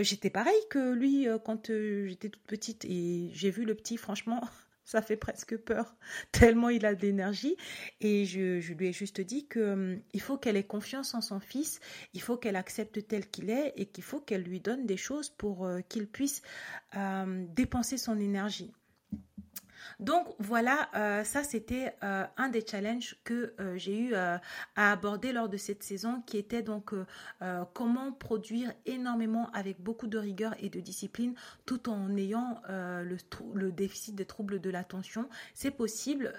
j'étais 0.00 0.30
pareil 0.30 0.60
que 0.70 0.94
lui 0.94 1.26
quand 1.44 1.66
j'étais 1.66 2.30
toute 2.30 2.46
petite 2.46 2.86
et 2.86 3.28
j'ai 3.34 3.50
vu 3.50 3.66
le 3.66 3.74
petit, 3.74 3.98
franchement, 3.98 4.40
ça 4.86 5.02
fait 5.02 5.16
presque 5.16 5.58
peur, 5.58 5.96
tellement 6.32 6.70
il 6.70 6.86
a 6.86 6.94
de 6.94 7.02
l'énergie. 7.02 7.56
Et 8.00 8.24
je, 8.24 8.72
lui 8.72 8.88
ai 8.88 8.92
juste 8.92 9.20
dit 9.20 9.46
qu'il 9.46 9.62
hum, 9.62 10.00
faut 10.18 10.38
qu'elle 10.38 10.56
ait 10.56 10.64
confiance 10.64 11.14
en 11.14 11.20
son 11.20 11.40
fils, 11.40 11.80
il 12.14 12.22
faut 12.22 12.38
qu'elle 12.38 12.56
accepte 12.56 13.06
tel 13.06 13.28
qu'il 13.28 13.50
est 13.50 13.74
et 13.76 13.84
qu'il 13.84 14.04
faut 14.04 14.20
qu'elle 14.20 14.42
lui 14.42 14.60
donne 14.60 14.86
des 14.86 14.96
choses 14.96 15.28
pour 15.28 15.66
euh, 15.66 15.80
qu'il 15.88 16.06
puisse 16.06 16.40
hum, 16.94 17.46
dépenser 17.52 17.98
son 17.98 18.18
énergie. 18.18 18.72
Donc 19.98 20.26
voilà, 20.38 20.90
euh, 20.94 21.24
ça 21.24 21.42
c'était 21.42 21.94
euh, 22.02 22.24
un 22.36 22.50
des 22.50 22.64
challenges 22.66 23.16
que 23.24 23.54
euh, 23.60 23.78
j'ai 23.78 23.98
eu 23.98 24.14
à 24.14 24.40
aborder 24.76 25.32
lors 25.32 25.48
de 25.48 25.56
cette 25.56 25.82
saison, 25.82 26.22
qui 26.26 26.36
était 26.36 26.62
donc 26.62 26.92
comment 27.72 28.12
produire 28.12 28.72
énormément 28.84 29.50
avec 29.52 29.80
beaucoup 29.80 30.06
de 30.06 30.18
rigueur 30.18 30.54
et 30.58 30.68
de 30.68 30.80
discipline, 30.80 31.34
tout 31.64 31.88
en 31.88 32.16
ayant 32.16 32.60
le, 32.68 33.70
déficit 33.70 34.14
de 34.14 34.24
troubles 34.24 34.60
de 34.60 34.70
l'attention. 34.70 35.28
C'est 35.54 35.70
possible 35.70 36.32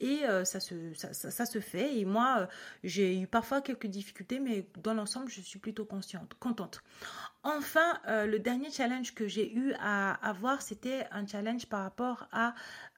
et 0.00 0.22
ça 0.44 0.60
se, 0.60 0.74
ça, 0.94 1.46
se 1.46 1.60
fait. 1.60 1.98
Et 1.98 2.04
moi, 2.04 2.48
j'ai 2.84 3.20
eu 3.20 3.26
parfois 3.26 3.60
quelques 3.60 3.86
difficultés, 3.86 4.40
mais 4.40 4.66
dans 4.82 4.94
l'ensemble, 4.94 5.28
je 5.28 5.40
suis 5.40 5.58
plutôt 5.58 5.84
consciente, 5.84 6.34
contente. 6.38 6.82
Enfin, 7.44 7.98
le 8.06 8.38
dernier 8.38 8.70
challenge 8.70 9.14
que 9.14 9.26
j'ai 9.26 9.52
eu 9.52 9.72
à 9.80 10.12
avoir, 10.26 10.62
c'était 10.62 11.06
un 11.10 11.26
challenge 11.26 11.66
par 11.66 11.82
rapport 11.82 12.28
à 12.30 12.54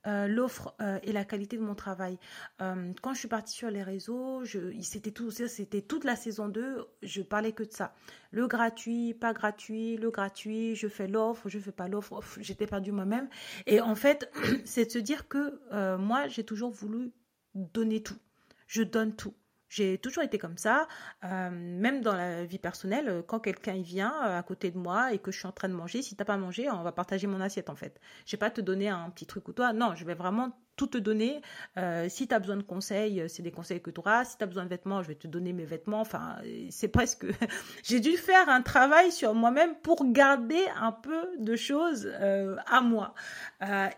euh, 0.07 0.27
l'offre 0.29 0.75
euh, 0.83 0.99
et 1.03 1.13
la 1.13 1.25
qualité 1.25 1.57
de 1.57 1.63
mon 1.63 1.75
travail. 1.75 2.19
Euh, 2.61 2.93
quand 3.01 3.15
je 3.15 3.21
suis 3.21 3.29
partie 3.29 3.55
sur 3.55 3.71
les 3.71 3.83
réseaux, 3.83 4.45
c'était 4.83 5.81
toute 5.81 6.05
la 6.05 6.15
saison 6.15 6.49
2, 6.49 6.87
je 7.03 7.23
parlais 7.23 7.53
que 7.53 7.63
de 7.63 7.73
ça. 7.73 7.95
Le 8.31 8.47
gratuit, 8.47 9.15
pas 9.15 9.33
gratuit, 9.33 9.97
le 9.97 10.11
gratuit, 10.11 10.77
je 10.77 10.89
fais 10.89 11.09
l'offre, 11.09 11.49
je 11.49 11.59
fais 11.59 11.73
pas 11.73 11.89
l'offre, 11.89 12.21
j'étais 12.39 12.67
perdue 12.67 12.93
moi-même. 12.93 13.31
Et 13.67 13.81
en 13.81 13.95
fait, 13.95 14.31
c'est 14.67 14.85
de 14.85 14.91
se 14.91 14.99
dire 14.99 15.27
que 15.27 15.59
moi, 15.97 16.29
j'ai 16.29 16.45
toujours 16.45 16.71
voulu 16.71 17.13
donner 17.55 18.03
tout. 18.03 18.19
Je 18.67 18.83
donne 18.83 19.17
tout. 19.17 19.33
J'ai 19.75 19.99
toujours 19.99 20.23
été 20.23 20.39
comme 20.39 20.57
ça, 20.57 20.87
euh, 21.25 21.51
même 21.51 22.01
dans 22.01 22.15
la 22.15 22.45
vie 22.45 22.61
personnelle, 22.61 23.09
euh, 23.09 23.23
quand 23.27 23.41
quelqu'un 23.41 23.83
vient 23.83 24.15
euh, 24.25 24.39
à 24.39 24.43
côté 24.45 24.71
de 24.71 24.79
moi 24.79 25.13
et 25.13 25.19
que 25.19 25.33
je 25.33 25.39
suis 25.39 25.49
en 25.49 25.53
train 25.53 25.69
de 25.69 25.75
manger, 25.75 26.01
si 26.01 26.15
t'as 26.15 26.25
pas 26.25 26.37
mangé, 26.37 26.71
on 26.71 26.85
va 26.85 26.93
partager 26.93 27.27
mon 27.27 27.41
assiette 27.41 27.69
en 27.69 27.75
fait. 27.75 28.01
Je 28.25 28.33
vais 28.37 28.39
pas 28.39 28.51
te 28.53 28.61
donner 28.61 28.89
un 28.89 29.11
petit 29.11 29.27
truc 29.27 29.49
ou 29.49 29.53
toi, 29.53 29.73
non, 29.73 29.97
je 29.97 30.05
vais 30.05 30.15
vraiment 30.15 30.53
tout 30.77 30.87
te 30.87 30.99
donner. 30.99 31.41
Euh, 31.77 32.09
si 32.09 32.27
tu 32.27 32.35
as 32.35 32.39
besoin 32.39 32.57
de 32.57 32.63
conseils, 32.63 33.21
euh, 33.21 33.29
c'est 33.29 33.43
des 33.43 33.51
conseils 33.51 33.81
que 33.81 33.91
tu 33.91 34.01
auras. 34.01 34.25
Si 34.25 34.37
tu 34.37 34.45
as 34.45 34.47
besoin 34.47 34.65
de 34.65 34.69
vêtements, 34.69 35.03
je 35.03 35.09
vais 35.09 35.15
te 35.15 35.27
donner 35.27 35.53
mes 35.53 35.65
vêtements. 35.65 36.01
Enfin, 36.01 36.37
c'est 36.71 36.89
presque... 36.89 37.27
J'ai 37.83 38.01
dû 38.01 38.17
faire 38.17 38.49
un 38.49 38.63
travail 38.63 39.13
sur 39.13 39.35
moi-même 39.35 39.75
pour 39.83 40.11
garder 40.13 40.63
un 40.81 40.93
peu 40.93 41.29
de 41.39 41.57
choses 41.57 42.11
euh, 42.21 42.57
à 42.67 42.81
moi. 42.81 43.15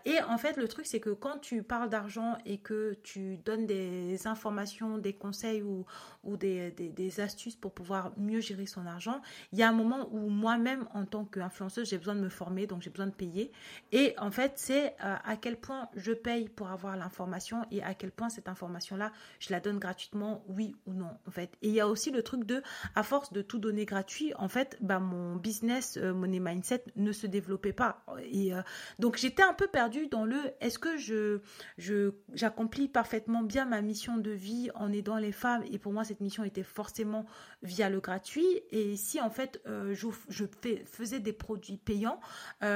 et 0.05 0.21
en 0.27 0.37
fait, 0.37 0.57
le 0.57 0.67
truc, 0.67 0.85
c'est 0.85 0.99
que 0.99 1.09
quand 1.09 1.39
tu 1.39 1.63
parles 1.63 1.89
d'argent 1.89 2.37
et 2.45 2.57
que 2.57 2.95
tu 3.03 3.37
donnes 3.37 3.65
des 3.65 4.27
informations, 4.27 4.97
des 4.97 5.13
conseils 5.13 5.61
ou, 5.61 5.85
ou 6.27 6.37
des, 6.37 6.71
des, 6.71 7.19
astuces 7.19 7.55
pour 7.55 7.71
pouvoir 7.71 8.11
mieux 8.17 8.41
gérer 8.41 8.67
son 8.67 8.85
argent, 8.85 9.21
il 9.51 9.57
y 9.57 9.63
a 9.63 9.69
un 9.69 9.73
moment 9.73 10.07
où 10.11 10.29
moi-même, 10.29 10.87
en 10.93 11.05
tant 11.05 11.25
qu'influenceuse, 11.25 11.89
j'ai 11.89 11.97
besoin 11.97 12.15
de 12.15 12.19
me 12.19 12.29
former, 12.29 12.67
donc 12.67 12.81
j'ai 12.83 12.91
besoin 12.91 13.07
de 13.07 13.13
payer. 13.13 13.51
Et 13.91 14.13
en 14.19 14.29
fait, 14.29 14.53
c'est 14.55 14.95
à 14.99 15.35
quel 15.37 15.57
point 15.57 15.89
je 15.95 16.11
paye 16.11 16.49
pour 16.49 16.69
avoir 16.69 16.95
l'information 16.97 17.65
et 17.71 17.81
à 17.81 17.93
quel 17.93 18.11
point 18.11 18.29
cette 18.29 18.49
information-là, 18.49 19.11
je 19.39 19.51
la 19.51 19.59
donne 19.59 19.79
gratuitement, 19.79 20.43
oui 20.47 20.75
ou 20.85 20.93
non, 20.93 21.11
en 21.27 21.31
fait. 21.31 21.51
Et 21.61 21.69
il 21.69 21.73
y 21.73 21.79
a 21.79 21.87
aussi 21.87 22.11
le 22.11 22.21
truc 22.23 22.43
de, 22.45 22.61
à 22.95 23.03
force 23.03 23.31
de 23.31 23.41
tout 23.41 23.59
donner 23.59 23.85
gratuit, 23.85 24.33
en 24.35 24.47
fait, 24.47 24.77
bah, 24.81 24.99
mon 24.99 25.35
business, 25.35 25.97
euh, 25.97 26.13
Money 26.13 26.39
Mindset 26.39 26.83
ne 26.95 27.11
se 27.11 27.27
développait 27.27 27.73
pas. 27.73 28.03
Et 28.31 28.53
euh, 28.53 28.61
donc, 28.99 29.17
j'étais 29.17 29.43
un 29.43 29.53
peu 29.53 29.67
perdue 29.67 30.07
dans 30.07 30.25
le, 30.25 30.37
est-ce 30.59 30.79
que 30.79 30.97
je, 30.97 31.39
je, 31.77 32.11
j'accomplis 32.33 32.87
parfaitement 32.87 33.43
bien 33.43 33.65
ma 33.65 33.81
mission 33.81 34.17
de 34.17 34.31
vie 34.31 34.69
en 34.75 34.91
aidant 34.91 35.17
les 35.17 35.31
femmes? 35.31 35.63
Et 35.71 35.77
pour 35.77 35.93
moi, 35.93 36.03
mission 36.21 36.43
était 36.43 36.63
forcément 36.63 37.25
via 37.63 37.89
le 37.89 37.99
gratuit. 37.99 38.47
Et 38.71 38.95
si, 38.95 39.21
en 39.21 39.29
fait, 39.29 39.61
euh, 39.67 39.93
je, 39.93 40.07
je 40.29 40.45
fais, 40.61 40.83
faisais 40.85 41.19
des 41.19 41.33
produits 41.33 41.77
payants, 41.77 42.19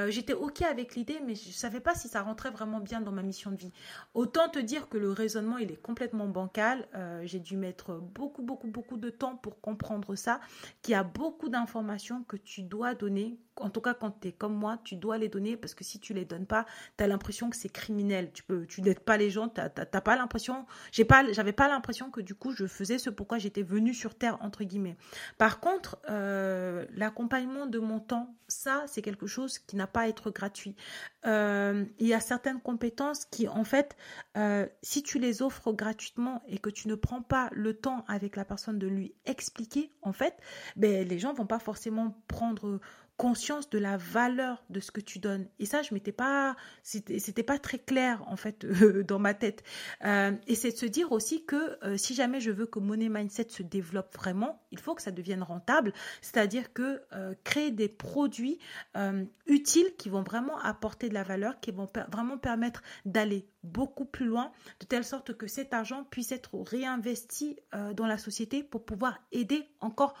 j'étais 0.08 0.32
OK 0.32 0.62
avec 0.62 0.94
l'idée, 0.94 1.20
mais 1.24 1.34
je 1.34 1.50
savais 1.50 1.80
pas 1.80 1.94
si 1.94 2.08
ça 2.08 2.22
rentrait 2.22 2.50
vraiment 2.50 2.80
bien 2.80 3.00
dans 3.00 3.12
ma 3.12 3.22
mission 3.22 3.50
de 3.50 3.56
vie. 3.56 3.72
Autant 4.14 4.48
te 4.48 4.58
dire 4.58 4.88
que 4.88 4.98
le 4.98 5.10
raisonnement, 5.12 5.58
il 5.58 5.70
est 5.70 5.80
complètement 5.80 6.28
bancal. 6.28 6.88
Euh, 6.94 7.22
j'ai 7.24 7.40
dû 7.40 7.56
mettre 7.56 7.94
beaucoup, 7.94 8.42
beaucoup, 8.42 8.68
beaucoup 8.68 8.96
de 8.96 9.10
temps 9.10 9.36
pour 9.36 9.60
comprendre 9.60 10.14
ça, 10.14 10.40
qu'il 10.82 10.92
y 10.92 10.94
a 10.94 11.04
beaucoup 11.04 11.48
d'informations 11.48 12.24
que 12.24 12.36
tu 12.36 12.62
dois 12.62 12.94
donner 12.94 13.38
en 13.56 13.70
tout 13.70 13.80
cas, 13.80 13.94
quand 13.94 14.20
tu 14.20 14.28
es 14.28 14.32
comme 14.32 14.54
moi, 14.54 14.78
tu 14.84 14.96
dois 14.96 15.18
les 15.18 15.28
donner 15.28 15.56
parce 15.56 15.74
que 15.74 15.84
si 15.84 15.98
tu 15.98 16.14
les 16.14 16.24
donnes 16.24 16.46
pas, 16.46 16.66
tu 16.96 17.04
as 17.04 17.06
l'impression 17.06 17.50
que 17.50 17.56
c'est 17.56 17.68
criminel. 17.68 18.30
Tu 18.32 18.42
peux, 18.42 18.66
tu 18.66 18.82
n'aides 18.82 19.00
pas 19.00 19.16
les 19.16 19.30
gens, 19.30 19.48
tu 19.48 19.60
n'as 19.60 20.00
pas 20.00 20.16
l'impression, 20.16 20.66
j'ai 20.90 21.04
pas, 21.04 21.30
j'avais 21.32 21.52
pas 21.52 21.68
l'impression 21.68 22.10
que 22.10 22.20
du 22.20 22.34
coup, 22.34 22.52
je 22.52 22.66
faisais 22.66 22.98
ce 22.98 23.10
pourquoi 23.10 23.38
j'étais 23.38 23.62
venue 23.62 23.94
sur 23.94 24.14
Terre, 24.14 24.38
entre 24.40 24.64
guillemets. 24.64 24.96
Par 25.38 25.60
contre, 25.60 25.98
euh, 26.08 26.86
l'accompagnement 26.94 27.66
de 27.66 27.78
mon 27.78 28.00
temps, 28.00 28.34
ça, 28.48 28.84
c'est 28.86 29.02
quelque 29.02 29.26
chose 29.26 29.58
qui 29.58 29.76
n'a 29.76 29.86
pas 29.86 30.02
à 30.02 30.08
être 30.08 30.30
gratuit. 30.30 30.76
Euh, 31.24 31.84
il 31.98 32.06
y 32.06 32.14
a 32.14 32.20
certaines 32.20 32.60
compétences 32.60 33.24
qui, 33.26 33.48
en 33.48 33.64
fait, 33.64 33.96
euh, 34.36 34.66
si 34.82 35.02
tu 35.02 35.18
les 35.18 35.42
offres 35.42 35.72
gratuitement 35.72 36.42
et 36.48 36.58
que 36.58 36.70
tu 36.70 36.88
ne 36.88 36.94
prends 36.94 37.22
pas 37.22 37.48
le 37.52 37.74
temps 37.74 38.04
avec 38.08 38.36
la 38.36 38.44
personne 38.44 38.78
de 38.78 38.86
lui 38.86 39.14
expliquer, 39.24 39.92
en 40.02 40.12
fait, 40.12 40.36
ben, 40.76 41.06
les 41.06 41.18
gens 41.18 41.32
vont 41.32 41.46
pas 41.46 41.58
forcément 41.58 42.14
prendre 42.28 42.80
conscience 43.16 43.68
de 43.70 43.78
la 43.78 43.96
valeur 43.96 44.64
de 44.70 44.80
ce 44.80 44.90
que 44.90 45.00
tu 45.00 45.18
donnes. 45.18 45.46
Et 45.58 45.66
ça, 45.66 45.82
je 45.82 45.94
m'étais 45.94 46.12
pas, 46.12 46.56
c'était 46.82 47.42
pas 47.42 47.58
très 47.58 47.78
clair 47.78 48.22
en 48.26 48.36
fait 48.36 48.66
dans 49.06 49.18
ma 49.18 49.34
tête. 49.34 49.62
Euh, 50.04 50.32
et 50.46 50.54
c'est 50.54 50.72
de 50.72 50.76
se 50.76 50.86
dire 50.86 51.12
aussi 51.12 51.44
que 51.44 51.78
euh, 51.84 51.96
si 51.96 52.14
jamais 52.14 52.40
je 52.40 52.50
veux 52.50 52.66
que 52.66 52.78
Money 52.78 53.08
Mindset 53.08 53.48
se 53.50 53.62
développe 53.62 54.14
vraiment, 54.16 54.60
il 54.70 54.78
faut 54.78 54.94
que 54.94 55.02
ça 55.02 55.10
devienne 55.10 55.42
rentable. 55.42 55.92
C'est-à-dire 56.20 56.72
que 56.72 57.02
euh, 57.12 57.34
créer 57.44 57.70
des 57.70 57.88
produits 57.88 58.58
utiles 59.46 59.94
qui 59.98 60.08
vont 60.08 60.22
vraiment 60.22 60.58
apporter 60.58 61.08
de 61.08 61.14
la 61.14 61.22
valeur, 61.22 61.60
qui 61.60 61.70
vont 61.70 61.88
vraiment 62.10 62.38
permettre 62.38 62.82
d'aller 63.04 63.46
beaucoup 63.62 64.04
plus 64.04 64.26
loin, 64.26 64.52
de 64.80 64.86
telle 64.86 65.04
sorte 65.04 65.36
que 65.36 65.46
cet 65.46 65.72
argent 65.74 66.04
puisse 66.04 66.32
être 66.32 66.58
réinvesti 66.58 67.56
dans 67.94 68.06
la 68.06 68.18
société 68.18 68.62
pour 68.62 68.84
pouvoir 68.84 69.18
aider 69.32 69.68
encore 69.80 70.14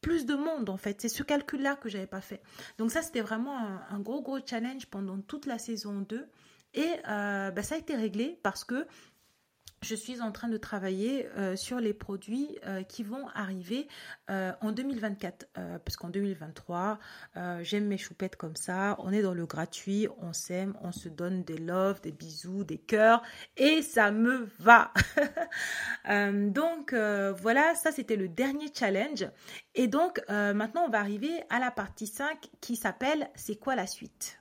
plus 0.00 0.26
de 0.26 0.34
monde 0.34 0.70
en 0.70 0.76
fait. 0.76 1.00
C'est 1.00 1.08
ce 1.08 1.22
calcul-là 1.22 1.76
que 1.76 1.88
j'avais 1.88 2.06
pas 2.06 2.20
fait. 2.20 2.42
Donc 2.78 2.90
ça, 2.90 3.02
c'était 3.02 3.20
vraiment 3.20 3.56
un, 3.90 4.00
gros 4.00 4.22
gros 4.22 4.38
challenge 4.44 4.86
pendant 4.86 5.18
toute 5.20 5.46
la 5.46 5.58
saison 5.58 6.00
2. 6.00 6.26
Et 6.74 6.86
euh, 7.08 7.50
bah, 7.50 7.62
ça 7.62 7.76
a 7.76 7.78
été 7.78 7.96
réglé 7.96 8.38
parce 8.42 8.64
que 8.64 8.86
je 9.82 9.94
suis 9.94 10.20
en 10.20 10.32
train 10.32 10.48
de 10.48 10.56
travailler 10.56 11.28
euh, 11.36 11.56
sur 11.56 11.78
les 11.80 11.92
produits 11.92 12.58
euh, 12.66 12.82
qui 12.82 13.02
vont 13.02 13.28
arriver 13.34 13.88
euh, 14.30 14.52
en 14.60 14.72
2024. 14.72 15.46
parce 15.84 15.96
qu'en 15.96 16.08
2023, 16.08 16.98
j'aime 17.62 17.86
mes 17.86 17.98
choupettes 17.98 18.36
comme 18.36 18.56
ça. 18.56 18.96
On 18.98 19.12
est 19.12 19.22
dans 19.22 19.34
le 19.34 19.46
gratuit, 19.46 20.08
on 20.18 20.32
s'aime, 20.32 20.74
on 20.82 20.92
se 20.92 21.08
donne 21.08 21.42
des 21.44 21.58
loves, 21.58 22.00
des 22.00 22.12
bisous, 22.12 22.64
des 22.64 22.78
cœurs. 22.78 23.22
Et 23.56 23.82
ça 23.82 24.10
me 24.10 24.48
va. 24.58 24.92
donc 26.50 26.94
voilà, 26.94 27.74
ça 27.74 27.92
c'était 27.92 28.16
le 28.16 28.28
dernier 28.28 28.66
challenge. 28.74 29.26
Et 29.74 29.88
donc 29.88 30.20
maintenant, 30.28 30.84
on 30.86 30.90
va 30.90 31.00
arriver 31.00 31.42
à 31.50 31.58
la 31.58 31.70
partie 31.70 32.06
5 32.06 32.50
qui 32.60 32.76
s'appelle 32.76 33.30
C'est 33.34 33.56
quoi 33.56 33.74
la 33.74 33.86
suite? 33.86 34.38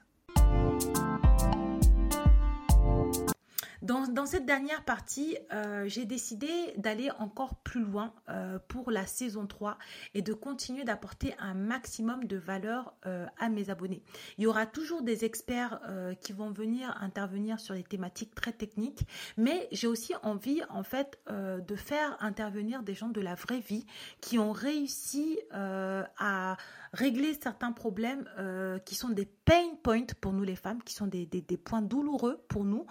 Dans, 3.87 4.25
cette 4.25 4.45
dernière 4.45 4.83
partie, 4.83 5.37
euh, 5.53 5.85
j'ai 5.87 6.03
décidé 6.03 6.49
d'aller 6.75 7.09
encore 7.19 7.55
plus 7.55 7.79
loin 7.79 8.13
euh, 8.27 8.59
pour 8.67 8.91
la 8.91 9.05
saison 9.05 9.47
3 9.47 9.77
et 10.13 10.21
de 10.21 10.33
continuer 10.33 10.83
d'apporter 10.83 11.33
un 11.39 11.53
maximum 11.53 12.25
de 12.25 12.35
valeur 12.35 12.93
euh, 13.05 13.25
à 13.39 13.47
mes 13.47 13.69
abonnés. 13.69 14.03
Il 14.37 14.43
y 14.43 14.47
aura 14.47 14.65
toujours 14.65 15.03
des 15.03 15.23
experts 15.23 15.79
qui 16.19 16.33
vont 16.33 16.51
venir 16.51 16.97
intervenir 16.99 17.61
sur 17.61 17.75
des 17.75 17.83
thématiques 17.83 18.35
très 18.35 18.51
techniques, 18.51 19.07
mais 19.37 19.69
j'ai 19.71 19.87
aussi 19.87 20.13
envie 20.21 20.61
en 20.69 20.83
fait 20.83 21.19
de 21.29 21.75
faire 21.75 22.17
intervenir 22.19 22.83
des 22.83 22.93
gens 22.93 23.09
de 23.09 23.21
la 23.21 23.35
vraie 23.35 23.59
vie 23.59 23.85
qui 24.21 24.37
ont 24.37 24.51
réussi 24.51 25.39
à 25.51 26.57
régler 26.93 27.37
certains 27.41 27.71
problèmes 27.71 28.27
qui 28.85 28.95
sont 28.95 29.09
des 29.09 29.25
pain 29.25 29.75
points 29.83 30.05
pour 30.19 30.33
nous 30.33 30.43
les 30.43 30.55
femmes, 30.55 30.81
qui 30.83 30.93
sont 30.93 31.07
des, 31.07 31.25
des, 31.25 31.57
points 31.57 31.81
douloureux 31.81 32.43
pour 32.47 32.65
nous, 32.65 32.85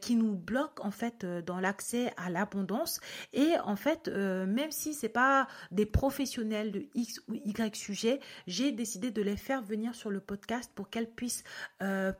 qui 0.00 0.16
nous 0.16 0.21
bloquent 0.30 0.84
en 0.84 0.90
fait 0.90 1.24
euh, 1.24 1.42
dans 1.42 1.58
l'accès 1.60 2.12
à 2.16 2.30
l'abondance. 2.30 3.00
Et 3.32 3.52
en 3.64 3.76
fait, 3.76 4.08
même 4.08 4.70
si 4.70 4.94
c'est 4.94 5.08
pas 5.08 5.48
des 5.70 5.86
professionnels 5.86 6.72
de 6.72 6.84
X 6.94 7.20
ou 7.28 7.34
Y 7.34 7.74
sujet, 7.76 8.20
j'ai 8.46 8.72
décidé 8.72 9.10
de 9.10 9.22
les 9.22 9.36
faire 9.36 9.62
venir 9.62 9.94
sur 9.94 10.10
le 10.10 10.20
podcast 10.20 10.70
pour 10.74 10.90
qu'elles 10.90 11.10
puissent 11.10 11.44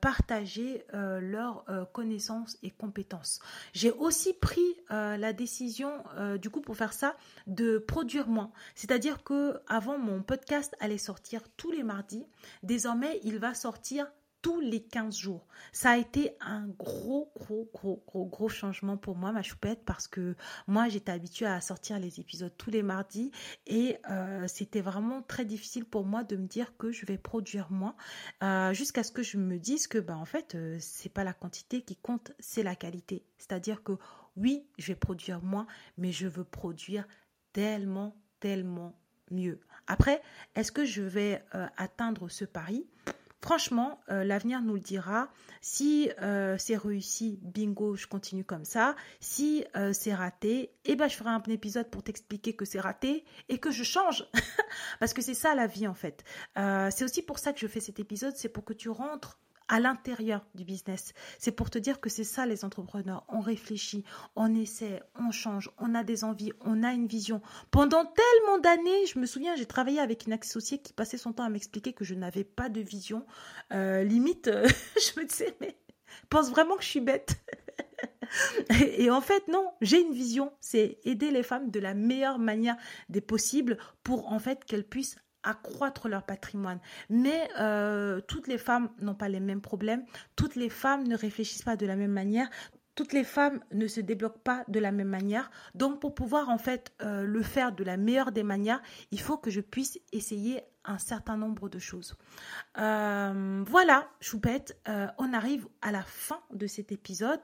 partager 0.00 0.84
leurs 0.92 1.64
connaissances 1.92 2.56
et 2.62 2.70
compétences. 2.70 3.40
J'ai 3.72 3.90
aussi 3.90 4.32
pris 4.32 4.76
la 4.90 5.32
décision, 5.32 5.92
du 6.40 6.50
coup, 6.50 6.60
pour 6.60 6.76
faire 6.76 6.92
ça, 6.92 7.16
de 7.46 7.78
produire 7.78 8.28
moins. 8.28 8.52
C'est-à-dire 8.74 9.22
que 9.22 9.60
avant 9.66 9.98
mon 9.98 10.22
podcast 10.22 10.74
allait 10.80 10.98
sortir 10.98 11.42
tous 11.56 11.70
les 11.70 11.82
mardis. 11.82 12.26
Désormais, 12.62 13.20
il 13.24 13.38
va 13.38 13.54
sortir 13.54 14.06
tous 14.42 14.60
les 14.60 14.82
15 14.82 15.16
jours. 15.16 15.46
Ça 15.72 15.92
a 15.92 15.96
été 15.96 16.36
un 16.40 16.66
gros, 16.66 17.32
gros, 17.38 17.70
gros, 17.72 18.02
gros, 18.06 18.26
gros 18.26 18.48
changement 18.48 18.96
pour 18.96 19.16
moi, 19.16 19.30
ma 19.30 19.42
choupette, 19.42 19.84
parce 19.84 20.08
que 20.08 20.34
moi, 20.66 20.88
j'étais 20.88 21.12
habituée 21.12 21.46
à 21.46 21.60
sortir 21.60 21.98
les 22.00 22.18
épisodes 22.18 22.52
tous 22.58 22.70
les 22.70 22.82
mardis 22.82 23.30
et 23.68 23.98
euh, 24.10 24.46
c'était 24.48 24.80
vraiment 24.80 25.22
très 25.22 25.44
difficile 25.44 25.84
pour 25.84 26.04
moi 26.04 26.24
de 26.24 26.36
me 26.36 26.46
dire 26.46 26.76
que 26.76 26.90
je 26.90 27.06
vais 27.06 27.18
produire 27.18 27.70
moins 27.70 27.94
euh, 28.42 28.74
jusqu'à 28.74 29.04
ce 29.04 29.12
que 29.12 29.22
je 29.22 29.38
me 29.38 29.58
dise 29.58 29.86
que, 29.86 29.98
ben, 29.98 30.16
en 30.16 30.24
fait, 30.24 30.56
euh, 30.56 30.76
c'est 30.80 31.12
pas 31.12 31.24
la 31.24 31.32
quantité 31.32 31.82
qui 31.82 31.94
compte, 31.96 32.32
c'est 32.40 32.64
la 32.64 32.74
qualité. 32.74 33.24
C'est-à-dire 33.38 33.84
que 33.84 33.92
oui, 34.36 34.66
je 34.78 34.88
vais 34.88 34.96
produire 34.96 35.40
moins, 35.40 35.66
mais 35.98 36.10
je 36.10 36.26
veux 36.26 36.44
produire 36.44 37.06
tellement, 37.52 38.16
tellement 38.40 38.98
mieux. 39.30 39.60
Après, 39.86 40.20
est-ce 40.56 40.72
que 40.72 40.84
je 40.84 41.02
vais 41.02 41.44
atteindre 41.76 42.28
ce 42.28 42.44
pari? 42.44 42.86
Franchement, 43.42 44.00
euh, 44.08 44.24
l'avenir 44.24 44.62
nous 44.62 44.74
le 44.74 44.80
dira. 44.80 45.28
Si 45.60 46.10
euh, 46.22 46.56
c'est 46.58 46.76
réussi, 46.76 47.38
bingo, 47.42 47.96
je 47.96 48.06
continue 48.06 48.44
comme 48.44 48.64
ça. 48.64 48.94
Si 49.20 49.64
c'est 49.92 50.14
raté, 50.14 50.72
eh 50.84 50.96
ben, 50.96 51.08
je 51.08 51.16
ferai 51.16 51.30
un 51.30 51.42
épisode 51.48 51.90
pour 51.90 52.02
t'expliquer 52.02 52.54
que 52.54 52.64
c'est 52.64 52.80
raté 52.80 53.24
et 53.48 53.58
que 53.58 53.70
je 53.70 53.82
change. 53.82 54.26
Parce 55.00 55.12
que 55.12 55.22
c'est 55.22 55.34
ça 55.34 55.54
la 55.54 55.66
vie 55.66 55.86
en 55.86 55.94
fait. 55.94 56.24
c'est 56.56 57.04
aussi 57.04 57.22
pour 57.22 57.38
ça 57.38 57.52
que 57.52 57.60
je 57.60 57.66
fais 57.66 57.80
cet 57.80 57.98
épisode, 58.00 58.34
c'est 58.36 58.48
pour 58.48 58.64
que 58.64 58.72
tu 58.72 58.88
rentres 58.88 59.38
à 59.72 59.80
l'intérieur 59.80 60.44
du 60.54 60.64
business. 60.64 61.14
C'est 61.38 61.50
pour 61.50 61.70
te 61.70 61.78
dire 61.78 61.98
que 61.98 62.10
c'est 62.10 62.24
ça 62.24 62.44
les 62.44 62.62
entrepreneurs. 62.62 63.24
On 63.28 63.40
réfléchit, 63.40 64.04
on 64.36 64.54
essaie, 64.54 65.02
on 65.14 65.30
change, 65.30 65.70
on 65.78 65.94
a 65.94 66.04
des 66.04 66.24
envies, 66.24 66.52
on 66.60 66.82
a 66.82 66.92
une 66.92 67.06
vision. 67.06 67.40
Pendant 67.70 68.04
tellement 68.04 68.58
d'années, 68.58 69.06
je 69.06 69.18
me 69.18 69.24
souviens, 69.24 69.56
j'ai 69.56 69.64
travaillé 69.64 69.98
avec 69.98 70.26
une 70.26 70.34
associée 70.34 70.76
qui 70.76 70.92
passait 70.92 71.16
son 71.16 71.32
temps 71.32 71.44
à 71.44 71.48
m'expliquer 71.48 71.94
que 71.94 72.04
je 72.04 72.14
n'avais 72.14 72.44
pas 72.44 72.68
de 72.68 72.82
vision. 72.82 73.24
Euh, 73.72 74.04
limite, 74.04 74.50
je 74.52 75.18
me 75.18 75.24
disais, 75.24 75.56
mais 75.62 75.74
pense 76.28 76.50
vraiment 76.50 76.76
que 76.76 76.82
je 76.82 76.88
suis 76.88 77.00
bête. 77.00 77.40
Et, 78.98 79.10
en 79.10 79.22
fait, 79.22 79.48
non, 79.48 79.72
j'ai 79.80 80.02
une 80.02 80.12
vision, 80.12 80.52
c'est 80.60 80.98
aider 81.04 81.30
les 81.30 81.42
femmes 81.42 81.70
de 81.70 81.80
la 81.80 81.94
meilleure 81.94 82.38
manière 82.38 82.76
des 83.08 83.22
possibles 83.22 83.78
pour 84.02 84.30
en 84.32 84.38
fait 84.38 84.66
qu'elles 84.66 84.86
puissent 84.86 85.16
accroître 85.42 86.08
leur 86.08 86.24
patrimoine. 86.24 86.80
Mais 87.10 87.48
euh, 87.58 88.20
toutes 88.20 88.48
les 88.48 88.58
femmes 88.58 88.90
n'ont 89.00 89.14
pas 89.14 89.28
les 89.28 89.40
mêmes 89.40 89.60
problèmes, 89.60 90.04
toutes 90.36 90.56
les 90.56 90.68
femmes 90.68 91.06
ne 91.06 91.16
réfléchissent 91.16 91.62
pas 91.62 91.76
de 91.76 91.86
la 91.86 91.96
même 91.96 92.12
manière, 92.12 92.48
toutes 92.94 93.12
les 93.12 93.24
femmes 93.24 93.60
ne 93.72 93.86
se 93.86 94.00
débloquent 94.00 94.42
pas 94.44 94.64
de 94.68 94.78
la 94.78 94.92
même 94.92 95.08
manière. 95.08 95.50
Donc 95.74 96.00
pour 96.00 96.14
pouvoir 96.14 96.48
en 96.48 96.58
fait 96.58 96.92
euh, 97.02 97.24
le 97.24 97.42
faire 97.42 97.72
de 97.72 97.84
la 97.84 97.96
meilleure 97.96 98.32
des 98.32 98.42
manières, 98.42 98.82
il 99.10 99.20
faut 99.20 99.36
que 99.36 99.50
je 99.50 99.60
puisse 99.60 99.98
essayer 100.12 100.60
un 100.84 100.98
certain 100.98 101.36
nombre 101.36 101.68
de 101.68 101.78
choses. 101.78 102.16
Euh, 102.78 103.64
voilà, 103.66 104.08
choupette, 104.20 104.76
euh, 104.88 105.06
on 105.18 105.32
arrive 105.32 105.66
à 105.80 105.92
la 105.92 106.02
fin 106.02 106.40
de 106.52 106.66
cet 106.66 106.92
épisode. 106.92 107.40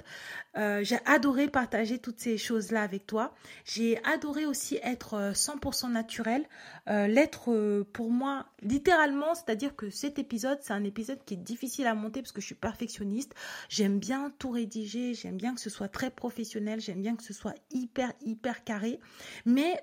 Euh, 0.57 0.83
j'ai 0.83 0.99
adoré 1.07 1.49
partager 1.49 1.99
toutes 1.99 2.19
ces 2.19 2.37
choses-là 2.39 2.83
avec 2.83 3.07
toi. 3.07 3.35
J'ai 3.65 4.03
adoré 4.05 4.47
aussi 4.47 4.79
être 4.83 5.33
100% 5.35 5.91
naturel. 5.93 6.45
L'être 6.87 7.85
pour 7.93 8.11
moi, 8.11 8.47
littéralement, 8.63 9.35
c'est-à-dire 9.35 9.77
que 9.77 9.91
cet 9.91 10.19
épisode, 10.19 10.59
c'est 10.63 10.73
un 10.73 10.85
épisode 10.85 11.23
qui 11.27 11.35
est 11.35 11.39
difficile 11.39 11.87
à 11.87 11.95
monter 11.95 12.23
parce 12.23 12.33
que 12.33 12.41
je 12.41 12.47
suis 12.47 12.55
perfectionniste. 12.55 13.35
J'aime 13.69 13.99
bien 13.99 14.33
tout 14.39 14.51
rédiger, 14.51 15.13
j'aime 15.13 15.37
bien 15.37 15.55
que 15.55 15.61
ce 15.61 15.69
soit 15.69 15.89
très 15.89 16.11
professionnel, 16.11 16.81
j'aime 16.81 17.03
bien 17.03 17.15
que 17.15 17.23
ce 17.23 17.35
soit 17.35 17.55
hyper, 17.71 18.11
hyper 18.23 18.65
carré. 18.65 19.01
Mais 19.45 19.83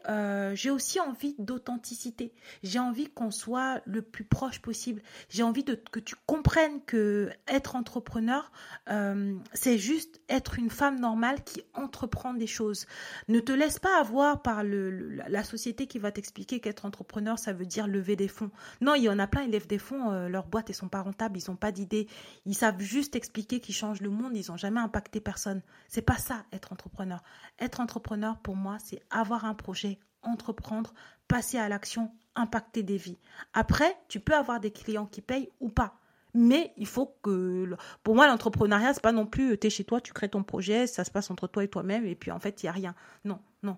j'ai 0.56 0.72
aussi 0.72 0.99
envie 0.99 1.36
d'authenticité. 1.38 2.34
J'ai 2.64 2.80
envie 2.80 3.08
qu'on 3.08 3.30
soit 3.30 3.44
soit 3.45 3.81
le 3.85 4.01
plus 4.01 4.23
proche 4.23 4.59
possible. 4.59 5.03
J'ai 5.29 5.43
envie 5.43 5.63
de, 5.63 5.75
que 5.75 5.99
tu 5.99 6.15
comprennes 6.25 6.83
que 6.85 7.29
être 7.47 7.75
entrepreneur, 7.75 8.51
euh, 8.89 9.37
c'est 9.53 9.77
juste 9.77 10.19
être 10.29 10.57
une 10.57 10.71
femme 10.71 10.99
normale 10.99 11.43
qui 11.43 11.61
entreprend 11.75 12.33
des 12.33 12.47
choses. 12.47 12.87
Ne 13.27 13.39
te 13.39 13.51
laisse 13.51 13.77
pas 13.77 13.99
avoir 13.99 14.41
par 14.41 14.63
la 14.63 15.43
société 15.43 15.85
qui 15.85 15.99
va 15.99 16.11
t'expliquer 16.11 16.59
qu'être 16.59 16.85
entrepreneur, 16.85 17.37
ça 17.37 17.53
veut 17.53 17.67
dire 17.67 17.87
lever 17.87 18.15
des 18.15 18.27
fonds. 18.27 18.49
Non, 18.81 18.95
il 18.95 19.03
y 19.03 19.09
en 19.09 19.19
a 19.19 19.27
plein, 19.27 19.43
ils 19.43 19.51
lèvent 19.51 19.67
des 19.67 19.77
fonds, 19.77 20.11
euh, 20.11 20.27
leurs 20.27 20.47
boîtes, 20.47 20.71
elles 20.71 20.75
sont 20.75 20.89
pas 20.89 21.01
rentables, 21.01 21.37
ils 21.37 21.49
n'ont 21.49 21.55
pas 21.55 21.71
d'idées. 21.71 22.07
Ils 22.45 22.55
savent 22.55 22.79
juste 22.79 23.15
expliquer 23.15 23.59
qu'ils 23.59 23.75
changent 23.75 24.01
le 24.01 24.09
monde, 24.09 24.35
ils 24.35 24.49
n'ont 24.49 24.57
jamais 24.57 24.79
impacté 24.79 25.19
personne. 25.19 25.61
C'est 25.87 26.01
pas 26.01 26.17
ça, 26.17 26.45
être 26.51 26.73
entrepreneur. 26.73 27.21
Être 27.59 27.79
entrepreneur, 27.79 28.39
pour 28.39 28.55
moi, 28.55 28.77
c'est 28.83 29.03
avoir 29.11 29.45
un 29.45 29.53
projet, 29.53 29.99
entreprendre, 30.23 30.93
passer 31.28 31.57
à 31.57 31.69
l'action, 31.69 32.11
impacter 32.36 32.84
des 32.84 32.97
vies. 32.97 33.17
Après, 33.53 33.97
tu 34.07 34.19
peux 34.19 34.36
avoir 34.36 34.59
des 34.59 34.71
clients 34.71 35.05
qui 35.05 35.21
payent 35.21 35.49
ou 35.59 35.69
pas. 35.69 35.97
Mais 36.34 36.73
il 36.76 36.86
faut 36.86 37.15
que, 37.23 37.78
pour 38.03 38.13
moi, 38.13 38.28
l'entrepreneuriat, 38.28 38.93
c'est 38.93 39.01
pas 39.01 39.13
non 39.13 39.26
plus, 39.26 39.57
tu 39.57 39.67
es 39.67 39.69
chez 39.69 39.86
toi, 39.86 40.01
tu 40.01 40.11
crées 40.11 40.28
ton 40.28 40.43
projet, 40.43 40.86
ça 40.86 41.05
se 41.05 41.11
passe 41.11 41.32
entre 41.32 41.47
toi 41.47 41.63
et 41.63 41.69
toi-même, 41.69 42.05
et 42.05 42.15
puis 42.15 42.30
en 42.30 42.39
fait, 42.39 42.61
il 42.61 42.65
n'y 42.65 42.69
a 42.69 42.73
rien. 42.73 42.95
Non, 43.23 43.39
non. 43.63 43.78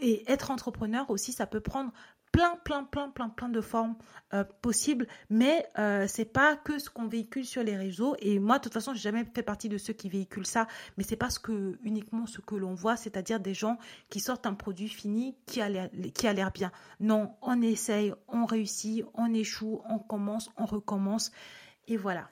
et 0.00 0.30
être 0.30 0.50
entrepreneur 0.50 1.08
aussi, 1.08 1.32
ça 1.32 1.46
peut 1.46 1.60
prendre 1.60 1.92
plein, 2.34 2.56
plein, 2.64 2.82
plein, 2.82 3.10
plein, 3.10 3.28
plein 3.28 3.48
de 3.48 3.60
formes 3.60 3.94
euh, 4.32 4.42
possibles, 4.60 5.06
mais 5.30 5.64
euh, 5.78 6.06
c'est 6.08 6.24
pas 6.24 6.56
que 6.56 6.80
ce 6.80 6.90
qu'on 6.90 7.06
véhicule 7.06 7.44
sur 7.44 7.62
les 7.62 7.76
réseaux. 7.76 8.16
Et 8.18 8.40
moi, 8.40 8.58
de 8.58 8.64
toute 8.64 8.72
façon, 8.72 8.92
j'ai 8.92 9.02
jamais 9.02 9.24
fait 9.24 9.44
partie 9.44 9.68
de 9.68 9.78
ceux 9.78 9.92
qui 9.92 10.08
véhiculent 10.08 10.44
ça, 10.44 10.66
mais 10.96 11.04
c'est 11.04 11.14
pas 11.14 11.30
ce 11.30 11.38
que 11.38 11.78
uniquement 11.84 12.26
ce 12.26 12.40
que 12.40 12.56
l'on 12.56 12.74
voit, 12.74 12.96
c'est-à-dire 12.96 13.38
des 13.38 13.54
gens 13.54 13.78
qui 14.10 14.18
sortent 14.18 14.46
un 14.46 14.54
produit 14.54 14.88
fini 14.88 15.36
qui 15.46 15.60
a 15.60 15.68
l'air, 15.68 16.50
bien. 16.52 16.72
Non, 16.98 17.36
on 17.40 17.62
essaye, 17.62 18.12
on 18.26 18.46
réussit, 18.46 19.04
on 19.14 19.32
échoue, 19.32 19.80
on 19.88 20.00
commence, 20.00 20.50
on 20.56 20.66
recommence, 20.66 21.30
et 21.86 21.96
voilà. 21.96 22.28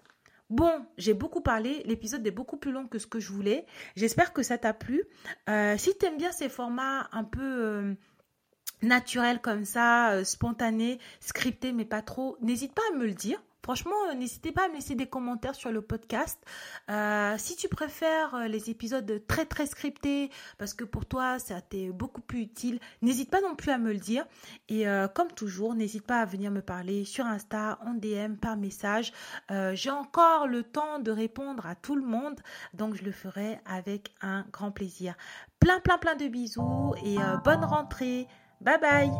Bon, 0.50 0.84
j'ai 0.98 1.14
beaucoup 1.14 1.40
parlé, 1.40 1.82
l'épisode 1.86 2.26
est 2.26 2.32
beaucoup 2.32 2.58
plus 2.58 2.72
long 2.72 2.86
que 2.86 2.98
ce 2.98 3.06
que 3.06 3.20
je 3.20 3.32
voulais. 3.32 3.64
J'espère 3.96 4.34
que 4.34 4.42
ça 4.42 4.58
t'a 4.58 4.74
plu. 4.74 5.04
Euh, 5.48 5.78
si 5.78 5.96
tu 5.96 6.04
aimes 6.04 6.18
bien 6.18 6.30
ces 6.30 6.50
formats 6.50 7.08
un 7.12 7.24
peu 7.24 7.40
euh, 7.40 7.94
naturel 8.82 9.40
comme 9.40 9.64
ça, 9.64 10.12
euh, 10.12 10.24
spontané, 10.24 10.98
scripté 11.20 11.72
mais 11.72 11.84
pas 11.84 12.02
trop, 12.02 12.36
n'hésite 12.40 12.74
pas 12.74 12.82
à 12.92 12.96
me 12.96 13.06
le 13.06 13.14
dire. 13.14 13.40
Franchement, 13.62 13.94
euh, 14.10 14.14
n'hésitez 14.14 14.50
pas 14.50 14.64
à 14.64 14.68
me 14.68 14.74
laisser 14.74 14.96
des 14.96 15.06
commentaires 15.06 15.54
sur 15.54 15.70
le 15.70 15.82
podcast. 15.82 16.36
Euh, 16.90 17.36
si 17.38 17.54
tu 17.54 17.68
préfères 17.68 18.48
les 18.48 18.70
épisodes 18.70 19.22
très 19.28 19.46
très 19.46 19.66
scriptés, 19.66 20.30
parce 20.58 20.74
que 20.74 20.82
pour 20.82 21.06
toi 21.06 21.38
ça 21.38 21.60
t'est 21.60 21.90
beaucoup 21.90 22.22
plus 22.22 22.40
utile, 22.40 22.80
n'hésite 23.02 23.30
pas 23.30 23.40
non 23.40 23.54
plus 23.54 23.70
à 23.70 23.78
me 23.78 23.92
le 23.92 24.00
dire. 24.00 24.26
Et 24.68 24.84
comme 25.14 25.30
toujours, 25.30 25.76
n'hésite 25.76 26.04
pas 26.04 26.18
à 26.18 26.24
venir 26.24 26.50
me 26.50 26.60
parler 26.60 27.04
sur 27.04 27.24
Insta, 27.24 27.78
en 27.86 27.94
DM, 27.94 28.34
par 28.34 28.56
message. 28.56 29.12
J'ai 29.74 29.90
encore 29.90 30.48
le 30.48 30.64
temps 30.64 30.98
de 30.98 31.12
répondre 31.12 31.64
à 31.64 31.76
tout 31.76 31.94
le 31.94 32.04
monde, 32.04 32.40
donc 32.74 32.96
je 32.96 33.04
le 33.04 33.12
ferai 33.12 33.60
avec 33.64 34.12
un 34.22 34.44
grand 34.50 34.72
plaisir. 34.72 35.14
Plein 35.60 35.78
plein 35.78 35.98
plein 35.98 36.16
de 36.16 36.26
bisous 36.26 36.94
et 37.04 37.16
bonne 37.44 37.64
rentrée. 37.64 38.26
Bye 38.64 38.78
bye 38.80 39.10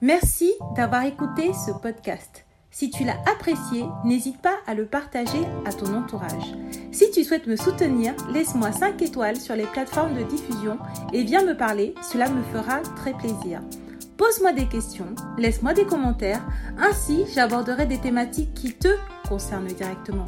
Merci 0.00 0.52
d'avoir 0.76 1.04
écouté 1.04 1.52
ce 1.52 1.72
podcast. 1.72 2.44
Si 2.70 2.90
tu 2.90 3.02
l'as 3.02 3.18
apprécié, 3.26 3.86
n'hésite 4.04 4.40
pas 4.40 4.54
à 4.68 4.74
le 4.74 4.86
partager 4.86 5.44
à 5.64 5.72
ton 5.72 5.92
entourage. 5.94 6.54
Si 6.92 7.10
tu 7.10 7.24
souhaites 7.24 7.48
me 7.48 7.56
soutenir, 7.56 8.14
laisse-moi 8.32 8.70
5 8.70 9.02
étoiles 9.02 9.36
sur 9.36 9.56
les 9.56 9.66
plateformes 9.66 10.14
de 10.14 10.22
diffusion 10.22 10.78
et 11.12 11.24
viens 11.24 11.44
me 11.44 11.56
parler, 11.56 11.94
cela 12.00 12.28
me 12.28 12.44
fera 12.44 12.78
très 12.94 13.14
plaisir. 13.14 13.62
Pose-moi 14.16 14.52
des 14.52 14.66
questions, 14.66 15.16
laisse-moi 15.36 15.72
des 15.72 15.84
commentaires, 15.84 16.46
ainsi 16.78 17.24
j'aborderai 17.34 17.86
des 17.86 17.98
thématiques 17.98 18.54
qui 18.54 18.74
te 18.74 18.94
concernent 19.28 19.66
directement. 19.66 20.26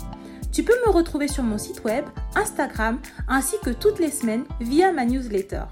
Tu 0.50 0.64
peux 0.64 0.76
me 0.84 0.90
retrouver 0.90 1.28
sur 1.28 1.44
mon 1.44 1.58
site 1.58 1.84
web, 1.84 2.04
Instagram, 2.34 2.98
ainsi 3.28 3.54
que 3.62 3.70
toutes 3.70 4.00
les 4.00 4.10
semaines 4.10 4.44
via 4.60 4.92
ma 4.92 5.04
newsletter. 5.04 5.62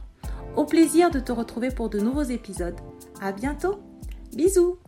Au 0.56 0.64
plaisir 0.64 1.10
de 1.10 1.20
te 1.20 1.32
retrouver 1.32 1.70
pour 1.70 1.88
de 1.88 2.00
nouveaux 2.00 2.22
épisodes. 2.22 2.78
À 3.20 3.32
bientôt. 3.32 3.80
Bisous. 4.34 4.78